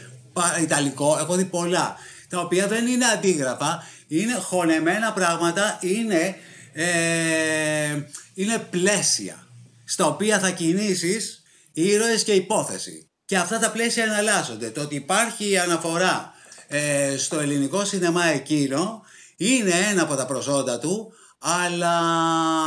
Ιταλικό, 0.62 1.16
έχω 1.20 1.34
δει 1.34 1.44
πολλά, 1.44 1.96
τα 2.28 2.40
οποία 2.40 2.66
δεν 2.66 2.86
είναι 2.86 3.04
αντίγραφα, 3.04 3.82
είναι 4.06 4.34
χωνεμένα 4.34 5.12
πράγματα, 5.12 5.78
είναι 5.80 6.36
ε, 6.72 8.06
είναι 8.34 8.58
πλαίσια 8.70 9.46
στα 9.84 10.06
οποία 10.06 10.38
θα 10.38 10.50
κινήσεις 10.50 11.42
ήρωες 11.72 12.22
και 12.22 12.32
υπόθεση. 12.32 13.10
Και 13.24 13.36
αυτά 13.36 13.58
τα 13.58 13.70
πλαίσια 13.70 14.04
εναλλάσσονται. 14.04 14.70
Το 14.70 14.80
ότι 14.80 14.94
υπάρχει 14.94 15.58
αναφορά 15.58 16.32
ε, 16.68 17.16
στο 17.16 17.38
ελληνικό 17.38 17.84
σινεμά 17.84 18.24
εκείνο 18.24 19.02
είναι 19.36 19.72
ένα 19.90 20.02
από 20.02 20.14
τα 20.14 20.26
προσόντα 20.26 20.78
του, 20.78 21.12
αλλά 21.38 21.94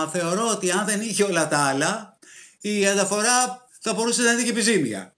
θεωρώ 0.07 0.49
ότι 0.49 0.71
αν 0.71 0.85
δεν 0.85 1.01
είχε 1.01 1.23
όλα 1.23 1.47
τα 1.47 1.57
άλλα, 1.57 2.17
η 2.61 2.87
αναφορά 2.87 3.67
θα 3.81 3.93
μπορούσε 3.93 4.21
να 4.21 4.31
είναι 4.31 4.43
και 4.43 4.49
επιζήμια. 4.49 5.15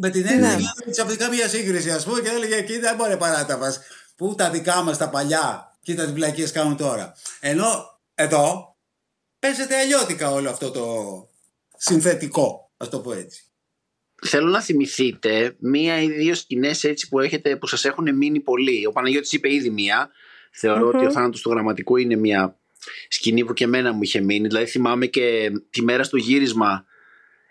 Με 0.00 0.10
την 0.10 0.26
έννοια 0.26 0.56
ναι. 0.56 0.90
ξαφνικά 0.90 1.28
μια 1.28 1.48
σύγκριση, 1.48 1.90
ας 1.90 2.04
πούμε, 2.04 2.20
και 2.20 2.28
έλεγε: 2.28 2.62
Κοίτα, 2.62 2.80
δεν 2.80 2.96
μπορεί 2.96 3.16
παράτα 3.16 3.56
μα. 3.56 3.74
Πού 4.16 4.34
τα 4.34 4.50
δικά 4.50 4.82
μας 4.82 4.98
τα 4.98 5.08
παλιά, 5.08 5.67
κοίτα 5.88 6.06
τι 6.06 6.12
βλακίε 6.12 6.48
κάνουν 6.48 6.76
τώρα. 6.76 7.14
Ενώ 7.40 8.00
εδώ 8.14 8.76
παίζεται 9.38 9.76
αλλιώτικα 9.76 10.30
όλο 10.30 10.50
αυτό 10.50 10.70
το 10.70 10.84
συνθετικό, 11.76 12.70
ας 12.76 12.88
το 12.88 13.00
πω 13.00 13.12
έτσι. 13.12 13.42
Θέλω 14.26 14.48
να 14.48 14.60
θυμηθείτε 14.62 15.56
μία 15.58 16.02
ή 16.02 16.10
δύο 16.10 16.34
σκηνές 16.34 16.84
έτσι 16.84 17.08
που, 17.08 17.18
έχετε, 17.18 17.56
που 17.56 17.66
σας 17.66 17.84
έχουν 17.84 18.16
μείνει 18.16 18.40
πολύ. 18.40 18.86
Ο 18.86 18.92
Παναγιώτης 18.92 19.32
είπε 19.32 19.52
ήδη 19.52 19.70
μία. 19.70 20.10
ότι 20.62 21.06
ο 21.06 21.10
θάνατος 21.10 21.40
του 21.40 21.50
γραμματικού 21.50 21.96
είναι 21.96 22.16
μία 22.16 22.58
σκηνή 23.08 23.44
που 23.44 23.52
και 23.52 23.64
εμένα 23.64 23.92
μου 23.92 24.02
είχε 24.02 24.20
μείνει. 24.20 24.46
Δηλαδή 24.46 24.66
θυμάμαι 24.66 25.06
και 25.06 25.50
τη 25.70 25.82
μέρα 25.82 26.02
στο 26.02 26.16
γύρισμα 26.16 26.84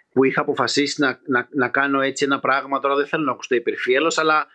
που 0.09 0.23
είχα 0.23 0.41
αποφασίσει 0.41 1.01
να, 1.01 1.19
να, 1.27 1.47
να 1.51 1.69
κάνω 1.69 2.01
έτσι 2.01 2.25
ένα 2.25 2.39
πράγμα. 2.39 2.79
Τώρα 2.79 2.95
δεν 2.95 3.07
θέλω 3.07 3.23
να 3.23 3.31
ακουστώ 3.31 3.55
υπερφύελος, 3.55 4.17
αλλά 4.17 4.47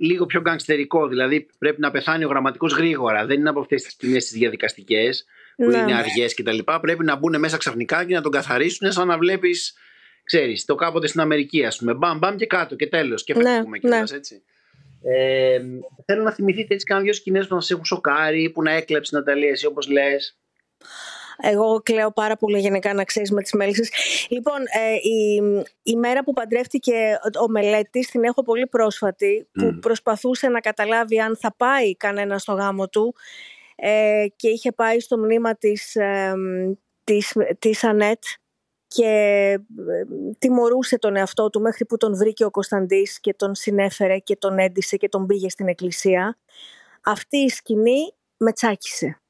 λίγο 0.00 0.26
πιο 0.26 0.40
γκανγκστερικό. 0.40 1.08
Δηλαδή 1.08 1.46
πρέπει 1.58 1.80
να 1.80 1.90
πεθάνει 1.90 2.24
ο 2.24 2.28
γραμματικός 2.28 2.72
γρήγορα. 2.72 3.26
Δεν 3.26 3.38
είναι 3.38 3.48
από 3.48 3.60
αυτές 3.60 3.82
τις 3.82 3.92
σκηνές 3.92 4.24
τις 4.24 4.32
διαδικαστικές 4.32 5.24
που 5.56 5.70
ναι. 5.70 5.76
είναι 5.76 5.94
αργές 5.94 6.34
κτλ. 6.34 6.58
Πρέπει 6.80 7.04
να 7.04 7.16
μπουν 7.16 7.38
μέσα 7.38 7.56
ξαφνικά 7.56 8.04
και 8.04 8.14
να 8.14 8.22
τον 8.22 8.32
καθαρίσουν 8.32 8.92
σαν 8.92 9.06
να 9.06 9.18
βλέπεις 9.18 9.74
ξέρεις, 10.28 10.64
το 10.64 10.74
κάποτε 10.74 11.06
στην 11.06 11.20
Αμερική, 11.20 11.64
ας 11.64 11.78
πούμε. 11.78 11.94
Μπαμ, 11.94 12.18
μπαμ 12.18 12.36
και 12.36 12.46
κάτω 12.46 12.74
και 12.74 12.86
τέλος. 12.86 13.24
Και 13.24 13.34
ναι, 13.34 13.42
φεύγουμε 13.42 13.78
ναι, 13.82 13.96
ναι. 13.96 14.02
έτσι. 14.14 14.42
Ε, 15.02 15.60
θέλω 16.04 16.22
να 16.22 16.32
θυμηθείτε 16.32 16.74
έτσι 16.74 16.86
κάνα 16.86 17.00
δύο 17.00 17.12
σκηνές 17.12 17.46
που 17.46 17.54
να 17.54 17.60
σα 17.60 17.74
έχουν 17.74 17.86
σοκάρει, 17.86 18.50
που 18.50 18.62
να 18.62 18.72
έκλεψε 18.72 19.14
να 19.14 19.20
Ναταλία, 19.20 19.50
εσύ 19.50 19.66
όπως 19.66 19.88
λες. 19.88 20.36
Εγώ 21.42 21.80
κλαίω 21.82 22.12
πάρα 22.12 22.36
πολύ 22.36 22.58
γενικά 22.58 22.94
να 22.94 23.04
ξέρεις 23.04 23.32
με 23.32 23.42
τις 23.42 23.52
μέλισσες. 23.52 23.90
Λοιπόν, 24.28 24.60
ε, 24.60 24.94
η, 24.94 25.42
η 25.82 25.96
μέρα 25.96 26.24
που 26.24 26.32
παντρεύτηκε 26.32 27.18
ο 27.44 27.48
μελέτης 27.48 28.10
την 28.10 28.24
έχω 28.24 28.42
πολύ 28.42 28.66
πρόσφατη, 28.66 29.48
που 29.52 29.78
προσπαθούσε 29.80 30.48
να 30.48 30.60
καταλάβει 30.60 31.20
αν 31.20 31.36
θα 31.36 31.54
πάει 31.56 31.96
κανένα 31.96 32.38
στο 32.38 32.52
γάμο 32.52 32.88
του 32.88 33.14
ε, 33.76 34.26
και 34.36 34.48
είχε 34.48 34.72
πάει 34.72 35.00
στο 35.00 35.18
μνήμα 35.18 35.56
της, 35.56 35.96
ε, 35.96 36.34
της, 37.04 37.36
της 37.58 37.84
Ανέτ 37.84 38.22
και 38.88 39.04
ε, 39.06 39.58
τιμωρούσε 40.38 40.98
τον 40.98 41.16
εαυτό 41.16 41.50
του 41.50 41.60
μέχρι 41.60 41.86
που 41.86 41.96
τον 41.96 42.16
βρήκε 42.16 42.44
ο 42.44 42.50
Κωνσταντής 42.50 43.20
και 43.20 43.34
τον 43.34 43.54
συνέφερε 43.54 44.18
και 44.18 44.36
τον 44.36 44.58
έντισε 44.58 44.96
και 44.96 45.08
τον 45.08 45.26
πήγε 45.26 45.48
στην 45.48 45.68
εκκλησία. 45.68 46.38
Αυτή 47.04 47.36
η 47.36 47.48
σκηνή 47.48 48.14
με 48.36 48.52
τσάκισε. 48.52 49.20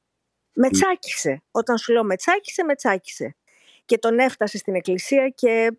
Με 0.61 0.69
τσάκισε. 0.69 1.41
Όταν 1.51 1.77
σου 1.77 1.91
λέω 1.91 2.03
με 2.03 2.15
τσάκισε, 2.15 2.63
με 2.63 2.75
τσάκισε. 2.75 3.35
Και 3.85 3.97
τον 3.97 4.19
έφτασε 4.19 4.57
στην 4.57 4.75
εκκλησία 4.75 5.29
και 5.29 5.71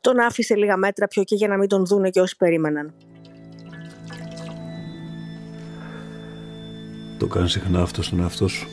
τον 0.00 0.18
άφησε 0.18 0.56
λίγα 0.56 0.76
μέτρα 0.76 1.06
πιο 1.06 1.24
και 1.24 1.34
για 1.34 1.48
να 1.48 1.56
μην 1.56 1.68
τον 1.68 1.86
δούνε 1.86 2.10
και 2.10 2.20
όσοι 2.20 2.36
περίμεναν. 2.36 2.94
Το 7.18 7.26
κάνεις 7.26 7.52
συχνά 7.52 7.82
αυτό 7.82 8.02
στον 8.02 8.20
εαυτό 8.20 8.48
σου; 8.48 8.68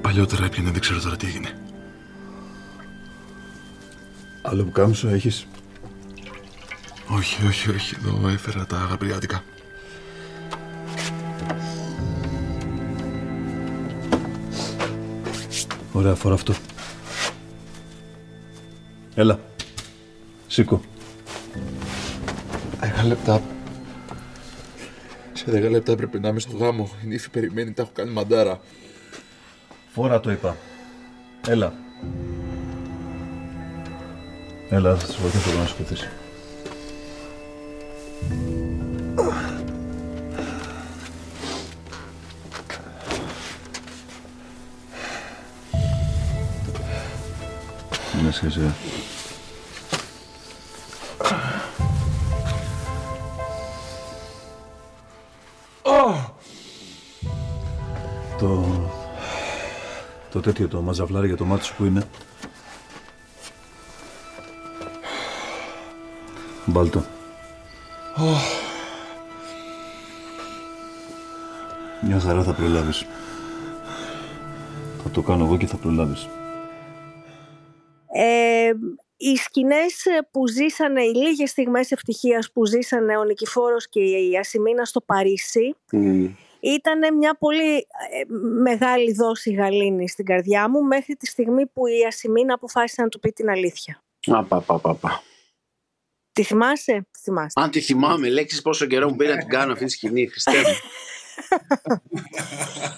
Παλιότερα 0.00 0.44
έπιανε, 0.44 0.70
δεν 0.70 0.80
ξέρω 0.80 1.00
τώρα 1.00 1.16
τι 1.16 1.26
έγινε. 1.26 1.48
Άλλο 4.42 4.64
που 4.64 4.70
κάμισο 4.70 5.08
έχεις; 5.08 5.46
Όχι, 7.08 7.46
όχι, 7.46 7.70
όχι. 7.70 7.94
Εδώ 7.98 8.28
έφερα 8.28 8.66
τα 8.66 8.76
αγαπηριάτικα. 8.76 9.42
Ωραία, 15.92 16.14
φορά 16.14 16.34
αυτό. 16.34 16.54
Έλα. 19.14 19.40
Σήκω. 20.46 20.80
Δέκα 22.80 23.04
λεπτά. 23.04 23.42
Σε 25.32 25.44
δέκα 25.46 25.70
λεπτά 25.70 25.94
πρέπει 25.94 26.20
να 26.20 26.28
είμαι 26.28 26.40
στο 26.40 26.56
γάμο. 26.56 26.90
Η 27.04 27.06
νύφη 27.06 27.30
περιμένει, 27.30 27.72
τα 27.72 27.82
έχω 27.82 27.90
κάνει 27.94 28.10
μαντάρα. 28.10 28.60
Φόρα 29.92 30.20
το 30.20 30.30
είπα. 30.30 30.56
Έλα. 31.48 31.72
Έλα, 34.68 34.96
θα 34.96 35.12
σου 35.12 35.20
βοηθήσω 35.20 35.58
να 35.58 35.66
σου 35.66 35.76
σκεφτείς. 48.32 48.62
Είναι 48.62 48.72
σχέση. 48.72 48.74
Το 58.38 58.90
το 60.30 60.40
τέτοιο 60.40 60.68
το 60.68 60.80
μαζαβλάρι 60.80 61.26
για 61.26 61.36
το 61.36 61.44
μάτι 61.44 61.64
σου 61.64 61.74
που 61.76 61.84
είναι. 61.84 62.04
Μπάλτο. 66.64 67.04
Μια 72.00 72.20
χαρά 72.20 72.42
θα 72.42 72.52
προλάβεις. 72.52 73.06
Θα 75.02 75.10
το 75.10 75.22
κάνω 75.22 75.44
εγώ 75.44 75.56
και 75.56 75.66
θα 75.66 75.76
προλάβεις. 75.76 76.28
Ε, 79.32 79.34
οι 79.34 79.36
σκηνές 79.36 80.04
που 80.30 80.48
ζήσανε, 80.48 81.02
οι 81.02 81.14
λίγες 81.14 81.50
στιγμές 81.50 81.90
ευτυχίας 81.90 82.52
που 82.52 82.66
ζήσανε 82.66 83.16
ο 83.16 83.24
Νικηφόρος 83.24 83.88
και 83.88 84.00
η 84.00 84.36
Ασημίνα 84.38 84.84
στο 84.84 85.00
Παρίσι 85.00 85.76
ήταν 86.60 87.16
μια 87.16 87.36
πολύ 87.38 87.76
ε, 87.76 88.34
μεγάλη 88.62 89.12
δόση 89.12 89.52
γαλήνη 89.52 90.08
στην 90.08 90.24
καρδιά 90.24 90.68
μου 90.68 90.82
μέχρι 90.82 91.16
τη 91.16 91.26
στιγμή 91.26 91.66
που 91.66 91.86
η 91.86 92.04
Ασημίνα 92.06 92.54
αποφάσισε 92.54 93.02
να 93.02 93.08
του 93.08 93.20
πει 93.20 93.30
την 93.30 93.50
αλήθεια. 93.50 94.02
Απαπαπαπα. 94.26 95.22
Τη 96.32 96.42
θυμάσαι; 96.42 97.06
θυμάσαι. 97.22 97.60
Αν 97.60 97.70
τη 97.70 97.80
θυμάμαι, 97.80 98.28
λέξεις 98.28 98.62
πόσο 98.62 98.86
καιρό 98.86 99.08
μου 99.08 99.16
πήρε 99.16 99.34
να 99.34 99.38
την 99.38 99.48
κάνω 99.48 99.72
αυτή 99.72 99.84
τη 99.84 99.90
σκηνή, 99.90 100.26
Χριστέ 100.26 100.52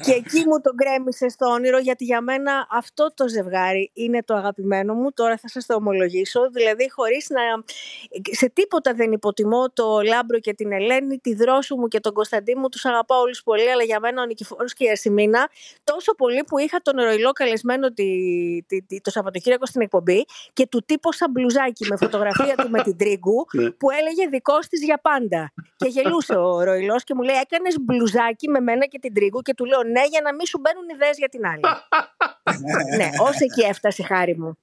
και 0.05 0.13
εκεί 0.13 0.39
μου 0.47 0.61
τον 0.61 0.77
κρέμισε 0.77 1.29
στο 1.29 1.47
όνειρο 1.47 1.79
γιατί 1.79 2.05
για 2.05 2.21
μένα 2.21 2.67
αυτό 2.71 3.13
το 3.15 3.29
ζευγάρι 3.29 3.91
είναι 3.95 4.23
το 4.23 4.35
αγαπημένο 4.35 4.95
μου. 4.95 5.13
Τώρα 5.13 5.37
θα 5.37 5.49
σας 5.49 5.67
το 5.67 5.75
ομολογήσω. 5.75 6.51
Δηλαδή 6.51 6.91
χωρίς 6.91 7.27
να... 7.31 7.41
Σε 8.31 8.49
τίποτα 8.49 8.95
δεν 8.95 9.13
υποτιμώ 9.13 9.71
το 9.73 10.01
Λάμπρο 10.01 10.39
και 10.39 10.55
την 10.55 10.73
Ελένη, 10.73 11.19
τη 11.19 11.35
Δρόσου 11.35 11.77
μου 11.77 11.89
και 11.89 12.01
τον 12.01 12.13
Κωνσταντί 12.13 12.57
μου. 12.57 12.69
Τους 12.69 12.85
αγαπάω 12.85 13.21
όλους 13.21 13.43
πολύ, 13.43 13.71
αλλά 13.71 13.83
για 13.83 14.01
μένα 14.01 14.23
ο 14.23 14.25
Νικηφόρος 14.25 14.73
και 14.73 14.85
η 14.85 14.91
Ασημίνα 14.91 15.49
τόσο 15.85 16.15
πολύ 16.15 16.45
που 16.45 16.59
είχα 16.59 16.81
τον 16.83 16.95
Ροϊλό 16.97 17.33
καλεσμένο 17.33 17.93
τη, 17.93 18.07
τη, 18.67 19.01
το 19.01 19.11
Σαββατοκύριακο 19.11 19.67
στην 19.67 19.81
εκπομπή 19.81 20.25
και 20.53 20.67
του 20.67 20.83
τύπωσα 20.87 21.27
μπλουζάκι 21.31 21.87
με 21.91 21.97
φωτογραφία 21.97 22.55
του 22.55 22.71
με 22.71 22.83
την 22.83 22.97
Τρίγκου 22.97 23.47
ναι. 23.53 23.71
που 23.71 23.91
έλεγε 23.91 24.29
δικός 24.29 24.67
της 24.67 24.85
για 24.85 25.01
πάντα. 25.03 25.53
Και 25.77 25.89
γελούσε 25.89 26.35
ο 26.37 26.63
Ροϊλός 26.63 27.05
και 27.05 27.15
μου 27.15 27.23
λέει 27.23 27.37
έκανες 27.37 27.77
μπλουζάκι 27.81 28.34
με 28.49 28.61
μένα 28.61 28.87
και 28.87 28.99
την 28.99 29.15
Τρίγκου 29.15 29.41
και 29.41 29.55
του 29.55 29.65
λέω 29.65 29.83
ναι 29.83 30.05
για 30.11 30.21
να 30.21 30.35
μην 30.35 30.47
σου 30.47 30.61
μπαίνουν 30.61 30.89
ιδέες 30.95 31.17
για 31.19 31.29
την 31.29 31.47
άλλη. 31.47 31.61
ναι, 32.99 33.09
ως 33.21 33.41
εκεί 33.41 33.63
έφτασε 33.63 34.03
χάρη 34.03 34.39
μου. 34.39 34.59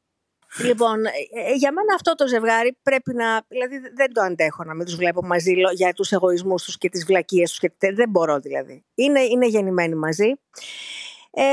Λοιπόν, 0.59 1.05
ε, 1.05 1.09
ε, 1.49 1.53
για 1.53 1.71
μένα 1.71 1.93
αυτό 1.95 2.15
το 2.15 2.27
ζευγάρι 2.27 2.77
πρέπει 2.83 3.13
να. 3.13 3.41
Δηλαδή, 3.47 3.79
δεν 3.95 4.13
το 4.13 4.21
αντέχω 4.21 4.63
να 4.63 4.73
μην 4.73 4.85
τους 4.85 4.95
βλέπω 4.95 5.21
μαζί 5.25 5.53
για 5.73 5.93
τους 5.93 6.11
εγωισμούς 6.11 6.63
τους 6.63 6.77
και 6.77 6.89
τις 6.89 7.05
βλακίες 7.05 7.51
τους. 7.51 7.69
Δεν 7.95 8.09
μπορώ 8.09 8.39
δηλαδή. 8.39 8.83
Είναι, 8.95 9.21
είναι 9.21 9.47
γεννημένοι 9.47 9.95
μαζί. 9.95 10.33
Ε, 11.33 11.43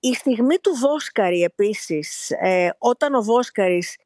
η 0.00 0.14
στιγμή 0.14 0.56
του 0.58 0.74
Βόσκαρη 0.74 1.42
επίσης, 1.42 2.30
ε, 2.30 2.74
όταν 2.78 3.14
ο 3.14 3.22
Βόσκαρης 3.22 3.96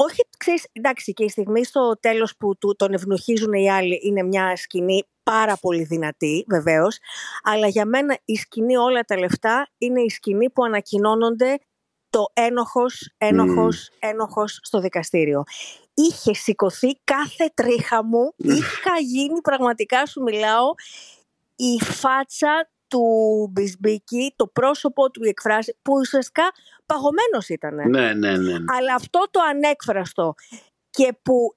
όχι, 0.00 0.28
ξέρεις, 0.38 0.66
εντάξει, 0.72 1.12
και 1.12 1.24
η 1.24 1.28
στιγμή 1.28 1.64
στο 1.64 1.98
τέλος 2.00 2.36
που 2.36 2.56
του, 2.56 2.74
τον 2.76 2.92
ευνοχίζουν 2.92 3.52
οι 3.52 3.70
άλλοι 3.70 4.00
είναι 4.02 4.22
μια 4.22 4.56
σκηνή 4.56 5.02
πάρα 5.22 5.56
πολύ 5.56 5.84
δυνατή, 5.84 6.44
βεβαίως, 6.48 6.98
αλλά 7.42 7.66
για 7.66 7.84
μένα 7.84 8.18
η 8.24 8.34
σκηνή 8.34 8.76
όλα 8.76 9.00
τα 9.00 9.18
λεφτά 9.18 9.70
είναι 9.78 10.00
η 10.00 10.08
σκηνή 10.08 10.50
που 10.50 10.64
ανακοινώνονται 10.64 11.58
το 12.10 12.24
ένοχος, 12.32 13.14
ένοχος, 13.18 13.90
ένοχος 13.98 14.58
στο 14.62 14.80
δικαστήριο. 14.80 15.42
Είχε 15.94 16.34
σηκωθεί 16.34 17.00
κάθε 17.04 17.50
τρίχα 17.54 18.04
μου, 18.04 18.32
είχα 18.36 18.98
γίνει 19.00 19.40
πραγματικά 19.40 20.06
σου 20.06 20.22
μιλάω 20.22 20.74
η 21.56 21.84
φάτσα 21.84 22.70
του 22.88 23.48
Μπισμπίκη, 23.52 24.32
το 24.36 24.46
πρόσωπο 24.46 25.10
του 25.10 25.24
εκφράσει, 25.24 25.78
που 25.82 25.92
ουσιαστικά 25.92 26.52
παγωμένος 26.86 27.48
ήταν. 27.48 27.74
Ναι, 27.74 27.84
ναι, 27.84 28.12
ναι, 28.12 28.36
ναι. 28.36 28.64
Αλλά 28.76 28.94
αυτό 28.94 29.26
το 29.30 29.40
ανέκφραστο 29.50 30.34
και 30.90 31.18
που 31.22 31.56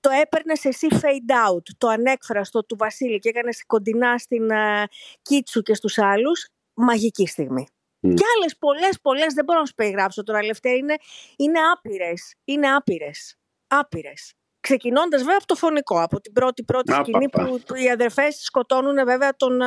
το 0.00 0.10
έπαιρνες 0.22 0.64
εσύ 0.64 0.86
fade 0.90 1.50
out, 1.50 1.62
το 1.78 1.88
ανέκφραστο 1.88 2.64
του 2.64 2.76
Βασίλη 2.76 3.18
και 3.18 3.28
έκανες 3.28 3.66
κοντινά 3.66 4.18
στην 4.18 4.48
uh, 4.50 4.84
Κίτσου 5.22 5.62
και 5.62 5.74
στους 5.74 5.98
άλλους, 5.98 6.48
μαγική 6.74 7.26
στιγμή. 7.26 7.66
Mm. 8.06 8.14
Και 8.14 8.24
άλλες 8.36 8.56
πολλές, 8.58 9.00
πολλές, 9.02 9.34
δεν 9.34 9.44
μπορώ 9.44 9.60
να 9.60 9.66
σου 9.66 9.74
περιγράψω 9.74 10.22
τώρα, 10.22 10.44
Λευτέρη, 10.44 10.78
είναι, 10.78 10.96
είναι 11.36 11.58
άπειρες, 11.72 12.34
είναι 12.44 12.74
άπειρες, 12.74 13.36
άπειρες. 13.66 14.34
Ξεκινώντας 14.68 15.20
βέβαια 15.20 15.36
από 15.36 15.46
το 15.46 15.54
φωνικό, 15.54 16.02
από 16.02 16.20
την 16.20 16.32
πρώτη 16.32 16.62
πρώτη 16.62 16.92
σκηνή 16.92 17.28
που, 17.28 17.60
που, 17.66 17.74
οι 17.74 17.90
αδερφές 17.90 18.36
σκοτώνουν 18.42 18.94
βέβαια 19.04 19.36
τον 19.36 19.58
uh, 19.60 19.64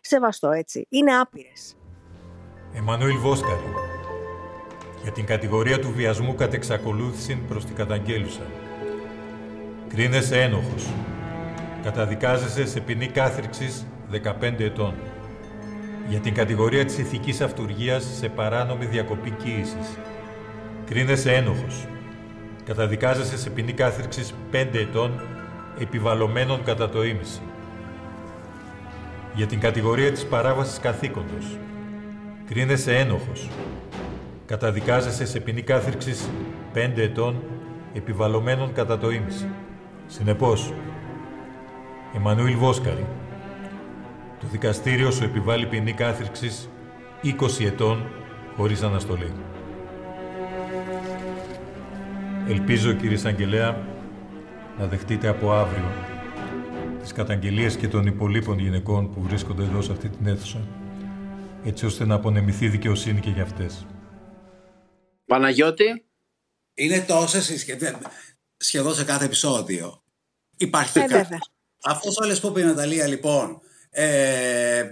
Σεβαστό, 0.00 0.50
έτσι. 0.50 0.86
Είναι 0.88 1.16
άπειρες. 1.16 1.76
Εμμανουήλ 2.74 3.18
Βόσκαρη, 3.18 3.72
για 5.02 5.12
την 5.12 5.26
κατηγορία 5.26 5.78
του 5.78 5.92
βιασμού 5.92 6.34
κατ' 6.34 6.54
εξακολούθηση 6.54 7.44
προς 7.48 7.64
την 7.64 7.74
καταγγέλουσα. 7.74 8.42
Κρίνεσαι 9.88 10.42
ένοχος. 10.42 10.86
Καταδικάζεσαι 11.82 12.66
σε 12.66 12.80
ποινή 12.80 13.06
κάθριξης 13.06 13.86
15 14.10 14.64
ετών. 14.64 14.94
Για 16.08 16.20
την 16.20 16.34
κατηγορία 16.34 16.84
της 16.84 16.98
ηθικής 16.98 17.40
αυτουργίας 17.40 18.04
σε 18.18 18.28
παράνομη 18.28 18.86
διακοπή 18.86 19.30
κοίησης. 19.30 19.98
Κρίνεσαι 20.86 21.32
ένοχος. 21.34 21.86
Καταδικάζεσαι 22.68 23.38
σε 23.38 23.50
ποινή 23.50 23.72
κάθριξης 23.72 24.34
5 24.52 24.68
ετών 24.72 25.20
επιβαλωμένων 25.78 26.64
κατά 26.64 26.88
το 26.88 27.04
ίμιση. 27.04 27.40
Για 29.34 29.46
την 29.46 29.60
κατηγορία 29.60 30.12
της 30.12 30.26
παράβασης 30.26 30.78
καθήκοντος. 30.78 31.58
Κρίνεσαι 32.48 32.96
ένοχος. 32.96 33.48
Καταδικάζεσαι 34.46 35.26
σε 35.26 35.40
ποινή 35.40 35.62
κάθριξης 35.62 36.28
5 36.74 37.02
ετών 37.02 37.42
επιβαλωμένων 37.94 38.72
κατά 38.72 38.98
το 38.98 39.10
ίμιση. 39.10 39.48
Συνεπώς, 40.06 40.72
Εμμανουήλ 42.16 42.56
Βόσκαρη, 42.56 43.06
το 44.40 44.46
δικαστήριο 44.50 45.10
σου 45.10 45.24
επιβάλλει 45.24 45.66
ποινή 45.66 45.92
κάθριξης 45.92 46.68
20 47.22 47.64
ετών 47.64 48.04
χωρίς 48.56 48.82
αναστολή. 48.82 49.32
Ελπίζω, 52.48 52.92
κύριε 52.92 53.16
Σαγγελέα, 53.16 53.86
να 54.78 54.86
δεχτείτε 54.86 55.28
από 55.28 55.52
αύριο 55.52 55.84
τις 57.02 57.12
καταγγελίες 57.12 57.76
και 57.76 57.88
των 57.88 58.06
υπολείπων 58.06 58.58
γυναικών 58.58 59.14
που 59.14 59.22
βρίσκονται 59.22 59.62
εδώ 59.62 59.82
σε 59.82 59.92
αυτή 59.92 60.08
την 60.08 60.26
αίθουσα, 60.26 60.68
έτσι 61.64 61.86
ώστε 61.86 62.04
να 62.04 62.14
απονεμηθεί 62.14 62.68
δικαιοσύνη 62.68 63.20
και 63.20 63.30
για 63.30 63.42
αυτές. 63.42 63.86
Παναγιώτη; 65.24 66.04
Είναι 66.74 67.00
τόσες 67.00 67.66
σχεδόν 68.56 68.94
σε 68.94 69.04
κάθε 69.04 69.24
επεισόδιο. 69.24 70.02
Υπάρχει 70.56 70.98
ε, 70.98 71.06
κα... 71.06 71.28
Αυτός 71.84 72.16
όλες 72.16 72.40
που 72.40 72.46
είπε 72.46 72.60
η 72.60 72.64
Ναταλία 72.64 73.06
λοιπόν 73.06 73.60
ε, 73.90 74.84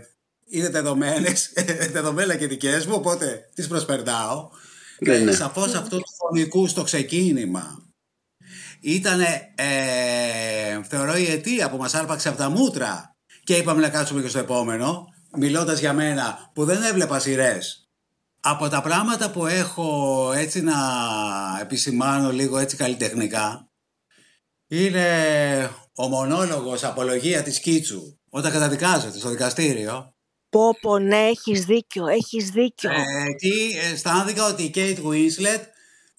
είναι 0.44 0.68
δεδομένες, 0.68 1.52
δεδομένα 1.96 2.36
και 2.36 2.46
δικές 2.46 2.86
μου, 2.86 2.94
οπότε 2.96 3.50
τις 3.54 3.66
προσπερνάω. 3.66 4.50
Ναι, 5.01 5.18
ναι. 5.18 5.32
Σαφώς 5.32 5.74
αυτό 5.74 5.97
του 5.97 6.14
φωνικού 6.18 6.66
στο 6.66 6.82
ξεκίνημα 6.82 7.86
ήταν, 8.80 9.20
ε, 9.55 10.82
θεωρώ, 10.88 11.16
η 11.16 11.30
αιτία 11.30 11.70
που 11.70 11.76
μας 11.76 11.94
άρπαξε 11.94 12.28
από 12.28 12.38
τα 12.38 12.51
μούτρα 12.51 13.16
και 13.44 13.57
είπαμε 13.57 13.80
να 13.80 13.88
κάτσουμε 13.88 14.22
και 14.22 14.28
στο 14.28 14.38
επόμενο, 14.38 15.05
μιλώντας 15.36 15.78
για 15.78 15.92
μένα 15.92 16.51
που 16.55 16.64
δεν 16.64 16.82
έβλεπα 16.82 17.18
σειρές. 17.18 17.90
Από 18.40 18.68
τα 18.68 18.82
πράγματα 18.82 19.30
που 19.30 19.47
έχω 19.47 20.32
έτσι 20.32 20.62
να 20.62 20.74
επισημάνω 21.61 22.32
λίγο 22.32 22.59
έτσι 22.59 22.76
καλλιτεχνικά 22.76 23.70
είναι 24.68 25.07
ο 25.94 26.09
μονόλογος 26.09 26.84
απολογία 26.84 27.42
της 27.42 27.61
Κίτσου 27.61 28.18
όταν 28.30 28.53
καταδικάζεται 28.53 29.18
στο 29.18 29.28
δικαστήριο 29.28 30.15
Πω 30.51 30.76
πω 30.80 30.99
ναι 30.99 31.16
έχεις 31.16 31.64
δίκιο, 31.64 32.07
έχεις 32.07 32.51
δίκιο 32.51 32.90
ε, 32.90 33.28
Εκεί 33.30 33.76
αισθάνθηκα 33.92 34.47
ότι 34.47 34.62
η 34.62 34.70
Κέιτ 34.70 34.99
Winslet 34.99 35.61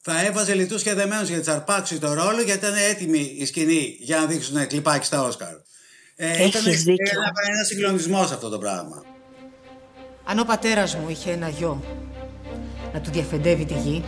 θα 0.02 0.26
έβαζε 0.26 0.54
λιτούς 0.54 0.84
και 0.84 0.94
δεμένους 0.94 1.30
για 1.30 1.42
να 1.46 1.54
αρπάξει 1.54 2.00
το 2.00 2.14
ρόλο 2.14 2.42
γιατί 2.42 2.60
ήταν 2.66 2.76
έτοιμη 2.90 3.36
η 3.38 3.46
σκηνή 3.46 3.98
για 4.00 4.18
να 4.18 4.26
δείξουν 4.26 4.68
κλιπάκι 4.68 5.06
στα 5.06 5.24
Όσκαρ. 5.24 5.54
Ε, 6.16 6.32
Έχεις 6.32 6.62
ήταν 6.62 6.74
δίκιο. 6.74 7.20
Ένα, 7.20 7.32
ένα 7.54 7.64
συγκλονισμός 7.64 8.32
αυτό 8.32 8.50
το 8.50 8.58
πράγμα. 8.58 9.04
Αν 10.24 10.40
ο 10.40 10.44
πατέρας 10.44 10.96
μου 10.96 11.10
είχε 11.10 11.32
ένα 11.32 11.50
γιο 11.50 11.84
να 12.94 13.02
του 13.02 13.12
διαφεντεύει 13.12 13.66
τη 13.66 13.74
γη, 13.74 14.04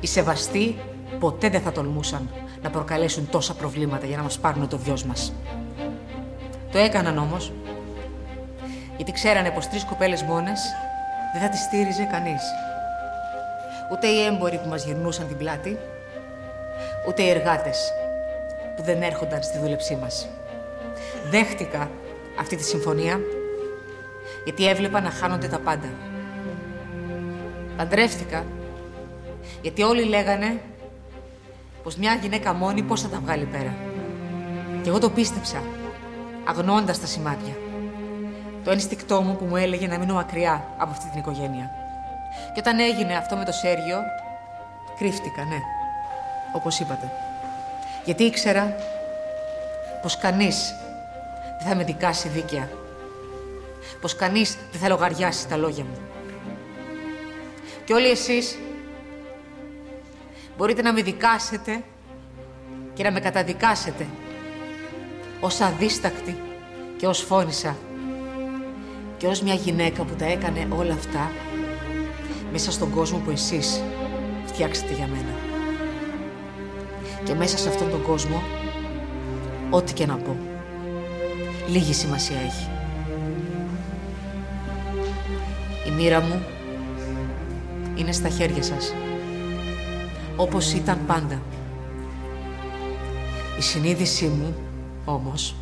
οι 0.00 0.06
σεβαστοί 0.06 0.76
ποτέ 1.18 1.48
δεν 1.48 1.60
θα 1.60 1.72
τολμούσαν 1.72 2.30
να 2.62 2.70
προκαλέσουν 2.70 3.28
τόσα 3.30 3.54
προβλήματα 3.54 4.06
για 4.06 4.16
να 4.16 4.22
μας 4.22 4.38
πάρουν 4.38 4.68
το 4.68 4.78
βιός 4.78 5.04
μας. 5.04 5.32
Το 6.72 6.78
έκαναν 6.78 7.18
όμως, 7.18 7.52
γιατί 8.96 9.12
ξέρανε 9.12 9.50
πως 9.50 9.68
τρεις 9.68 9.84
κοπέλες 9.84 10.22
μόνες 10.22 10.60
δεν 11.32 11.42
θα 11.42 11.48
τις 11.48 11.60
στήριζε 11.60 12.04
κανείς 12.04 12.42
ούτε 13.90 14.06
οι 14.06 14.24
έμποροι 14.24 14.58
που 14.58 14.68
μας 14.68 14.84
γυρνούσαν 14.84 15.28
την 15.28 15.36
πλάτη, 15.36 15.78
ούτε 17.08 17.22
οι 17.22 17.28
εργάτες 17.28 17.92
που 18.76 18.82
δεν 18.82 19.02
έρχονταν 19.02 19.42
στη 19.42 19.58
δούλεψή 19.58 19.96
μας. 19.96 20.28
Δέχτηκα 21.30 21.90
αυτή 22.38 22.56
τη 22.56 22.64
συμφωνία 22.64 23.20
γιατί 24.44 24.68
έβλεπα 24.68 25.00
να 25.00 25.10
χάνονται 25.10 25.48
τα 25.48 25.58
πάντα. 25.58 25.88
Παντρεύτηκα 27.76 28.44
γιατί 29.62 29.82
όλοι 29.82 30.04
λέγανε 30.04 30.60
πως 31.82 31.96
μια 31.96 32.14
γυναίκα 32.14 32.52
μόνη 32.52 32.82
πώς 32.82 33.00
θα 33.00 33.08
τα 33.08 33.18
βγάλει 33.22 33.44
πέρα. 33.44 33.74
Και 34.82 34.88
εγώ 34.88 34.98
το 34.98 35.10
πίστεψα, 35.10 35.62
αγνώντας 36.44 37.00
τα 37.00 37.06
σημάδια. 37.06 37.56
Το 38.64 38.70
ένστικτό 38.70 39.20
μου 39.20 39.36
που 39.36 39.44
μου 39.44 39.56
έλεγε 39.56 39.86
να 39.86 39.98
μείνω 39.98 40.14
μακριά 40.14 40.64
από 40.76 40.90
αυτή 40.90 41.08
την 41.10 41.18
οικογένεια. 41.18 41.70
Και 42.54 42.60
όταν 42.60 42.78
έγινε 42.78 43.16
αυτό 43.16 43.36
με 43.36 43.44
το 43.44 43.52
Σέργιο, 43.52 43.98
κρύφτηκα, 44.98 45.44
ναι. 45.44 45.58
Όπως 46.52 46.80
είπατε. 46.80 47.12
Γιατί 48.04 48.22
ήξερα 48.22 48.76
πως 50.02 50.18
κανείς 50.18 50.74
δεν 51.58 51.68
θα 51.68 51.74
με 51.74 51.84
δικάσει 51.84 52.28
δίκαια. 52.28 52.68
Πως 54.00 54.16
κανείς 54.16 54.58
δεν 54.70 54.80
θα 54.80 54.88
λογαριάσει 54.88 55.48
τα 55.48 55.56
λόγια 55.56 55.84
μου. 55.84 55.98
Και 57.84 57.92
όλοι 57.92 58.10
εσείς 58.10 58.58
μπορείτε 60.56 60.82
να 60.82 60.92
με 60.92 61.02
δικάσετε 61.02 61.82
και 62.94 63.02
να 63.02 63.10
με 63.10 63.20
καταδικάσετε 63.20 64.06
ως 65.40 65.60
αδίστακτη 65.60 66.38
και 66.96 67.06
ως 67.06 67.20
φώνησα 67.20 67.76
και 69.24 69.30
ως 69.30 69.40
μια 69.40 69.54
γυναίκα 69.54 70.04
που 70.04 70.14
τα 70.14 70.24
έκανε 70.24 70.68
όλα 70.78 70.92
αυτά 70.92 71.30
μέσα 72.52 72.72
στον 72.72 72.90
κόσμο 72.90 73.18
που 73.18 73.30
εσείς 73.30 73.82
φτιάξετε 74.46 74.94
για 74.94 75.06
μένα. 75.06 75.34
Και 77.24 77.34
μέσα 77.34 77.58
σε 77.58 77.68
αυτόν 77.68 77.90
τον 77.90 78.02
κόσμο, 78.02 78.42
ό,τι 79.70 79.92
και 79.92 80.06
να 80.06 80.16
πω, 80.16 80.36
λίγη 81.68 81.92
σημασία 81.92 82.36
έχει. 82.36 82.68
Η 85.86 85.90
μοίρα 85.90 86.20
μου 86.20 86.44
είναι 87.94 88.12
στα 88.12 88.28
χέρια 88.28 88.62
σας, 88.62 88.94
όπως 90.36 90.72
ήταν 90.72 90.98
πάντα. 91.06 91.42
Η 93.58 93.62
συνείδησή 93.62 94.26
μου, 94.26 94.54
όμως, 95.04 95.54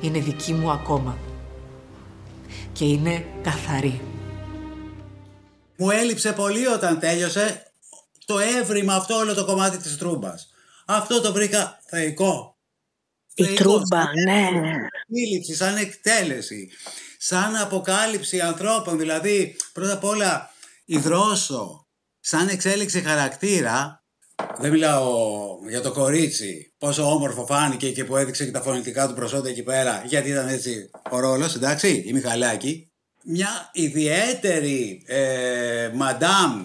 είναι 0.00 0.18
δική 0.18 0.52
μου 0.52 0.70
ακόμα 0.70 1.16
και 2.74 2.84
είναι 2.84 3.26
καθαρή. 3.42 4.00
Μου 5.76 5.90
έλειψε 5.90 6.32
πολύ 6.32 6.66
όταν 6.66 6.98
τέλειωσε 6.98 7.72
το 8.24 8.38
έβριμα 8.38 8.94
αυτό 8.94 9.14
όλο 9.14 9.34
το 9.34 9.44
κομμάτι 9.44 9.76
της 9.76 9.98
τρούμπας. 9.98 10.48
Αυτό 10.86 11.20
το 11.20 11.32
βρήκα 11.32 11.80
θεϊκό. 11.86 12.56
Η 13.34 13.44
τρούμπα, 13.44 14.04
ναι. 14.24 14.48
Σύλληψη, 15.08 15.54
σαν 15.54 15.76
εκτέλεση, 15.76 16.70
σαν 17.18 17.56
αποκάλυψη 17.56 18.40
ανθρώπων. 18.40 18.98
Δηλαδή, 18.98 19.56
πρώτα 19.72 19.92
απ' 19.92 20.04
όλα, 20.04 20.50
η 20.84 20.98
δρόσο, 20.98 21.86
σαν 22.20 22.48
εξέλιξη 22.48 23.00
χαρακτήρα, 23.00 24.03
δεν 24.58 24.70
μιλάω 24.70 25.08
για 25.68 25.80
το 25.80 25.92
κορίτσι, 25.92 26.74
πόσο 26.78 27.10
όμορφο 27.10 27.46
φάνηκε 27.46 27.90
και 27.90 28.04
που 28.04 28.16
έδειξε 28.16 28.44
και 28.44 28.50
τα 28.50 28.60
φωνητικά 28.60 29.08
του 29.08 29.14
προσόντα 29.14 29.48
εκεί 29.48 29.62
πέρα, 29.62 30.02
γιατί 30.06 30.28
ήταν 30.28 30.48
έτσι 30.48 30.90
ο 31.10 31.18
ρόλος, 31.18 31.54
εντάξει, 31.54 32.04
η 32.06 32.12
Μιχαλάκη 32.12 32.88
μια 33.24 33.70
ιδιαίτερη 33.72 35.02
ε, 35.06 35.90
μαντάμ 35.94 36.64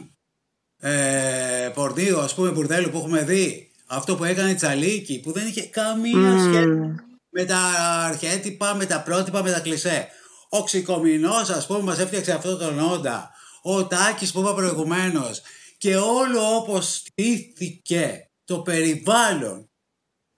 ε, 0.80 1.70
πορδίου, 1.74 2.20
ας 2.20 2.34
πούμε, 2.34 2.50
μπουρδέλου 2.50 2.90
που 2.90 2.98
έχουμε 2.98 3.24
δει. 3.24 3.72
Αυτό 3.88 4.16
που 4.16 4.24
έκανε 4.24 4.50
η 4.50 4.56
Τσαλίκη, 4.56 5.20
που 5.20 5.32
δεν 5.32 5.48
είχε 5.48 5.62
καμία 5.62 6.36
mm. 6.36 6.40
σχέση 6.40 6.96
με 7.30 7.46
τα 7.46 7.58
αρχέτυπα, 8.06 8.76
με 8.76 8.86
τα 8.86 9.02
πρότυπα, 9.02 9.44
με 9.44 9.52
τα 9.52 9.60
κλισέ. 9.60 10.08
Ο 10.50 10.64
Ξικομινός, 10.64 11.50
ας 11.50 11.66
πούμε, 11.66 11.80
μας 11.80 12.00
έφτιαξε 12.00 12.32
αυτό 12.32 12.58
τον 12.58 12.80
όντα. 12.80 13.32
Ο 13.62 13.86
Τάκης 13.86 14.32
που 14.32 14.40
είπα 14.40 14.54
προηγουμένως. 14.54 15.42
Και 15.80 15.96
όλο 15.96 16.56
όπως 16.56 16.96
στήθηκε 16.96 18.30
το 18.44 18.62
περιβάλλον. 18.62 19.70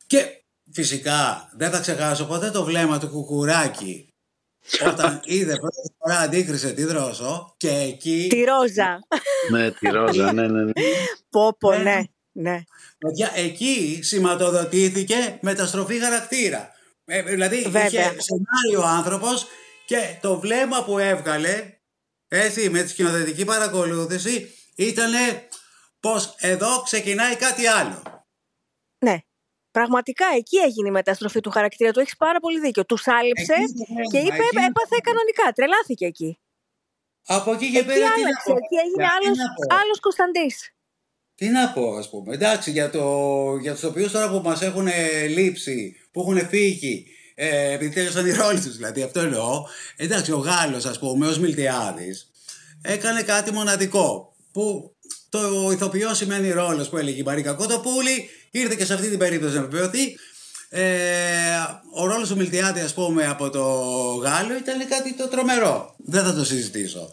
Και 0.08 0.44
φυσικά 0.72 1.50
δεν 1.58 1.72
θα 1.72 1.80
ξεχάσω 1.80 2.26
ποτέ 2.26 2.52
το 2.52 2.64
βλέμμα 2.64 3.00
του 3.00 3.10
Κουκουράκη 3.10 4.08
όταν 4.88 5.20
είδε 5.36 5.56
πρώτη 5.56 5.96
φορά 5.98 6.20
αντίκρισε 6.20 6.72
τη 6.72 6.84
δρόσο 6.84 7.54
και 7.58 7.70
εκεί... 7.70 8.28
Τη 8.30 8.44
ρόζα. 8.44 9.00
ναι, 9.52 9.72
τη 9.72 9.88
ρόζα, 9.88 10.34
ναι, 10.34 10.48
ναι. 10.48 10.64
ναι. 10.64 10.72
Πω, 11.30 11.56
πω, 11.60 11.74
ναι, 11.74 12.02
ναι. 12.32 12.64
Εκεί 13.36 14.00
σηματοδοτήθηκε 14.04 15.40
μεταστροφή 15.42 16.00
χαρακτήρα. 16.00 16.72
Ε, 17.06 17.22
δηλαδή 17.22 17.62
Βέβαια. 17.62 17.86
είχε 17.86 18.16
σενάριο 18.18 18.82
ο 18.82 18.88
άνθρωπος 18.88 19.48
και 19.86 20.18
το 20.22 20.40
βλέμμα 20.40 20.84
που 20.84 20.98
έβγαλε 20.98 21.78
έτσι 22.28 22.70
με 22.70 22.82
τη 22.82 22.90
σκηνοθετική 22.90 23.46
παρακολούθηση 23.46 24.56
ήταν 24.76 25.14
πως 26.00 26.36
εδώ 26.38 26.82
ξεκινάει 26.82 27.36
κάτι 27.36 27.68
άλλο. 27.68 28.26
Ναι. 29.06 29.18
Πραγματικά 29.72 30.26
εκεί 30.36 30.58
έγινε 30.58 30.88
η 30.88 30.92
μεταστροφή 30.92 31.40
του 31.40 31.50
χαρακτήρα 31.50 31.92
του. 31.92 32.00
Έχεις 32.00 32.18
πάρα 32.18 32.40
πολύ 32.40 32.60
δίκιο. 32.60 32.86
Τους 32.86 33.08
άλυψε 33.08 33.54
και 34.12 34.18
είπε: 34.18 34.44
Έπαθε 34.68 34.98
κανονικά. 35.04 35.52
Τρελάθηκε 35.56 36.06
εκεί. 36.06 36.40
Από 37.26 37.54
εκεί 37.54 37.72
και 37.72 37.84
πέρα. 37.84 37.94
Εκεί 37.94 38.04
άλλαξε. 38.04 38.52
Εκεί 38.52 38.76
έγινε 38.86 39.06
άλλο 39.70 39.98
Κωνσταντής. 40.02 40.74
Τι 41.36 41.48
να 41.50 41.72
πω, 41.72 41.96
ας 41.96 42.10
πούμε. 42.10 42.34
Εντάξει, 42.34 42.72
για, 42.72 42.90
το, 42.90 43.06
για 43.62 43.74
τους 43.74 43.84
οποίους 43.84 44.12
τώρα 44.12 44.30
που 44.30 44.42
μας 44.44 44.62
έχουν 44.62 44.88
λείψει, 45.30 45.96
που 46.12 46.22
έχουν 46.22 46.48
φύγει, 46.48 47.08
ε, 47.36 47.72
επειδή 47.72 47.94
τέλειωσαν 47.94 48.26
οι 48.26 48.32
ρόλοι 48.32 48.60
τους 48.60 48.76
δηλαδή, 48.76 49.02
αυτό 49.02 49.20
εννοώ. 49.20 49.64
Εντάξει, 49.96 50.32
ο 50.32 50.38
Γάλλος, 50.38 50.86
ας 50.86 51.00
πούμε, 51.00 51.28
ω 51.28 51.38
Μιλτιάδης, 51.40 52.32
έκανε 52.82 53.24
κάτι 53.24 53.52
μοναδικό. 53.52 54.31
Που 54.52 54.96
το 55.30 55.70
ηθοποιό 55.72 56.14
σημαίνει 56.14 56.52
ρόλος 56.52 56.90
που 56.90 56.98
έλεγε 56.98 57.20
η 57.20 57.24
Μαρίκα 57.24 57.54
Κότοπούλη, 57.54 58.30
ήρθε 58.52 58.76
και 58.76 58.86
σε 58.86 58.94
αυτή 58.94 59.10
την 59.10 59.18
περίπτωση 59.18 59.56
να 59.56 59.62
επιβεβαιωθεί. 59.62 60.16
Ε, 60.70 60.82
ο 61.96 62.06
ρόλος 62.06 62.30
του 62.30 62.36
Μιλτιάδη 62.36 62.80
ας 62.80 62.94
πούμε 62.94 63.28
από 63.28 63.50
το 63.50 63.64
Γάλλο 64.22 64.56
ήταν 64.58 64.88
κάτι 64.88 65.14
το 65.14 65.28
τρομερό. 65.28 65.96
Δεν 65.98 66.24
θα 66.24 66.34
το 66.34 66.46
συζητήσω. 66.46 67.10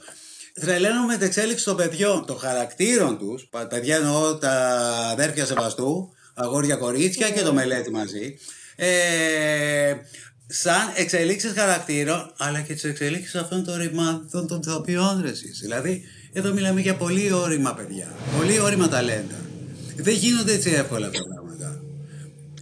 Τρελαίνω 0.61 1.07
την 1.07 1.27
εξέλιξη 1.27 1.65
των 1.65 1.77
παιδιών, 1.77 2.27
των 2.27 2.39
χαρακτήρων 2.39 3.19
τους, 3.19 3.49
παιδιά 3.69 3.97
εννοώ 3.97 4.37
τα 4.37 4.53
αδέρφια 5.11 5.47
Σεβαστού, 5.47 6.13
αγόρια 6.35 6.77
κορίτσια 6.77 7.31
και 7.31 7.43
το 7.43 7.53
μελέτη 7.53 7.91
μαζί, 7.91 8.39
ε, 8.77 9.95
σαν 10.47 10.93
εξελίξεις 10.95 11.53
χαρακτήρων, 11.53 12.33
αλλά 12.39 12.61
και 12.61 12.73
τις 12.73 12.85
εξελίξεις 12.85 13.35
αυτών 13.35 13.65
των 13.65 13.77
ρημάτων 13.77 14.47
των 14.47 14.63
θεοποιών 14.63 15.25
Δηλαδή, 15.61 16.05
εδώ 16.39 16.53
μιλάμε 16.53 16.81
για 16.81 16.97
πολύ 16.97 17.33
όρημα 17.33 17.75
παιδιά, 17.75 18.07
πολύ 18.39 18.61
όρημα 18.61 18.89
ταλέντα. 18.89 19.39
Δεν 19.97 20.15
γίνονται 20.15 20.53
έτσι 20.53 20.71
εύκολα 20.71 21.07
αυτά 21.07 21.19
τα 21.23 21.29
πράγματα. 21.35 21.83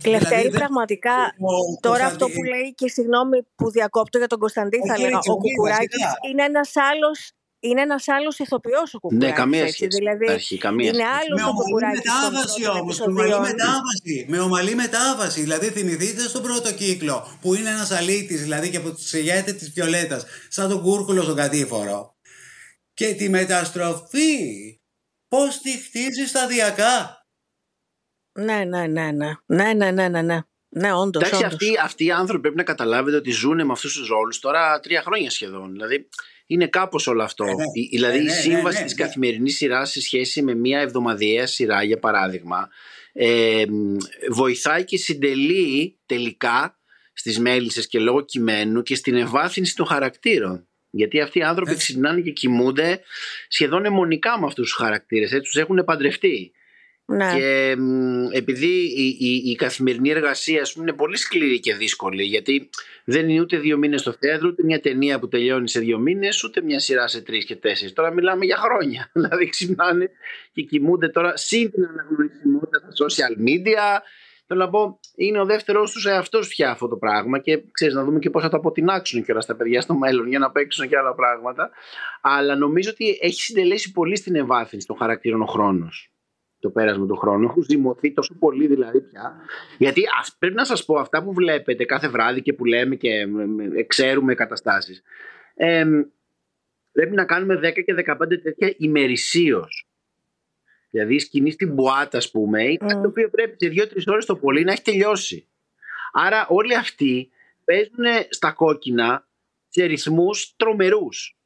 Λευτέρη, 0.04 0.40
δηλαδή, 0.40 0.58
πραγματικά, 0.58 1.34
τώρα 1.80 2.04
αυτό 2.06 2.26
που 2.26 2.42
λέει 2.42 2.74
και 2.74 2.88
συγγνώμη 2.88 3.38
που 3.56 3.70
διακόπτω 3.70 4.18
για 4.18 4.26
τον 4.26 4.38
Κωνσταντή, 4.38 4.78
θα 4.88 4.98
λέγα, 4.98 5.18
ο 5.18 5.36
Κουκουράκης 5.36 6.04
είναι 6.30 6.44
ένας 6.44 6.72
άλλος 6.92 7.30
είναι 7.60 7.80
ένας 7.80 8.08
άλλος 8.08 8.38
ηθοποιός 8.38 8.94
ο 8.94 8.98
Κουκουράκης. 8.98 9.28
Ναι, 9.28 9.34
καμία 9.34 9.68
σχέση. 9.68 9.86
Δηλαδή, 9.86 10.30
Αρχή, 10.30 10.58
καμία 10.58 10.90
είναι 10.92 11.02
άλλος 11.02 11.48
ο 11.48 11.52
Κουκουράκης. 11.54 12.00
Με 12.04 12.30
μετάβαση 12.30 12.68
όμως. 12.80 12.98
Με 12.98 13.04
ομαλή 13.06 13.40
μετάβαση. 13.40 14.26
Με 14.28 14.38
ομαλή 14.38 14.74
μετάβαση. 14.74 15.40
Δηλαδή, 15.40 15.66
θυμηθείτε 15.66 16.22
στον 16.22 16.42
πρώτο 16.42 16.72
κύκλο 16.72 17.26
που 17.40 17.54
είναι 17.54 17.68
ένας 17.68 17.90
αλήτης, 17.90 18.42
δηλαδή 18.42 18.70
και 18.70 18.76
από 18.76 18.90
τους 18.90 19.12
ηγέτε 19.12 19.52
τη 19.52 19.70
Βιολέτας, 19.74 20.24
σαν 20.48 20.68
τον 20.68 20.82
Κούρκουλο 20.82 21.22
στον 21.22 21.36
κατήφορο. 21.36 22.15
Και 22.96 23.14
τη 23.14 23.28
μεταστροφή. 23.28 24.80
Πώς 25.28 25.60
τη 25.60 25.70
χτίζεις 25.70 26.28
σταδιακά. 26.28 27.26
Ναι, 28.38 28.64
ναι, 28.64 28.86
ναι, 28.86 29.10
ναι. 29.10 29.32
Ναι, 29.46 29.72
ναι, 29.72 29.90
ναι, 29.90 30.08
ναι. 30.08 30.22
ναι. 30.22 30.40
Ναι, 30.68 30.92
όντως, 30.92 31.22
Εντάξει, 31.22 31.44
Αυτοί, 31.44 31.66
αυτοί 31.82 32.04
οι 32.04 32.10
άνθρωποι 32.10 32.40
πρέπει 32.40 32.56
να 32.56 32.62
καταλάβετε 32.62 33.16
ότι 33.16 33.30
ζουν 33.30 33.66
με 33.66 33.72
αυτούς 33.72 33.94
τους 33.94 34.08
ρόλους 34.08 34.38
τώρα 34.38 34.80
τρία 34.80 35.02
χρόνια 35.02 35.30
σχεδόν. 35.30 35.72
Δηλαδή, 35.72 36.08
είναι 36.46 36.66
κάπως 36.66 37.06
όλο 37.06 37.22
αυτό. 37.22 37.44
Ε, 37.44 37.48
ναι. 37.48 37.64
Δηλαδή 37.90 38.18
η 38.18 38.22
ναι, 38.22 38.32
ναι, 38.32 38.40
σύμβαση 38.40 38.78
ναι, 38.78 38.84
της 38.84 38.94
καθημερινής 38.94 39.56
σειράς 39.56 39.90
σε 39.90 40.00
σχέση 40.00 40.42
με 40.42 40.54
μια 40.54 40.80
εβδομαδιαία 40.80 41.46
σειρά 41.46 41.82
για 41.82 41.98
παράδειγμα 41.98 42.68
ε, 43.12 43.64
βοηθάει 44.30 44.84
και 44.84 44.96
συντελεί 44.96 45.98
τελικά 46.06 46.78
στις 47.12 47.38
μέλισσες 47.38 47.86
και 47.86 47.98
λόγω 47.98 48.24
κειμένου 48.24 48.82
και 48.82 48.94
στην 48.94 49.16
ευάθυνση 49.16 49.74
των 49.74 49.86
χαρακτήρων. 49.86 50.65
Γιατί 50.96 51.20
αυτοί 51.20 51.38
οι 51.38 51.42
άνθρωποι 51.42 51.74
ξυπνάνε 51.76 52.20
και 52.20 52.30
κοιμούνται 52.30 53.00
σχεδόν 53.48 53.84
αιμονικά 53.84 54.40
με 54.40 54.46
αυτούς 54.46 54.64
τους 54.64 54.76
χαρακτήρες. 54.76 55.32
Έτσι, 55.32 55.50
τους 55.50 55.60
έχουν 55.60 55.84
παντρευτεί. 55.84 56.52
Ναι. 57.08 57.32
Και 57.34 57.76
επειδή 58.32 58.66
η, 58.96 59.16
η, 59.20 59.50
η, 59.50 59.54
καθημερινή 59.54 60.10
εργασία 60.10 60.68
πούμε, 60.72 60.84
είναι 60.88 60.96
πολύ 60.96 61.16
σκληρή 61.16 61.60
και 61.60 61.74
δύσκολη, 61.74 62.22
γιατί 62.22 62.70
δεν 63.04 63.28
είναι 63.28 63.40
ούτε 63.40 63.58
δύο 63.58 63.76
μήνες 63.76 64.00
στο 64.00 64.12
θέατρο, 64.20 64.48
ούτε 64.48 64.62
μια 64.64 64.80
ταινία 64.80 65.18
που 65.18 65.28
τελειώνει 65.28 65.68
σε 65.68 65.80
δύο 65.80 65.98
μήνες, 65.98 66.44
ούτε 66.44 66.62
μια 66.62 66.80
σειρά 66.80 67.08
σε 67.08 67.20
τρεις 67.20 67.44
και 67.44 67.56
τέσσερις. 67.56 67.92
Τώρα 67.92 68.12
μιλάμε 68.12 68.44
για 68.44 68.56
χρόνια. 68.56 69.10
Δηλαδή 69.14 69.48
ξυπνάνε 69.48 70.10
και 70.52 70.62
κοιμούνται 70.62 71.08
τώρα 71.08 71.36
συν 71.36 71.70
την 71.70 71.84
αναγνωρισιμότητα 71.84 72.88
στα 72.90 73.06
social 73.06 73.40
media. 73.48 74.00
Θέλω 74.46 74.60
να 74.60 74.70
πω, 74.70 75.00
είναι 75.16 75.40
ο 75.40 75.44
δεύτερος 75.44 75.92
τους 75.92 76.06
εαυτός 76.06 76.48
πια 76.48 76.70
αυτό 76.70 76.88
το 76.88 76.96
πράγμα 76.96 77.38
και 77.38 77.62
ξέρεις 77.72 77.94
να 77.94 78.04
δούμε 78.04 78.18
και 78.18 78.30
πώς 78.30 78.42
θα 78.42 78.48
το 78.48 78.56
αποτινάξουν 78.56 79.24
και 79.24 79.32
όλα 79.32 79.40
στα 79.40 79.56
παιδιά 79.56 79.80
στο 79.80 79.94
μέλλον 79.94 80.28
για 80.28 80.38
να 80.38 80.50
παίξουν 80.50 80.88
και 80.88 80.96
άλλα 80.96 81.14
πράγματα. 81.14 81.70
Αλλά 82.20 82.56
νομίζω 82.56 82.90
ότι 82.90 83.18
έχει 83.20 83.40
συντελέσει 83.40 83.92
πολύ 83.92 84.16
στην 84.16 84.34
ευάθυνση 84.34 84.86
των 84.86 84.96
χαρακτήρων 84.96 85.42
ο 85.42 85.46
χρόνος 85.46 86.10
το 86.66 86.70
πέρασμα 86.70 87.06
του 87.06 87.16
χρόνου. 87.16 87.44
Έχουν 87.44 87.62
ζυμωθεί 87.62 88.12
τόσο 88.12 88.34
πολύ 88.38 88.66
δηλαδή 88.66 89.00
πια. 89.00 89.36
Γιατί 89.78 90.02
ας, 90.20 90.36
πρέπει 90.38 90.54
να 90.54 90.64
σας 90.64 90.84
πω 90.84 90.98
αυτά 90.98 91.22
που 91.22 91.32
βλέπετε 91.32 91.84
κάθε 91.84 92.08
βράδυ 92.08 92.42
και 92.42 92.52
που 92.52 92.64
λέμε 92.64 92.94
και 92.94 93.26
ξέρουμε 93.86 94.34
καταστάσεις. 94.34 95.02
Ε, 95.54 95.84
πρέπει 96.92 97.14
να 97.14 97.24
κάνουμε 97.24 97.54
10 97.54 97.72
και 97.84 97.94
15 97.94 98.16
τέτοια 98.42 98.74
ημερησίως. 98.76 99.85
Δηλαδή 100.96 101.14
η 101.14 101.18
σκηνή 101.18 101.50
στην 101.50 101.72
Μπουάτα, 101.72 102.18
ας 102.18 102.30
πούμε, 102.30 102.62
mm. 102.64 102.88
το 102.88 103.06
οποίο 103.06 103.28
πρέπει 103.30 103.56
σε 103.58 103.88
2-3 103.96 104.02
ώρες 104.06 104.24
το 104.24 104.36
πολύ 104.36 104.64
να 104.64 104.72
έχει 104.72 104.82
τελειώσει. 104.82 105.48
Άρα 106.12 106.46
όλοι 106.48 106.76
αυτοί 106.76 107.30
παίζουν 107.64 108.26
στα 108.28 108.52
κόκκινα 108.52 109.28
σε 109.68 109.84
ρυθμούς 109.84 110.54
τρομερούς. 110.56 111.36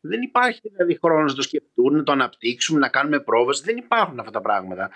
Δεν 0.00 0.22
υπάρχει 0.22 0.60
δηλαδή 0.62 0.98
χρόνος 1.02 1.30
να 1.30 1.36
το 1.36 1.42
σκεφτούν, 1.42 1.96
να 1.96 2.02
το 2.02 2.12
αναπτύξουμε, 2.12 2.78
να 2.78 2.88
κάνουμε 2.88 3.20
πρόβες. 3.20 3.60
Δεν 3.60 3.76
υπάρχουν 3.76 4.18
αυτά 4.18 4.30
τα 4.30 4.40
πράγματα. 4.40 4.90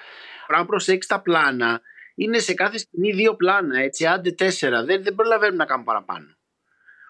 Αν 0.49 0.67
προσέξει 0.67 1.09
τα 1.09 1.21
πλάνα, 1.21 1.81
είναι 2.15 2.39
σε 2.39 2.55
κάθε 2.55 2.79
σκηνή 2.79 3.13
δύο 3.13 3.37
πλάνα, 3.37 3.79
έτσι, 3.79 4.07
άντε 4.07 4.31
τέσσερα. 4.33 4.85
Δεν, 4.85 5.03
δεν 5.03 5.15
προλαβαίνουμε 5.15 5.57
να 5.57 5.65
κάνουμε 5.65 5.87
παραπάνω. 5.87 6.37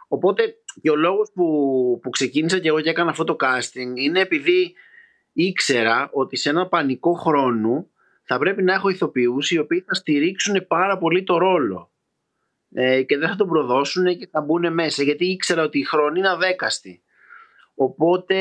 Οπότε 0.09 0.55
και 0.83 0.91
ο 0.91 0.97
λόγος 0.97 1.31
που, 1.35 1.45
που 2.03 2.11
ξεκίνησα 2.11 2.59
και 2.59 2.69
εγώ 2.69 2.81
και 2.81 2.91
έκανα 2.91 3.11
αυτό 3.11 3.25
το 3.25 3.37
casting 3.41 3.93
είναι 3.95 4.21
επειδή 4.21 4.75
ήξερα 5.43 6.09
ότι 6.13 6.37
σε 6.37 6.49
ένα 6.49 6.67
πανικό 6.67 7.13
χρόνο 7.13 7.87
θα 8.23 8.39
πρέπει 8.39 8.63
να 8.63 8.73
έχω 8.73 8.89
ηθοποιούς 8.89 9.51
οι 9.51 9.59
οποίοι 9.59 9.81
θα 9.81 9.95
στηρίξουν 9.95 10.67
πάρα 10.67 10.99
πολύ 10.99 11.23
το 11.23 11.39
ρόλο 11.39 11.91
ε, 12.75 13.03
και 13.03 13.19
δεν 13.19 13.29
θα 13.29 13.37
τον 13.37 13.49
προδώσουν 13.49 14.19
και 14.19 14.29
θα 14.31 14.41
μπουν 14.41 14.73
μέσα 14.73 15.03
γιατί 15.03 15.27
ήξερα 15.27 15.63
ότι 15.63 15.79
η 15.79 15.85
χρόνη 15.85 16.19
είναι 16.19 16.29
αδέκαστη. 16.29 17.03
Οπότε 17.75 18.37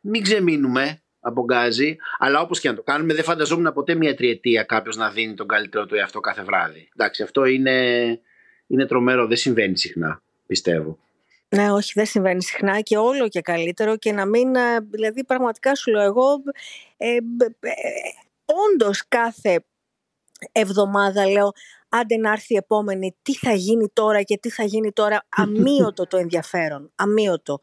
μην 0.00 0.22
ξεμείνουμε 0.22 1.02
από 1.20 1.44
γκάζι, 1.44 1.96
αλλά 2.18 2.40
όπως 2.40 2.60
και 2.60 2.68
να 2.68 2.74
το 2.74 2.82
κάνουμε 2.82 3.14
δεν 3.14 3.24
φανταζόμουν 3.24 3.72
ποτέ 3.72 3.94
μια 3.94 4.14
τριετία 4.14 4.62
κάποιος 4.62 4.96
να 4.96 5.10
δίνει 5.10 5.34
τον 5.34 5.46
καλύτερο 5.46 5.86
του 5.86 5.94
εαυτό 5.94 6.20
κάθε 6.20 6.42
βράδυ. 6.42 6.88
Εντάξει, 6.96 7.22
αυτό 7.22 7.44
είναι, 7.44 7.76
είναι 8.66 8.86
τρομερό, 8.86 9.26
δεν 9.26 9.36
συμβαίνει 9.36 9.78
συχνά, 9.78 10.22
πιστεύω. 10.46 10.98
Ναι, 11.56 11.72
όχι, 11.72 11.92
δεν 11.94 12.06
συμβαίνει 12.06 12.42
συχνά 12.42 12.80
και 12.80 12.96
όλο 12.96 13.28
και 13.28 13.40
καλύτερο 13.40 13.96
και 13.96 14.12
να 14.12 14.26
μην, 14.26 14.54
ε, 14.54 14.80
δηλαδή 14.90 15.24
πραγματικά 15.24 15.74
σου 15.74 15.90
λέω 15.90 16.02
εγώ, 16.02 16.42
ε, 16.96 17.14
ε, 17.14 17.18
όντως 18.44 19.04
κάθε 19.08 19.64
εβδομάδα 20.52 21.28
λέω 21.28 21.52
άντε 21.88 22.16
να 22.16 22.30
έρθει 22.30 22.54
η 22.54 22.56
επόμενη, 22.56 23.16
τι 23.22 23.34
θα 23.34 23.52
γίνει 23.52 23.88
τώρα 23.92 24.22
και 24.22 24.38
τι 24.38 24.50
θα 24.50 24.64
γίνει 24.64 24.92
τώρα, 24.92 25.26
αμύωτο 25.28 26.06
το 26.06 26.16
ενδιαφέρον, 26.16 26.92
αμύωτο. 26.94 27.62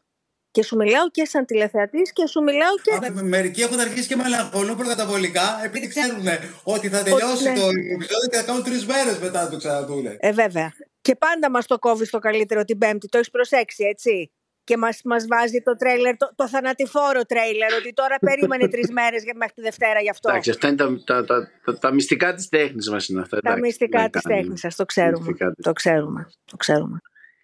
Και 0.50 0.62
σου 0.62 0.76
μιλάω 0.76 1.10
και 1.10 1.24
σαν 1.24 1.44
τηλεθεατής 1.44 2.12
και 2.12 2.26
σου 2.26 2.42
μιλάω 2.42 2.74
και. 2.82 3.06
Άρα, 3.06 3.22
μερικοί 3.22 3.60
έχουν 3.60 3.80
αρχίσει 3.80 4.08
και 4.08 4.16
μελαγχολούν 4.16 4.76
προκαταβολικά 4.76 5.60
επειδή 5.64 5.88
ξέρουν 5.88 6.26
ότι 6.62 6.88
θα 6.88 7.02
τελειώσει 7.02 7.48
ναι. 7.48 7.54
το 7.54 7.66
επεισόδιο 7.94 8.28
και 8.30 8.36
θα 8.36 8.42
κάνουν 8.42 8.62
τρεις 8.62 8.86
μέρες 8.86 9.18
μετά 9.18 9.48
το 9.48 9.56
ξαναδούνε. 9.56 10.16
Ε, 10.20 10.32
βέβαια. 10.32 10.72
Και 11.00 11.16
πάντα 11.16 11.50
μας 11.50 11.66
το 11.66 11.78
κόβεις 11.78 12.10
το 12.10 12.18
καλύτερο 12.18 12.64
την 12.64 12.78
Πέμπτη. 12.78 13.08
Το 13.08 13.18
έχεις 13.18 13.30
προσέξει, 13.30 13.84
έτσι; 13.84 14.30
Και 14.64 14.76
μας 14.76 15.00
μας 15.04 15.26
βάζει 15.26 15.62
το 15.62 15.76
τρέιλερ, 15.76 16.16
το, 16.16 16.30
το 16.34 16.48
θανατηφόρο 16.48 17.22
τρέιλερ, 17.22 17.72
ότι 17.72 17.92
τώρα 17.92 18.18
περίμενε 18.18 18.68
τρεις 18.68 18.90
μέρες 18.98 19.22
μέχρι 19.36 19.54
τη 19.54 19.60
Δευτέρα 19.60 20.00
γι' 20.00 20.10
αυτό. 20.10 20.30
Εντάξει, 20.30 20.50
αυτά 20.50 20.68
είναι 20.68 20.76
τα, 20.76 21.02
τα, 21.04 21.24
τα, 21.24 21.50
τα, 21.64 21.78
τα 21.78 21.92
μυστικά 21.92 22.34
της 22.34 22.48
τέχνης 22.48 22.90
μας. 22.90 23.10
Τα 23.42 23.58
μυστικά 23.58 24.10
της 24.10 24.22
τέχνης 24.22 24.60
σα, 24.60 24.68
το 24.68 24.84
ξέρουμε. 24.84 25.32
Το 25.62 25.72
ξέρουμε. 25.72 26.30
Το 26.44 26.56
ξέρουμε. 26.56 26.98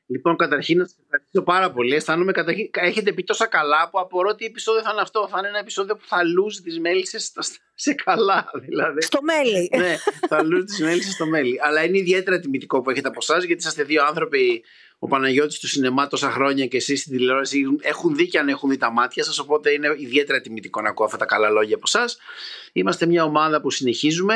Λοιπόν, 0.09 0.37
καταρχήν 0.37 0.79
να 0.79 0.85
σας 0.85 0.97
ευχαριστήσω 1.03 1.43
πάρα 1.43 1.71
πολύ. 1.71 1.95
Αισθάνομαι 1.95 2.33
καταρχήν. 2.33 2.71
Έχετε 2.73 3.13
πει 3.13 3.25
τόσα 3.25 3.47
καλά 3.47 3.89
που 3.91 3.99
απορώ 3.99 4.35
τι 4.35 4.45
επεισόδιο 4.45 4.83
θα 4.83 4.91
είναι 4.93 5.01
αυτό. 5.01 5.29
Θα 5.31 5.39
είναι 5.39 5.49
ένα 5.49 5.59
επεισόδιο 5.59 5.97
που 5.97 6.07
θα 6.07 6.25
λούζει 6.25 6.61
τις 6.61 6.81
μέλισσες 6.81 7.33
σε 7.75 7.95
καλά, 7.95 8.51
δηλαδή. 8.67 9.03
Στο 9.03 9.19
μέλι. 9.23 9.71
ναι, 9.83 9.97
θα 10.29 10.43
λούζει 10.43 10.65
τις 10.65 10.81
μέλισσες 10.81 11.13
στο 11.13 11.27
μέλι. 11.27 11.59
Αλλά 11.63 11.85
είναι 11.85 11.99
ιδιαίτερα 11.99 12.41
τιμητικό 12.41 12.81
που 12.81 12.91
έχετε 12.91 13.09
από 13.09 13.19
εσάς, 13.21 13.45
γιατί 13.45 13.61
είσαστε 13.61 13.83
δύο 13.83 14.05
άνθρωποι. 14.05 14.65
Ο 14.99 15.07
Παναγιώτης 15.07 15.59
του 15.59 15.69
σινεμά 15.69 16.07
τόσα 16.07 16.31
χρόνια 16.31 16.67
και 16.67 16.77
εσείς 16.77 17.01
στην 17.01 17.17
τηλεόραση 17.17 17.65
έχουν 17.81 18.15
δει 18.15 18.29
και 18.29 18.39
αν 18.39 18.49
έχουν 18.49 18.71
δει 18.71 18.77
τα 18.77 18.91
μάτια 18.91 19.25
σας. 19.25 19.39
Οπότε 19.39 19.71
είναι 19.71 19.95
ιδιαίτερα 19.99 20.41
τιμητικό 20.41 20.81
να 20.81 20.89
ακούω 20.89 21.07
αυτά 21.07 21.19
τα 21.19 21.25
καλά 21.25 21.49
λόγια 21.51 21.75
από 21.75 21.85
εσάς. 21.87 22.19
Είμαστε 22.73 23.07
μια 23.07 23.25
ομάδα 23.25 23.61
που 23.61 23.71
συνεχίζουμε 23.71 24.35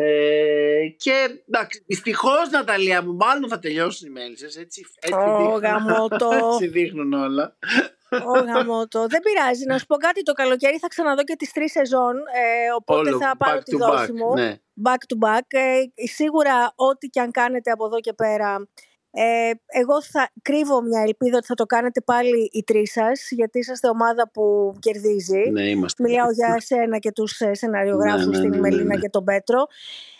ε, 0.00 0.88
και 0.96 1.42
εντάξει, 1.48 1.84
δυστυχώς 1.86 2.50
Ναταλία 2.50 3.02
μου, 3.02 3.14
μάλλον 3.14 3.48
θα 3.48 3.58
τελειώσουν 3.58 4.08
οι 4.08 4.10
μέλισσες. 4.10 4.56
Έτσι, 4.56 4.86
έτσι, 5.00 5.18
oh, 5.18 5.60
δείχνουν, 5.60 6.10
έτσι 6.52 6.66
δείχνουν 6.66 7.12
όλα. 7.12 7.56
Ω, 8.10 8.88
το. 8.88 9.06
Δεν 9.06 9.20
πειράζει. 9.20 9.64
Να 9.66 9.78
σου 9.78 9.86
πω 9.86 9.96
κάτι. 9.96 10.22
Το 10.22 10.32
καλοκαίρι 10.32 10.78
θα 10.78 10.88
ξαναδώ 10.88 11.22
και 11.22 11.36
τις 11.36 11.52
τρεις 11.52 11.72
σεζόν. 11.72 12.16
Ε, 12.16 12.72
οπότε 12.76 13.10
θα 13.10 13.36
πάρω 13.38 13.62
τη 13.62 13.76
δόση 13.76 14.12
μου. 14.12 14.32
Ναι. 14.34 14.56
Back 14.84 14.90
to 14.90 15.28
back. 15.28 15.46
Ε, 15.48 16.06
σίγουρα 16.06 16.72
ό,τι 16.74 17.08
και 17.08 17.20
αν 17.20 17.30
κάνετε 17.30 17.70
από 17.70 17.86
εδώ 17.86 18.00
και 18.00 18.12
πέρα 18.12 18.68
ε, 19.20 19.50
εγώ 19.66 20.02
θα 20.02 20.30
κρύβω 20.42 20.82
μια 20.82 21.02
ελπίδα 21.02 21.36
ότι 21.36 21.46
θα 21.46 21.54
το 21.54 21.66
κάνετε 21.66 22.00
πάλι 22.00 22.50
οι 22.52 22.62
τρεις 22.62 22.92
σας, 22.92 23.30
γιατί 23.30 23.58
είσαστε 23.58 23.88
ομάδα 23.88 24.30
που 24.30 24.74
κερδίζει. 24.78 25.50
Ναι, 25.50 25.68
είμαστε. 25.68 26.02
Μιλάω 26.02 26.30
για 26.30 26.54
εσένα 26.56 26.98
και 26.98 27.12
τους 27.12 27.40
ε, 27.40 27.54
σεναριογράφους, 27.54 28.26
ναι, 28.26 28.38
ναι, 28.38 28.40
την 28.40 28.50
ναι, 28.50 28.58
Μελίνα 28.58 28.98
και 28.98 29.08
τον 29.08 29.24
Πέτρο. 29.24 29.66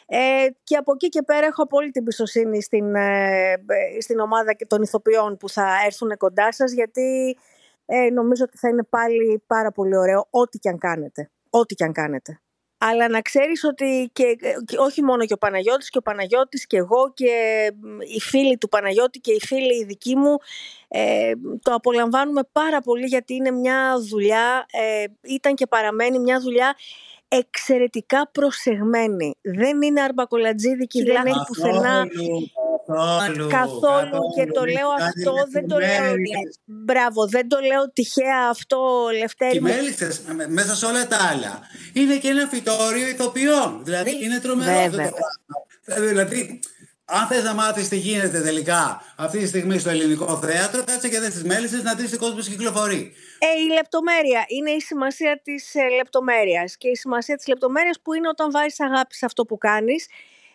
Ε, 0.06 0.46
και 0.64 0.76
από 0.76 0.92
εκεί 0.92 1.08
και 1.08 1.22
πέρα 1.22 1.46
έχω 1.46 1.62
απόλυτη 1.62 1.98
εμπιστοσύνη 1.98 2.62
στην, 2.62 2.94
ε, 2.94 3.54
στην 4.00 4.18
ομάδα 4.18 4.52
και 4.52 4.66
των 4.66 4.82
ηθοποιών 4.82 5.36
που 5.36 5.48
θα 5.48 5.66
έρθουν 5.86 6.16
κοντά 6.16 6.52
σας 6.52 6.72
γιατί 6.72 7.38
ε, 7.86 8.10
νομίζω 8.10 8.44
ότι 8.44 8.58
θα 8.58 8.68
είναι 8.68 8.82
πάλι 8.82 9.42
πάρα 9.46 9.72
πολύ 9.72 9.96
ωραίο 9.96 10.26
ό,τι 10.30 10.58
και 10.58 10.68
αν 10.68 10.78
κάνετε. 10.78 11.30
Ό,τι 11.50 11.74
και 11.74 11.84
αν 11.84 11.92
κάνετε. 11.92 12.40
Αλλά 12.78 13.08
να 13.08 13.20
ξέρεις 13.20 13.64
ότι 13.64 14.10
και, 14.12 14.36
όχι 14.78 15.02
μόνο 15.02 15.24
και 15.24 15.32
ο 15.32 15.38
Παναγιώτης 15.38 15.90
και 15.90 15.98
ο 15.98 16.02
Παναγιώτης 16.02 16.66
και 16.66 16.76
εγώ 16.76 17.12
και 17.14 17.32
οι 18.14 18.20
φίλοι 18.20 18.58
του 18.58 18.68
Παναγιώτη 18.68 19.18
και 19.20 19.32
οι 19.32 19.40
φίλοι 19.40 19.78
οι 19.80 19.84
δικοί 19.84 20.16
μου 20.16 20.36
ε, 20.88 21.32
το 21.62 21.74
απολαμβάνουμε 21.74 22.42
πάρα 22.52 22.80
πολύ 22.80 23.06
γιατί 23.06 23.34
είναι 23.34 23.50
μια 23.50 23.94
δουλειά, 24.08 24.66
ε, 24.70 25.04
ήταν 25.22 25.54
και 25.54 25.66
παραμένει 25.66 26.18
μια 26.18 26.40
δουλειά 26.40 26.76
εξαιρετικά 27.28 28.30
προσεγμένη. 28.32 29.34
Δεν 29.40 29.82
είναι 29.82 30.00
αρμπακολατζίδικη, 30.00 31.02
δεν 31.02 31.26
έχει 31.26 31.44
πουθενά 31.46 32.06
καθόλου, 33.48 34.20
και 34.36 34.46
το 34.52 34.64
λέω 34.64 34.88
αυτό, 35.00 35.34
δεν 35.50 35.68
το 35.68 35.78
λέω 35.78 36.14
μπράβο, 36.64 37.28
δεν 37.28 37.48
το 37.48 37.58
λέω 37.60 37.92
τυχαία 37.92 38.48
αυτό 38.50 39.08
Λευτέρη 39.18 39.60
μου. 39.60 39.68
μέσα 40.48 40.74
σε 40.74 40.86
όλα 40.86 41.06
τα 41.06 41.16
άλλα 41.32 41.60
είναι 41.92 42.16
και 42.16 42.28
ένα 42.28 42.46
φυτόριο 42.46 43.08
ηθοποιών, 43.08 43.80
δηλαδή 43.84 44.24
είναι 44.24 44.38
τρομερό. 44.38 44.90
Δηλαδή 45.84 46.60
αν 47.10 47.26
θες 47.26 47.42
να 47.42 47.54
μάθεις 47.54 47.88
τι 47.88 47.96
γίνεται 47.96 48.40
τελικά 48.40 49.02
αυτή 49.16 49.38
τη 49.38 49.46
στιγμή 49.46 49.78
στο 49.78 49.90
ελληνικό 49.90 50.36
θέατρο, 50.36 50.84
κάτσε 50.84 51.08
και 51.08 51.20
δες 51.20 51.32
τις 51.32 51.44
μέλισσε 51.44 51.76
να 51.82 51.94
δεις 51.94 52.10
τι 52.10 52.16
κόσμος 52.16 52.48
κυκλοφορεί. 52.48 53.12
Ε, 53.38 53.60
η 53.60 53.72
λεπτομέρεια 53.72 54.44
είναι 54.46 54.70
η 54.70 54.80
σημασία 54.80 55.40
της 55.42 55.74
ε, 55.74 55.88
λεπτομέρειας. 55.96 56.76
Και 56.76 56.88
η 56.88 56.94
σημασία 56.94 57.36
της 57.36 57.46
λεπτομέρειας 57.46 58.00
που 58.02 58.14
είναι 58.14 58.28
όταν 58.28 58.50
βάζεις 58.50 58.80
αγάπης 58.80 59.18
σε 59.18 59.24
αυτό 59.24 59.44
που 59.44 59.58
κάνεις 59.58 60.06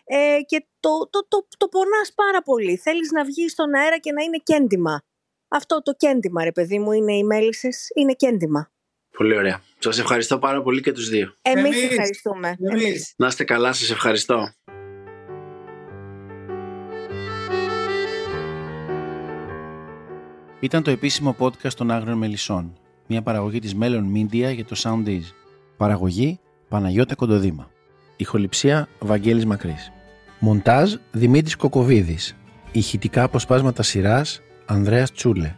ε, 0.03 0.39
και 0.45 0.65
το, 0.79 0.89
το, 1.09 1.27
το, 1.27 1.47
το 1.57 1.67
πονάς 1.67 2.13
πάρα 2.15 2.41
πολύ. 2.41 2.77
Θέλεις 2.77 3.11
να 3.11 3.23
βγεις 3.25 3.51
στον 3.51 3.73
αέρα 3.75 3.97
και 3.97 4.11
να 4.11 4.23
είναι 4.23 4.37
κέντημα. 4.43 5.01
Αυτό 5.47 5.81
το 5.81 5.93
κέντημα, 5.95 6.43
ρε 6.43 6.51
παιδί 6.51 6.79
μου, 6.79 6.91
είναι 6.91 7.13
οι 7.13 7.23
μέλισσες, 7.23 7.87
είναι 7.95 8.13
κέντημα. 8.13 8.71
Πολύ 9.17 9.37
ωραία. 9.37 9.61
Σας 9.79 9.99
ευχαριστώ 9.99 10.39
πάρα 10.39 10.61
πολύ 10.61 10.81
και 10.81 10.91
τους 10.91 11.09
δύο. 11.09 11.35
Εμείς, 11.41 11.63
Εμείς. 11.63 11.89
ευχαριστούμε. 11.89 12.55
Εμείς. 12.71 13.13
Να 13.17 13.27
είστε 13.27 13.43
καλά, 13.43 13.73
σας 13.73 13.89
ευχαριστώ. 13.89 14.53
Ήταν 20.59 20.83
το 20.83 20.91
επίσημο 20.91 21.35
podcast 21.39 21.73
των 21.73 21.91
Άγριων 21.91 22.17
Μελισσών, 22.17 22.77
μια 23.07 23.21
παραγωγή 23.21 23.59
της 23.59 23.75
Melon 23.81 24.03
Media 24.15 24.53
για 24.53 24.65
το 24.65 24.75
Soundees. 24.83 25.23
Παραγωγή 25.77 26.39
Παναγιώτα 26.69 27.15
Κοντοδήμα. 27.15 27.72
Ηχοληψία 28.24 28.88
Βαγγέλης 28.99 29.45
Μακρής. 29.45 29.91
Μοντάζ 30.39 30.93
Δημήτρης 31.11 31.55
Κοκοβίδης. 31.55 32.36
Ηχητικά 32.71 33.24
αποσπάσματα 33.24 33.84
σειράς 33.84 34.41
Ανδρέας 34.65 35.11
Τσούλε. 35.11 35.55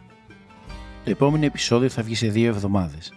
Το 1.04 1.10
επόμενο 1.10 1.44
επεισόδιο 1.44 1.88
θα 1.88 2.02
βγει 2.02 2.14
σε 2.14 2.28
δύο 2.28 2.48
εβδομάδες. 2.48 3.12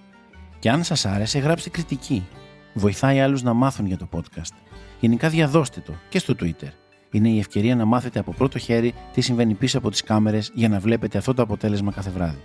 Και 0.60 0.70
αν 0.70 0.84
σας 0.84 1.06
άρεσε 1.06 1.40
γράψτε 1.40 1.70
κριτική. 1.70 2.28
Βοηθάει 2.74 3.20
άλλους 3.20 3.42
να 3.42 3.54
μάθουν 3.54 3.86
για 3.86 3.98
το 3.98 4.08
podcast. 4.12 4.56
Γενικά 5.00 5.30
διαδώστε 5.30 5.82
το 5.86 5.94
και 6.10 6.20
στο 6.20 6.34
Twitter. 6.40 6.70
Είναι 7.12 7.30
η 7.30 7.40
ευκαιρία 7.40 7.76
να 7.76 7.86
μάθετε 7.86 8.20
από 8.20 8.34
πρώτο 8.34 8.58
χέρι 8.58 8.94
τι 9.14 9.22
συμβαίνει 9.22 9.54
πίσω 9.54 9.78
από 9.78 9.90
τις 9.90 10.04
κάμερες 10.04 10.52
για 10.54 10.70
να 10.70 10.80
βλέπετε 10.80 11.18
αυτό 11.18 11.34
το 11.34 11.42
αποτέλεσμα 11.42 11.92
κάθε 11.92 12.10
βράδυ. 12.10 12.42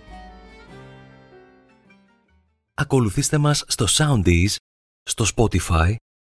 Ακολουθήστε 2.73 3.37
μας 3.37 3.63
στο 3.67 3.85
Soundees, 3.89 4.55
στο 5.03 5.25
Spotify, 5.35 5.95